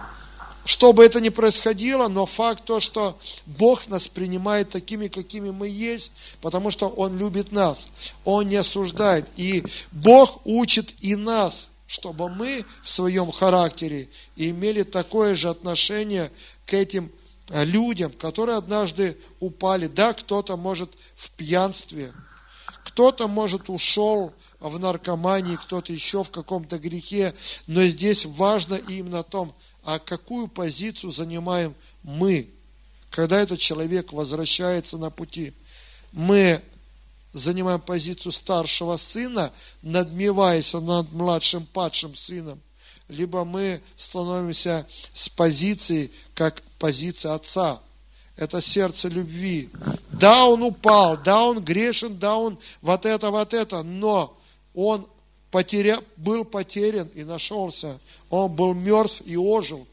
что 0.65 0.93
бы 0.93 1.03
это 1.03 1.21
ни 1.21 1.31
происходило, 1.31 2.09
но 2.09 2.27
факт 2.27 2.65
то, 2.65 2.79
что 2.81 3.17
Бог 3.47 3.89
нас 3.89 4.07
принимает 4.07 4.69
такими, 4.69 5.09
какими 5.09 5.51
мы 5.51 5.69
есть, 5.69 6.13
потому 6.43 6.71
что 6.71 6.89
Он 6.89 7.17
любит 7.17 7.53
нас, 7.53 7.89
Он 8.25 8.47
не 8.47 8.57
осуждает. 8.57 9.27
И 9.37 9.65
Бог 9.93 10.43
учит 10.45 10.95
и 11.01 11.17
нас, 11.17 11.71
чтобы 11.87 12.29
мы 12.29 12.67
в 12.85 12.91
своем 12.91 13.33
характере 13.33 14.11
имели 14.37 14.83
такое 14.83 15.35
же 15.35 15.49
отношение 15.49 16.31
к 16.67 16.75
этим 16.75 17.11
э, 17.49 17.65
людям, 17.65 18.13
которые 18.13 18.59
однажды 18.59 19.17
упали. 19.41 19.87
Да, 19.87 20.13
кто-то 20.13 20.59
может 20.59 20.91
в 21.17 21.31
пьянстве, 21.31 22.13
кто-то 22.99 23.29
может 23.29 23.71
ушел 23.71 24.33
в 24.59 24.77
наркомании, 24.81 25.55
кто-то 25.55 25.93
еще 25.93 26.25
в 26.25 26.33
каком-то 26.33 26.81
грехе, 26.81 27.33
но 27.69 27.85
здесь 27.85 28.25
важно 28.25 28.75
именно 28.75 29.21
о 29.21 29.23
том, 29.23 29.55
а 29.85 30.01
какую 30.01 30.49
позицию 30.49 31.13
занимаем 31.13 31.77
мы, 32.03 32.51
когда 33.11 33.41
этот 33.41 33.61
человек 33.61 34.13
возвращается 34.13 34.99
на 34.99 35.11
пути. 35.11 35.53
Мы 36.11 36.61
занимаем 37.33 37.81
позицию 37.81 38.33
старшего 38.33 38.97
сына, 38.97 39.53
надмеваясь 39.83 40.75
над 40.75 41.13
младшим 41.13 41.67
падшим 41.67 42.17
сыном, 42.17 42.61
либо 43.07 43.45
мы 43.45 43.81
становимся 43.95 44.89
с 45.13 45.29
позиции, 45.29 46.11
как 46.35 46.65
позиция 46.81 47.35
отца. 47.35 47.81
Это 48.39 48.61
сердце 48.61 49.09
любви. 49.09 49.69
Да, 50.13 50.45
он 50.45 50.63
упал, 50.63 51.17
да, 51.17 51.43
он 51.43 51.59
грешен, 51.59 52.19
да, 52.19 52.37
он 52.37 52.57
вот 52.83 53.05
это, 53.05 53.31
вот 53.31 53.53
это, 53.53 53.83
но 53.83 54.39
он 54.75 55.09
потеря, 55.51 55.99
был 56.17 56.45
потерян 56.45 57.09
и 57.09 57.25
нашелся. 57.25 57.99
Он 58.31 58.51
был 58.51 58.75
мертв 58.75 59.23
и 59.25 59.37
ожил. 59.37 59.89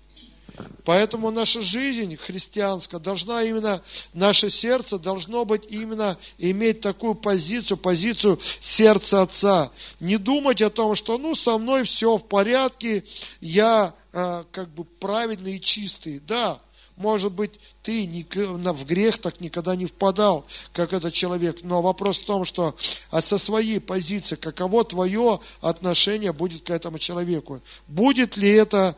Поэтому 0.86 1.32
наша 1.32 1.62
жизнь 1.62 2.16
христианская 2.16 3.00
должна 3.00 3.42
именно, 3.42 3.82
наше 4.14 4.52
сердце 4.52 5.00
должно 5.00 5.44
быть 5.44 5.64
именно 5.70 6.16
иметь 6.38 6.82
такую 6.82 7.16
позицию, 7.16 7.78
позицию 7.78 8.40
сердца 8.60 9.24
Отца. 9.24 9.72
Не 10.00 10.18
думать 10.18 10.62
о 10.62 10.70
том, 10.70 10.94
что 10.94 11.18
ну 11.18 11.34
со 11.34 11.58
мной 11.58 11.84
все 11.84 12.18
в 12.18 12.28
порядке, 12.28 13.04
я 13.42 13.96
э, 14.14 14.44
как 14.52 14.70
бы 14.70 14.84
правильный 14.86 15.56
и 15.56 15.62
чистый. 15.62 16.20
Да, 16.20 16.62
может 16.96 17.34
быть, 17.34 17.60
ты 17.84 18.06
в 18.06 18.86
грех 18.86 19.18
так 19.18 19.42
никогда 19.42 19.76
не 19.76 19.86
впадал, 19.86 20.46
как 20.72 20.94
этот 20.94 21.14
человек. 21.14 21.58
Но 21.62 21.82
вопрос 21.82 22.20
в 22.20 22.26
том, 22.26 22.46
что 22.46 22.76
а 23.12 23.22
со 23.22 23.38
своей 23.38 23.82
позиции, 23.82 24.36
каково 24.36 24.86
твое 24.86 25.40
отношение 25.60 26.32
будет 26.32 26.64
к 26.64 26.70
этому 26.70 26.98
человеку. 26.98 27.62
Будет 27.88 28.38
ли 28.38 28.50
это 28.50 28.96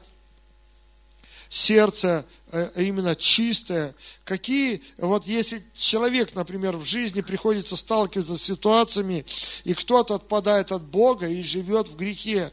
сердце 1.49 2.25
э, 2.51 2.69
именно 2.75 3.15
чистое. 3.15 3.95
Какие, 4.25 4.83
вот 4.97 5.25
если 5.25 5.63
человек, 5.75 6.35
например, 6.35 6.75
в 6.77 6.85
жизни 6.85 7.21
приходится 7.21 7.75
сталкиваться 7.75 8.37
с 8.37 8.43
ситуациями, 8.43 9.25
и 9.63 9.73
кто-то 9.73 10.15
отпадает 10.15 10.71
от 10.71 10.83
Бога 10.83 11.27
и 11.27 11.41
живет 11.41 11.87
в 11.87 11.95
грехе, 11.95 12.51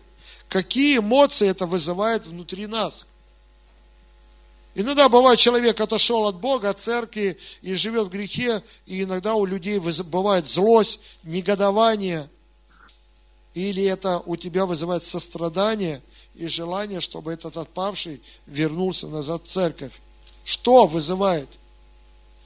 какие 0.48 0.98
эмоции 0.98 1.48
это 1.48 1.66
вызывает 1.66 2.24
внутри 2.26 2.66
нас– 2.66 3.06
Иногда 4.74 5.08
бывает, 5.08 5.38
человек 5.38 5.80
отошел 5.80 6.26
от 6.26 6.36
Бога, 6.36 6.70
от 6.70 6.80
церкви 6.80 7.38
и 7.62 7.74
живет 7.74 8.08
в 8.08 8.10
грехе, 8.10 8.62
и 8.86 9.04
иногда 9.04 9.34
у 9.34 9.44
людей 9.44 9.78
бывает 9.78 10.46
злость, 10.46 10.98
негодование, 11.22 12.28
или 13.54 13.84
это 13.84 14.20
у 14.26 14.34
тебя 14.34 14.66
вызывает 14.66 15.04
сострадание 15.04 16.02
и 16.34 16.48
желание, 16.48 17.00
чтобы 17.00 17.32
этот 17.32 17.56
отпавший 17.56 18.20
вернулся 18.46 19.06
назад 19.06 19.44
в 19.44 19.50
церковь. 19.50 19.92
Что 20.44 20.86
вызывает 20.86 21.48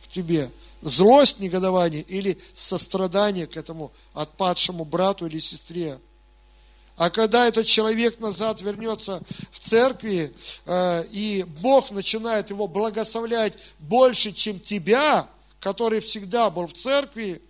в 0.03 0.13
тебе? 0.13 0.51
Злость, 0.83 1.41
негодование 1.41 2.03
или 2.03 2.39
сострадание 2.53 3.47
к 3.47 3.57
этому 3.57 3.91
отпадшему 4.13 4.85
брату 4.85 5.27
или 5.27 5.39
сестре? 5.39 5.99
А 6.99 7.11
когда 7.11 7.47
этот 7.47 7.67
человек 7.67 8.19
назад 8.19 8.61
вернется 8.61 9.23
в 9.53 9.61
церкви, 9.61 10.35
э, 10.67 11.05
и 11.13 11.45
Бог 11.61 11.93
начинает 11.93 12.51
его 12.51 12.67
благословлять 12.67 13.55
больше, 13.79 14.33
чем 14.33 14.59
тебя, 14.59 15.29
который 15.61 16.01
всегда 16.01 16.51
был 16.51 16.67
в 16.67 16.73
церкви, 16.73 17.41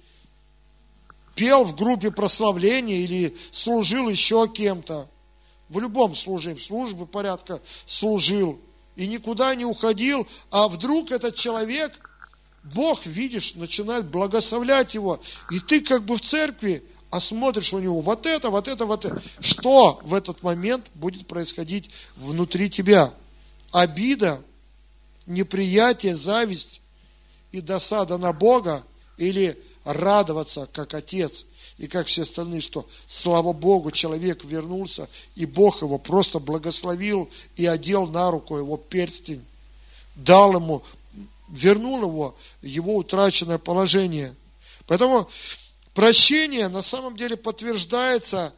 пел 1.34 1.64
в 1.64 1.74
группе 1.74 2.10
прославления 2.10 2.96
или 2.96 3.34
служил 3.50 4.10
еще 4.10 4.46
кем-то, 4.48 5.08
в 5.70 5.80
любом 5.80 6.14
служении, 6.14 6.60
службе 6.60 7.06
порядка 7.06 7.62
служил, 7.86 8.60
и 8.96 9.06
никуда 9.06 9.54
не 9.54 9.64
уходил, 9.64 10.26
а 10.50 10.68
вдруг 10.68 11.10
этот 11.10 11.36
человек, 11.36 11.98
Бог, 12.64 13.06
видишь, 13.06 13.54
начинает 13.54 14.08
благословлять 14.08 14.94
его, 14.94 15.20
и 15.50 15.58
ты 15.58 15.80
как 15.80 16.04
бы 16.04 16.16
в 16.16 16.20
церкви, 16.20 16.84
а 17.10 17.20
смотришь 17.20 17.72
у 17.72 17.78
него 17.78 18.00
вот 18.00 18.26
это, 18.26 18.50
вот 18.50 18.68
это, 18.68 18.84
вот 18.84 19.04
это. 19.04 19.20
Что 19.40 20.00
в 20.02 20.14
этот 20.14 20.42
момент 20.42 20.90
будет 20.94 21.26
происходить 21.26 21.90
внутри 22.16 22.68
тебя? 22.68 23.12
Обида, 23.70 24.42
неприятие, 25.26 26.14
зависть 26.14 26.80
и 27.52 27.60
досада 27.60 28.18
на 28.18 28.32
Бога 28.32 28.84
или 29.16 29.58
радоваться, 29.84 30.68
как 30.72 30.94
отец 30.94 31.46
и 31.78 31.86
как 31.86 32.08
все 32.08 32.22
остальные, 32.22 32.60
что 32.60 32.86
слава 33.06 33.52
Богу, 33.52 33.90
человек 33.90 34.44
вернулся, 34.44 35.08
и 35.34 35.46
Бог 35.46 35.80
его 35.80 35.98
просто 35.98 36.40
благословил 36.40 37.30
и 37.56 37.64
одел 37.66 38.06
на 38.06 38.30
руку 38.30 38.56
его 38.56 38.76
перстень, 38.76 39.44
дал 40.14 40.54
ему, 40.54 40.82
вернул 41.48 42.02
его, 42.02 42.36
его 42.62 42.96
утраченное 42.96 43.58
положение. 43.58 44.34
Поэтому 44.86 45.28
Прощение 45.98 46.68
на 46.68 46.80
самом 46.80 47.16
деле 47.16 47.36
подтверждается 47.36 48.54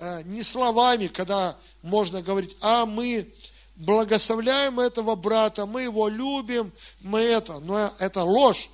э, 0.00 0.22
не 0.24 0.42
словами, 0.42 1.06
когда 1.06 1.56
можно 1.80 2.22
говорить, 2.22 2.56
а 2.60 2.86
мы 2.86 3.32
благословляем 3.76 4.80
этого 4.80 5.14
брата, 5.14 5.64
мы 5.64 5.82
его 5.82 6.08
любим, 6.08 6.72
мы 6.98 7.20
это, 7.20 7.60
но 7.60 7.94
это 8.00 8.24
ложь. 8.24 8.68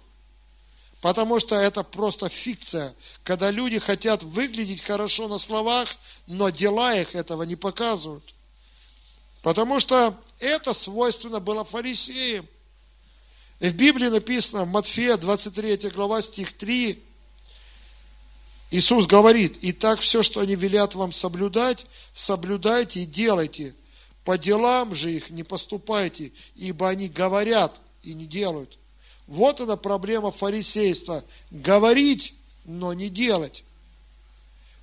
Потому 1.03 1.39
что 1.39 1.55
это 1.55 1.83
просто 1.83 2.31
фикция, 2.31 2.95
когда 3.25 3.51
люди 3.51 3.79
хотят 3.79 4.23
выглядеть 4.23 4.81
хорошо 4.81 5.29
на 5.29 5.37
словах, 5.37 5.87
но 6.27 6.49
дела 6.49 6.95
их 6.97 7.15
этого 7.15 7.43
не 7.43 7.57
показывают. 7.57 8.25
Потому 9.43 9.81
что 9.81 10.19
это 10.39 10.73
свойственно 10.73 11.41
было 11.41 11.63
фарисеям. 11.63 12.49
И 13.61 13.69
в 13.69 13.75
Библии 13.75 14.09
написано, 14.09 14.65
Матфея 14.65 15.19
23 15.19 15.91
глава, 15.91 16.23
стих 16.23 16.55
3, 16.55 17.12
Иисус 18.73 19.07
говорит, 19.07 19.59
и 19.61 19.71
так 19.71 20.01
все, 20.01 20.23
что 20.23 20.41
они 20.41 20.55
велят 20.55 20.95
вам 20.95 21.13
соблюдать, 21.13 21.85
соблюдайте 22.15 23.03
и 23.03 23.07
делайте. 23.07 23.75
По 24.25 24.39
делам 24.39 24.95
же 24.95 25.13
их 25.13 25.29
не 25.29 25.43
поступайте, 25.43 26.33
ибо 26.57 26.89
они 26.89 27.11
говорят 27.11 27.79
и 28.03 28.15
не 28.15 28.25
делают. 28.25 28.79
Вот 29.27 29.61
она 29.61 29.77
проблема 29.77 30.33
фарисейства. 30.33 31.23
Говорить, 31.51 32.33
но 32.65 32.95
не 32.95 33.11
делать. 33.11 33.63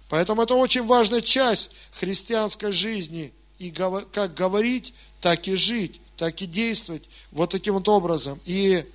Поэтому 0.07 0.43
это 0.43 0.53
очень 0.53 0.85
важная 0.85 1.21
часть 1.21 1.71
христианской 1.93 2.71
жизни. 2.71 3.33
И 3.57 3.71
как 3.71 4.35
говорить, 4.35 4.93
так 5.19 5.47
и 5.47 5.55
жить, 5.55 5.99
так 6.15 6.39
и 6.43 6.45
действовать. 6.45 7.09
Вот 7.31 7.49
таким 7.49 7.73
вот 7.73 7.89
образом. 7.89 8.39
И 8.45 8.85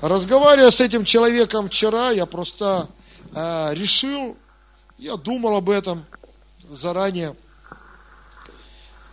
разговаривая 0.00 0.70
с 0.70 0.80
этим 0.80 1.04
человеком 1.04 1.68
вчера, 1.68 2.10
я 2.10 2.26
просто 2.26 2.88
э, 3.34 3.74
решил, 3.74 4.36
я 4.98 5.16
думал 5.16 5.56
об 5.56 5.70
этом 5.70 6.04
заранее. 6.70 7.36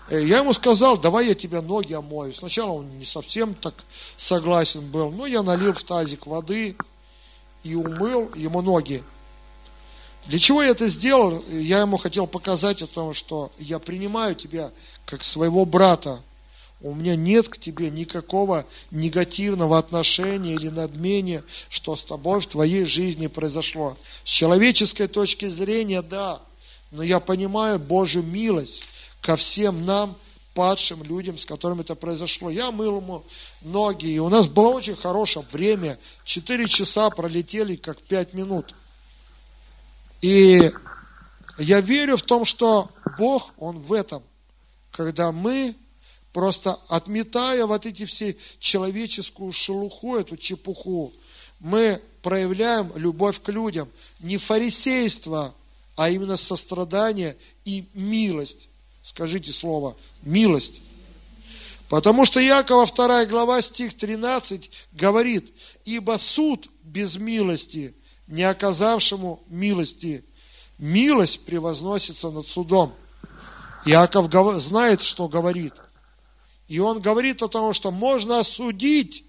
Э, 0.09 0.23
я 0.23 0.39
ему 0.39 0.53
сказал, 0.53 0.97
давай 0.97 1.27
я 1.27 1.35
тебе 1.35 1.61
ноги 1.61 1.93
омою. 1.93 2.33
Сначала 2.33 2.71
он 2.71 2.97
не 2.97 3.05
совсем 3.05 3.53
так 3.53 3.73
согласен 4.15 4.89
был, 4.89 5.11
но 5.11 5.25
я 5.25 5.43
налил 5.43 5.73
в 5.73 5.83
тазик 5.83 6.27
воды 6.27 6.75
и 7.63 7.75
умыл 7.75 8.31
ему 8.35 8.61
ноги. 8.61 9.03
Для 10.27 10.39
чего 10.39 10.61
я 10.61 10.69
это 10.69 10.87
сделал? 10.87 11.41
Я 11.49 11.79
ему 11.79 11.97
хотел 11.97 12.27
показать 12.27 12.81
о 12.81 12.87
том, 12.87 13.13
что 13.13 13.51
я 13.59 13.79
принимаю 13.79 14.35
тебя 14.35 14.71
как 15.05 15.23
своего 15.23 15.65
брата. 15.65 16.19
У 16.81 16.93
меня 16.93 17.15
нет 17.15 17.49
к 17.49 17.57
тебе 17.57 17.89
никакого 17.89 18.65
негативного 18.91 19.79
отношения 19.79 20.53
или 20.53 20.69
надмения, 20.69 21.43
что 21.69 21.95
с 21.95 22.03
тобой 22.03 22.39
в 22.39 22.47
твоей 22.47 22.85
жизни 22.85 23.27
произошло. 23.27 23.97
С 24.23 24.29
человеческой 24.29 25.07
точки 25.07 25.47
зрения, 25.47 26.03
да, 26.03 26.39
но 26.91 27.01
я 27.01 27.19
понимаю 27.19 27.79
Божью 27.79 28.21
милость 28.21 28.83
ко 29.21 29.35
всем 29.35 29.85
нам, 29.85 30.15
падшим 30.53 31.03
людям, 31.03 31.37
с 31.37 31.45
которыми 31.45 31.81
это 31.81 31.95
произошло. 31.95 32.49
Я 32.49 32.71
мыл 32.71 32.97
ему 32.97 33.23
ноги, 33.61 34.07
и 34.07 34.19
у 34.19 34.29
нас 34.29 34.47
было 34.47 34.69
очень 34.69 34.95
хорошее 34.95 35.45
время. 35.51 35.99
Четыре 36.23 36.67
часа 36.67 37.09
пролетели, 37.09 37.75
как 37.75 38.01
пять 38.01 38.33
минут. 38.33 38.73
И 40.21 40.71
я 41.59 41.81
верю 41.81 42.17
в 42.17 42.23
том, 42.23 42.43
что 42.43 42.89
Бог, 43.19 43.53
Он 43.57 43.77
в 43.79 43.93
этом, 43.93 44.23
когда 44.91 45.31
мы 45.31 45.75
просто 46.37 46.79
отметая 46.87 47.65
вот 47.65 47.87
эти 47.87 48.05
все 48.05 48.37
человеческую 48.59 49.51
шелуху, 49.51 50.17
эту 50.17 50.37
чепуху, 50.37 51.11
мы 51.59 51.99
проявляем 52.21 52.91
любовь 52.93 53.41
к 53.41 53.49
людям. 53.49 53.89
Не 54.19 54.37
фарисейство, 54.37 55.55
а 55.95 56.11
именно 56.11 56.37
сострадание 56.37 57.35
и 57.65 57.85
милость. 57.95 58.69
Скажите 59.01 59.51
слово 59.51 59.97
«милость». 60.21 60.73
Потому 61.89 62.23
что 62.23 62.39
Якова 62.39 62.85
2 62.85 63.25
глава, 63.25 63.59
стих 63.63 63.95
13 63.95 64.69
говорит, 64.91 65.51
«Ибо 65.85 66.19
суд 66.19 66.69
без 66.83 67.15
милости– 67.15 67.95
не 68.27 68.43
оказавшему 68.43 69.41
милости. 69.47 70.23
Милость 70.77 71.45
превозносится 71.45 72.29
над 72.29 72.47
судом. 72.47 72.93
Иаков 73.85 74.31
знает, 74.61 75.01
что 75.01 75.27
говорит. 75.27 75.73
И 76.67 76.79
он 76.79 76.99
говорит 77.01 77.41
о 77.41 77.47
том, 77.47 77.73
что 77.73 77.91
можно 77.91 78.39
осудить, 78.39 79.23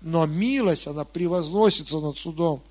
но 0.00 0.26
милость, 0.26 0.86
она 0.86 1.04
превозносится 1.04 1.98
над 1.98 2.18
судом. 2.18 2.62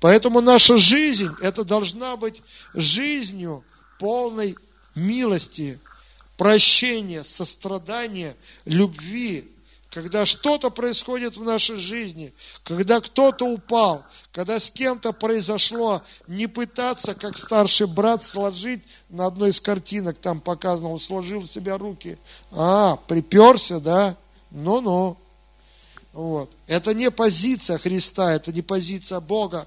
Поэтому 0.00 0.40
наша 0.40 0.76
жизнь, 0.76 1.30
это 1.40 1.64
должна 1.64 2.16
быть 2.16 2.42
жизнью 2.74 3.64
полной 3.98 4.56
милости, 4.94 5.78
прощения, 6.36 7.22
сострадания, 7.22 8.36
любви, 8.64 9.50
когда 9.94 10.26
что-то 10.26 10.70
происходит 10.70 11.36
в 11.36 11.44
нашей 11.44 11.76
жизни, 11.76 12.34
когда 12.64 13.00
кто-то 13.00 13.46
упал, 13.46 14.04
когда 14.32 14.58
с 14.58 14.68
кем-то 14.68 15.12
произошло, 15.12 16.02
не 16.26 16.48
пытаться, 16.48 17.14
как 17.14 17.36
старший 17.36 17.86
брат, 17.86 18.24
сложить 18.24 18.82
на 19.08 19.26
одной 19.26 19.50
из 19.50 19.60
картинок, 19.60 20.18
там 20.18 20.40
показано, 20.40 20.90
он 20.90 20.98
сложил 20.98 21.42
в 21.42 21.46
себя 21.46 21.78
руки. 21.78 22.18
А, 22.50 22.96
приперся, 23.06 23.78
да? 23.78 24.16
Ну-ну. 24.50 25.16
Вот. 26.12 26.50
Это 26.66 26.92
не 26.92 27.12
позиция 27.12 27.78
Христа, 27.78 28.34
это 28.34 28.52
не 28.52 28.62
позиция 28.62 29.20
Бога. 29.20 29.66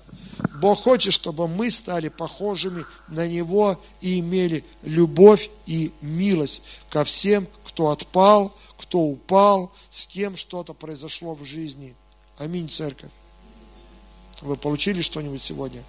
Бог 0.56 0.82
хочет, 0.82 1.14
чтобы 1.14 1.48
мы 1.48 1.70
стали 1.70 2.10
похожими 2.10 2.86
на 3.08 3.28
Него 3.28 3.80
и 4.02 4.20
имели 4.20 4.66
любовь 4.84 5.50
и 5.66 5.92
милость 6.02 6.64
ко 6.90 7.04
всем, 7.06 7.48
кто 7.66 7.90
отпал, 7.90 8.54
кто 8.88 9.00
упал, 9.00 9.72
с 9.90 10.08
кем 10.08 10.38
что-то 10.38 10.74
произошло 10.74 11.36
в 11.36 11.44
жизни. 11.44 11.94
Аминь, 12.38 12.70
церковь. 12.70 13.12
Вы 14.42 14.56
получили 14.56 15.02
что-нибудь 15.02 15.44
сегодня? 15.44 15.84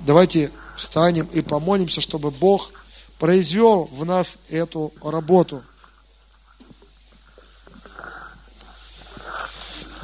Давайте 0.00 0.52
встанем 0.76 1.26
и 1.32 1.42
помолимся, 1.42 2.00
чтобы 2.00 2.30
Бог 2.30 2.72
произвел 3.18 3.86
в 3.86 4.04
нас 4.04 4.38
эту 4.48 4.92
работу. 5.02 5.64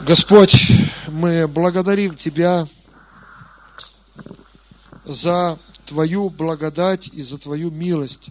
Господь, 0.00 0.72
мы 1.06 1.46
благодарим 1.46 2.16
Тебя 2.16 2.66
за 5.04 5.56
Твою 5.86 6.30
благодать 6.30 7.08
и 7.08 7.22
за 7.22 7.38
Твою 7.38 7.70
милость. 7.70 8.30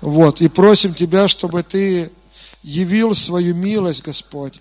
Вот, 0.00 0.40
и 0.40 0.48
просим 0.48 0.94
Тебя, 0.94 1.28
чтобы 1.28 1.62
Ты 1.62 2.10
явил 2.62 3.14
свою 3.14 3.54
милость, 3.54 4.02
Господь, 4.02 4.60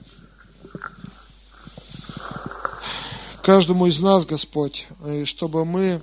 каждому 3.42 3.88
из 3.88 4.00
нас, 4.00 4.26
Господь, 4.26 4.88
и 5.06 5.26
чтобы 5.26 5.66
мы 5.66 6.02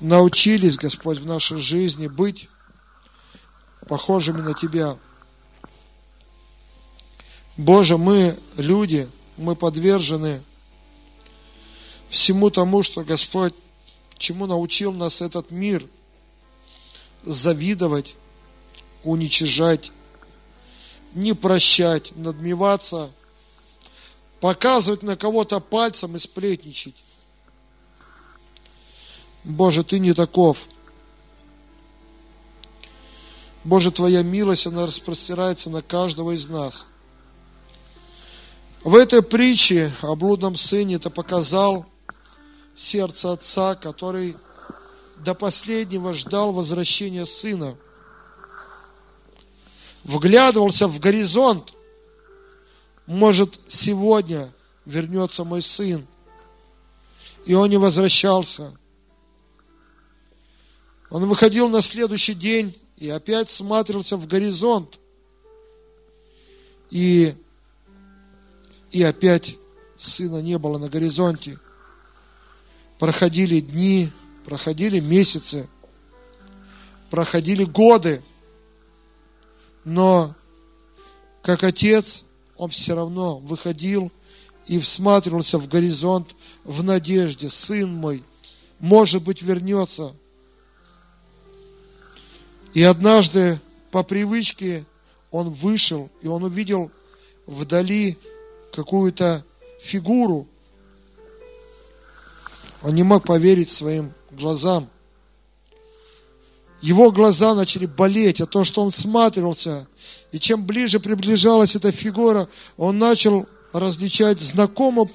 научились, 0.00 0.76
Господь, 0.76 1.18
в 1.18 1.26
нашей 1.26 1.58
жизни 1.58 2.06
быть 2.06 2.48
похожими 3.88 4.40
на 4.40 4.54
Тебя. 4.54 4.98
Боже, 7.56 7.98
мы 7.98 8.38
люди, 8.56 9.08
мы 9.36 9.56
подвержены 9.56 10.42
всему 12.08 12.50
тому, 12.50 12.82
что 12.82 13.04
Господь, 13.04 13.54
чему 14.16 14.46
научил 14.46 14.92
нас 14.92 15.20
этот 15.20 15.50
мир, 15.50 15.86
завидовать, 17.22 18.14
уничижать, 19.04 19.92
не 21.14 21.34
прощать, 21.34 22.12
надмеваться, 22.16 23.10
показывать 24.40 25.02
на 25.02 25.16
кого-то 25.16 25.60
пальцем 25.60 26.16
и 26.16 26.18
сплетничать. 26.18 26.96
Боже, 29.44 29.84
Ты 29.84 29.98
не 29.98 30.12
таков. 30.12 30.66
Боже, 33.64 33.90
Твоя 33.90 34.22
милость, 34.22 34.66
она 34.66 34.86
распростирается 34.86 35.70
на 35.70 35.82
каждого 35.82 36.32
из 36.32 36.48
нас. 36.48 36.86
В 38.82 38.94
этой 38.94 39.22
притче 39.22 39.92
о 40.00 40.14
блудном 40.14 40.56
сыне 40.56 40.94
это 40.94 41.10
показал 41.10 41.84
сердце 42.74 43.32
отца, 43.32 43.74
который 43.74 44.36
до 45.18 45.34
последнего 45.34 46.14
ждал 46.14 46.52
возвращения 46.52 47.26
сына– 47.26 47.76
вглядывался 50.04 50.88
в 50.88 50.98
горизонт. 50.98 51.74
Может, 53.06 53.60
сегодня 53.66 54.52
вернется 54.84 55.44
мой 55.44 55.62
сын. 55.62 56.06
И 57.44 57.54
он 57.54 57.70
не 57.70 57.76
возвращался. 57.76 58.76
Он 61.10 61.26
выходил 61.26 61.68
на 61.68 61.82
следующий 61.82 62.34
день 62.34 62.78
и 62.96 63.08
опять 63.08 63.50
смотрелся 63.50 64.16
в 64.16 64.26
горизонт. 64.26 64.98
И, 66.90 67.34
и 68.90 69.02
опять 69.02 69.56
сына 69.96 70.40
не 70.40 70.58
было 70.58 70.78
на 70.78 70.88
горизонте. 70.88 71.58
Проходили 72.98 73.60
дни, 73.60 74.10
проходили 74.44 75.00
месяцы, 75.00 75.68
проходили 77.10 77.64
годы 77.64 78.22
но 79.84 80.34
как 81.42 81.62
отец, 81.64 82.24
он 82.56 82.70
все 82.70 82.94
равно 82.94 83.38
выходил 83.38 84.12
и 84.66 84.78
всматривался 84.78 85.58
в 85.58 85.68
горизонт 85.68 86.34
в 86.64 86.82
надежде, 86.82 87.48
сын 87.48 87.92
мой, 87.92 88.22
может 88.78 89.22
быть, 89.22 89.42
вернется. 89.42 90.14
И 92.74 92.82
однажды 92.82 93.60
по 93.90 94.02
привычке 94.02 94.84
он 95.30 95.50
вышел, 95.50 96.10
и 96.22 96.28
он 96.28 96.44
увидел 96.44 96.90
вдали 97.46 98.18
какую-то 98.72 99.44
фигуру. 99.80 100.46
Он 102.82 102.94
не 102.94 103.02
мог 103.02 103.24
поверить 103.26 103.70
своим 103.70 104.12
глазам. 104.30 104.88
Его 106.80 107.12
глаза 107.12 107.54
начали 107.54 107.86
болеть, 107.86 108.40
а 108.40 108.46
то, 108.46 108.64
что 108.64 108.82
он 108.82 108.90
всматривался. 108.90 109.86
И 110.32 110.38
чем 110.38 110.64
ближе 110.64 111.00
приближалась 111.00 111.76
эта 111.76 111.92
фигура, 111.92 112.48
он 112.76 112.98
начал 112.98 113.46
различать 113.72 114.40
знакомую 114.40 115.06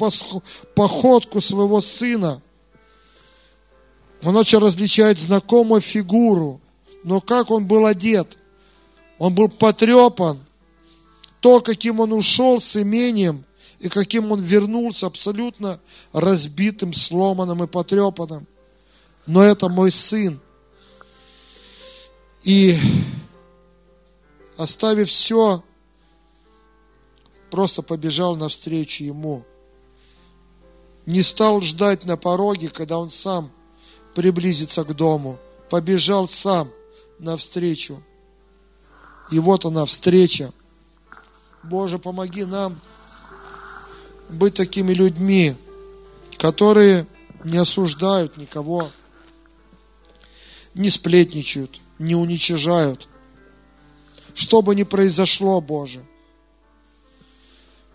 походку 0.75 1.41
своего 1.41 1.81
сына. 1.81 2.41
Он 4.23 4.33
начал 4.33 4.59
различать 4.59 5.17
знакомую 5.17 5.81
фигуру. 5.81 6.61
Но 7.03 7.21
как 7.21 7.51
он 7.51 7.67
был 7.67 7.85
одет? 7.85 8.37
Он 9.17 9.33
был 9.33 9.49
потрепан. 9.49 10.39
То, 11.39 11.61
каким 11.61 11.99
он 11.99 12.13
ушел 12.13 12.59
с 12.59 12.75
имением, 12.81 13.45
и 13.79 13.89
каким 13.89 14.31
он 14.31 14.41
вернулся 14.41 15.05
абсолютно 15.05 15.79
разбитым, 16.11 16.93
сломанным 16.93 17.63
и 17.63 17.67
потрепанным. 17.67 18.47
Но 19.27 19.43
это 19.43 19.69
мой 19.69 19.91
сын. 19.91 20.39
И 22.45 22.77
оставив 24.55 25.09
все, 25.09 25.63
просто 27.49 27.81
побежал 27.81 28.35
навстречу 28.35 29.03
ему. 29.03 29.43
Не 31.07 31.23
стал 31.23 31.61
ждать 31.61 32.05
на 32.05 32.17
пороге, 32.17 32.69
когда 32.69 32.99
он 32.99 33.09
сам 33.09 33.51
приблизится 34.13 34.83
к 34.83 34.95
дому. 34.95 35.39
Побежал 35.71 36.27
сам 36.27 36.69
навстречу. 37.17 38.01
И 39.31 39.39
вот 39.39 39.65
она 39.65 39.83
встреча. 39.85 40.53
Боже, 41.63 41.97
помоги 41.97 42.45
нам 42.45 42.79
быть 44.29 44.53
такими 44.53 44.93
людьми, 44.93 45.55
которые 46.37 47.07
не 47.43 47.57
осуждают 47.57 48.37
никого, 48.37 48.87
не 50.75 50.91
сплетничают, 50.91 51.81
не 51.99 52.15
уничижают. 52.15 53.07
Что 54.33 54.61
бы 54.61 54.75
ни 54.75 54.83
произошло, 54.83 55.61
Боже, 55.61 56.05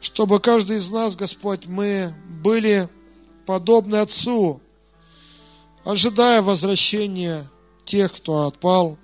чтобы 0.00 0.40
каждый 0.40 0.78
из 0.78 0.90
нас, 0.90 1.16
Господь, 1.16 1.66
мы 1.66 2.14
были 2.42 2.88
подобны 3.46 3.96
Отцу, 3.96 4.60
ожидая 5.84 6.40
возвращения 6.40 7.50
тех, 7.84 8.12
кто 8.12 8.46
отпал, 8.46 8.96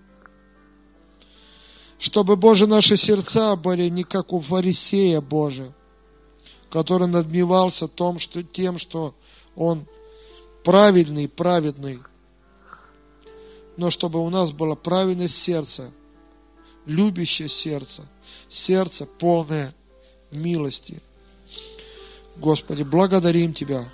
чтобы, 1.98 2.36
Боже, 2.36 2.66
наши 2.66 2.96
сердца 2.96 3.56
были 3.56 3.88
не 3.88 4.04
как 4.04 4.32
у 4.32 4.40
фарисея, 4.40 5.20
Боже, 5.20 5.72
который 6.70 7.08
надмевался 7.08 7.88
том, 7.88 8.18
что, 8.18 8.42
тем, 8.42 8.78
что 8.78 9.14
он 9.54 9.86
правильный, 10.64 11.28
праведный, 11.28 12.00
но 13.76 13.90
чтобы 13.90 14.24
у 14.24 14.30
нас 14.30 14.50
было 14.52 14.74
правильное 14.74 15.28
сердце, 15.28 15.92
любящее 16.86 17.48
сердце, 17.48 18.08
сердце 18.48 19.06
полное 19.06 19.74
милости. 20.30 21.00
Господи, 22.36 22.82
благодарим 22.82 23.52
Тебя. 23.54 23.84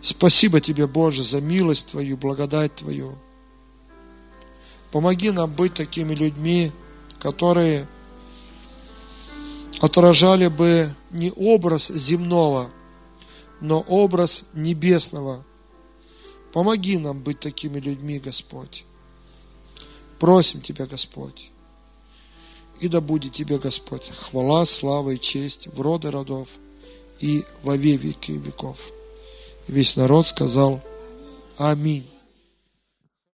Спасибо 0.00 0.60
Тебе, 0.60 0.86
Боже, 0.86 1.22
за 1.22 1.40
милость 1.40 1.88
Твою, 1.88 2.16
благодать 2.16 2.74
Твою. 2.74 3.16
Помоги 4.90 5.30
нам 5.30 5.52
быть 5.52 5.74
такими 5.74 6.14
людьми, 6.14 6.70
которые 7.18 7.88
отражали 9.80 10.46
бы 10.48 10.94
не 11.10 11.32
образ 11.34 11.88
земного, 11.88 12.70
но 13.60 13.80
образ 13.80 14.44
небесного. 14.52 15.44
Помоги 16.54 16.98
нам 16.98 17.20
быть 17.20 17.40
такими 17.40 17.80
людьми, 17.80 18.20
Господь. 18.20 18.84
Просим 20.20 20.60
Тебя, 20.60 20.86
Господь. 20.86 21.50
И 22.78 22.86
да 22.86 23.00
будет 23.00 23.32
Тебе, 23.32 23.58
Господь, 23.58 24.08
хвала, 24.10 24.64
слава 24.64 25.10
и 25.10 25.18
честь 25.18 25.66
в 25.66 25.80
роды 25.80 26.12
родов 26.12 26.46
и 27.18 27.44
во 27.64 27.76
веки 27.76 28.30
веков. 28.30 28.78
И 29.66 29.72
весь 29.72 29.96
народ 29.96 30.28
сказал 30.28 30.80
Аминь. 31.58 32.08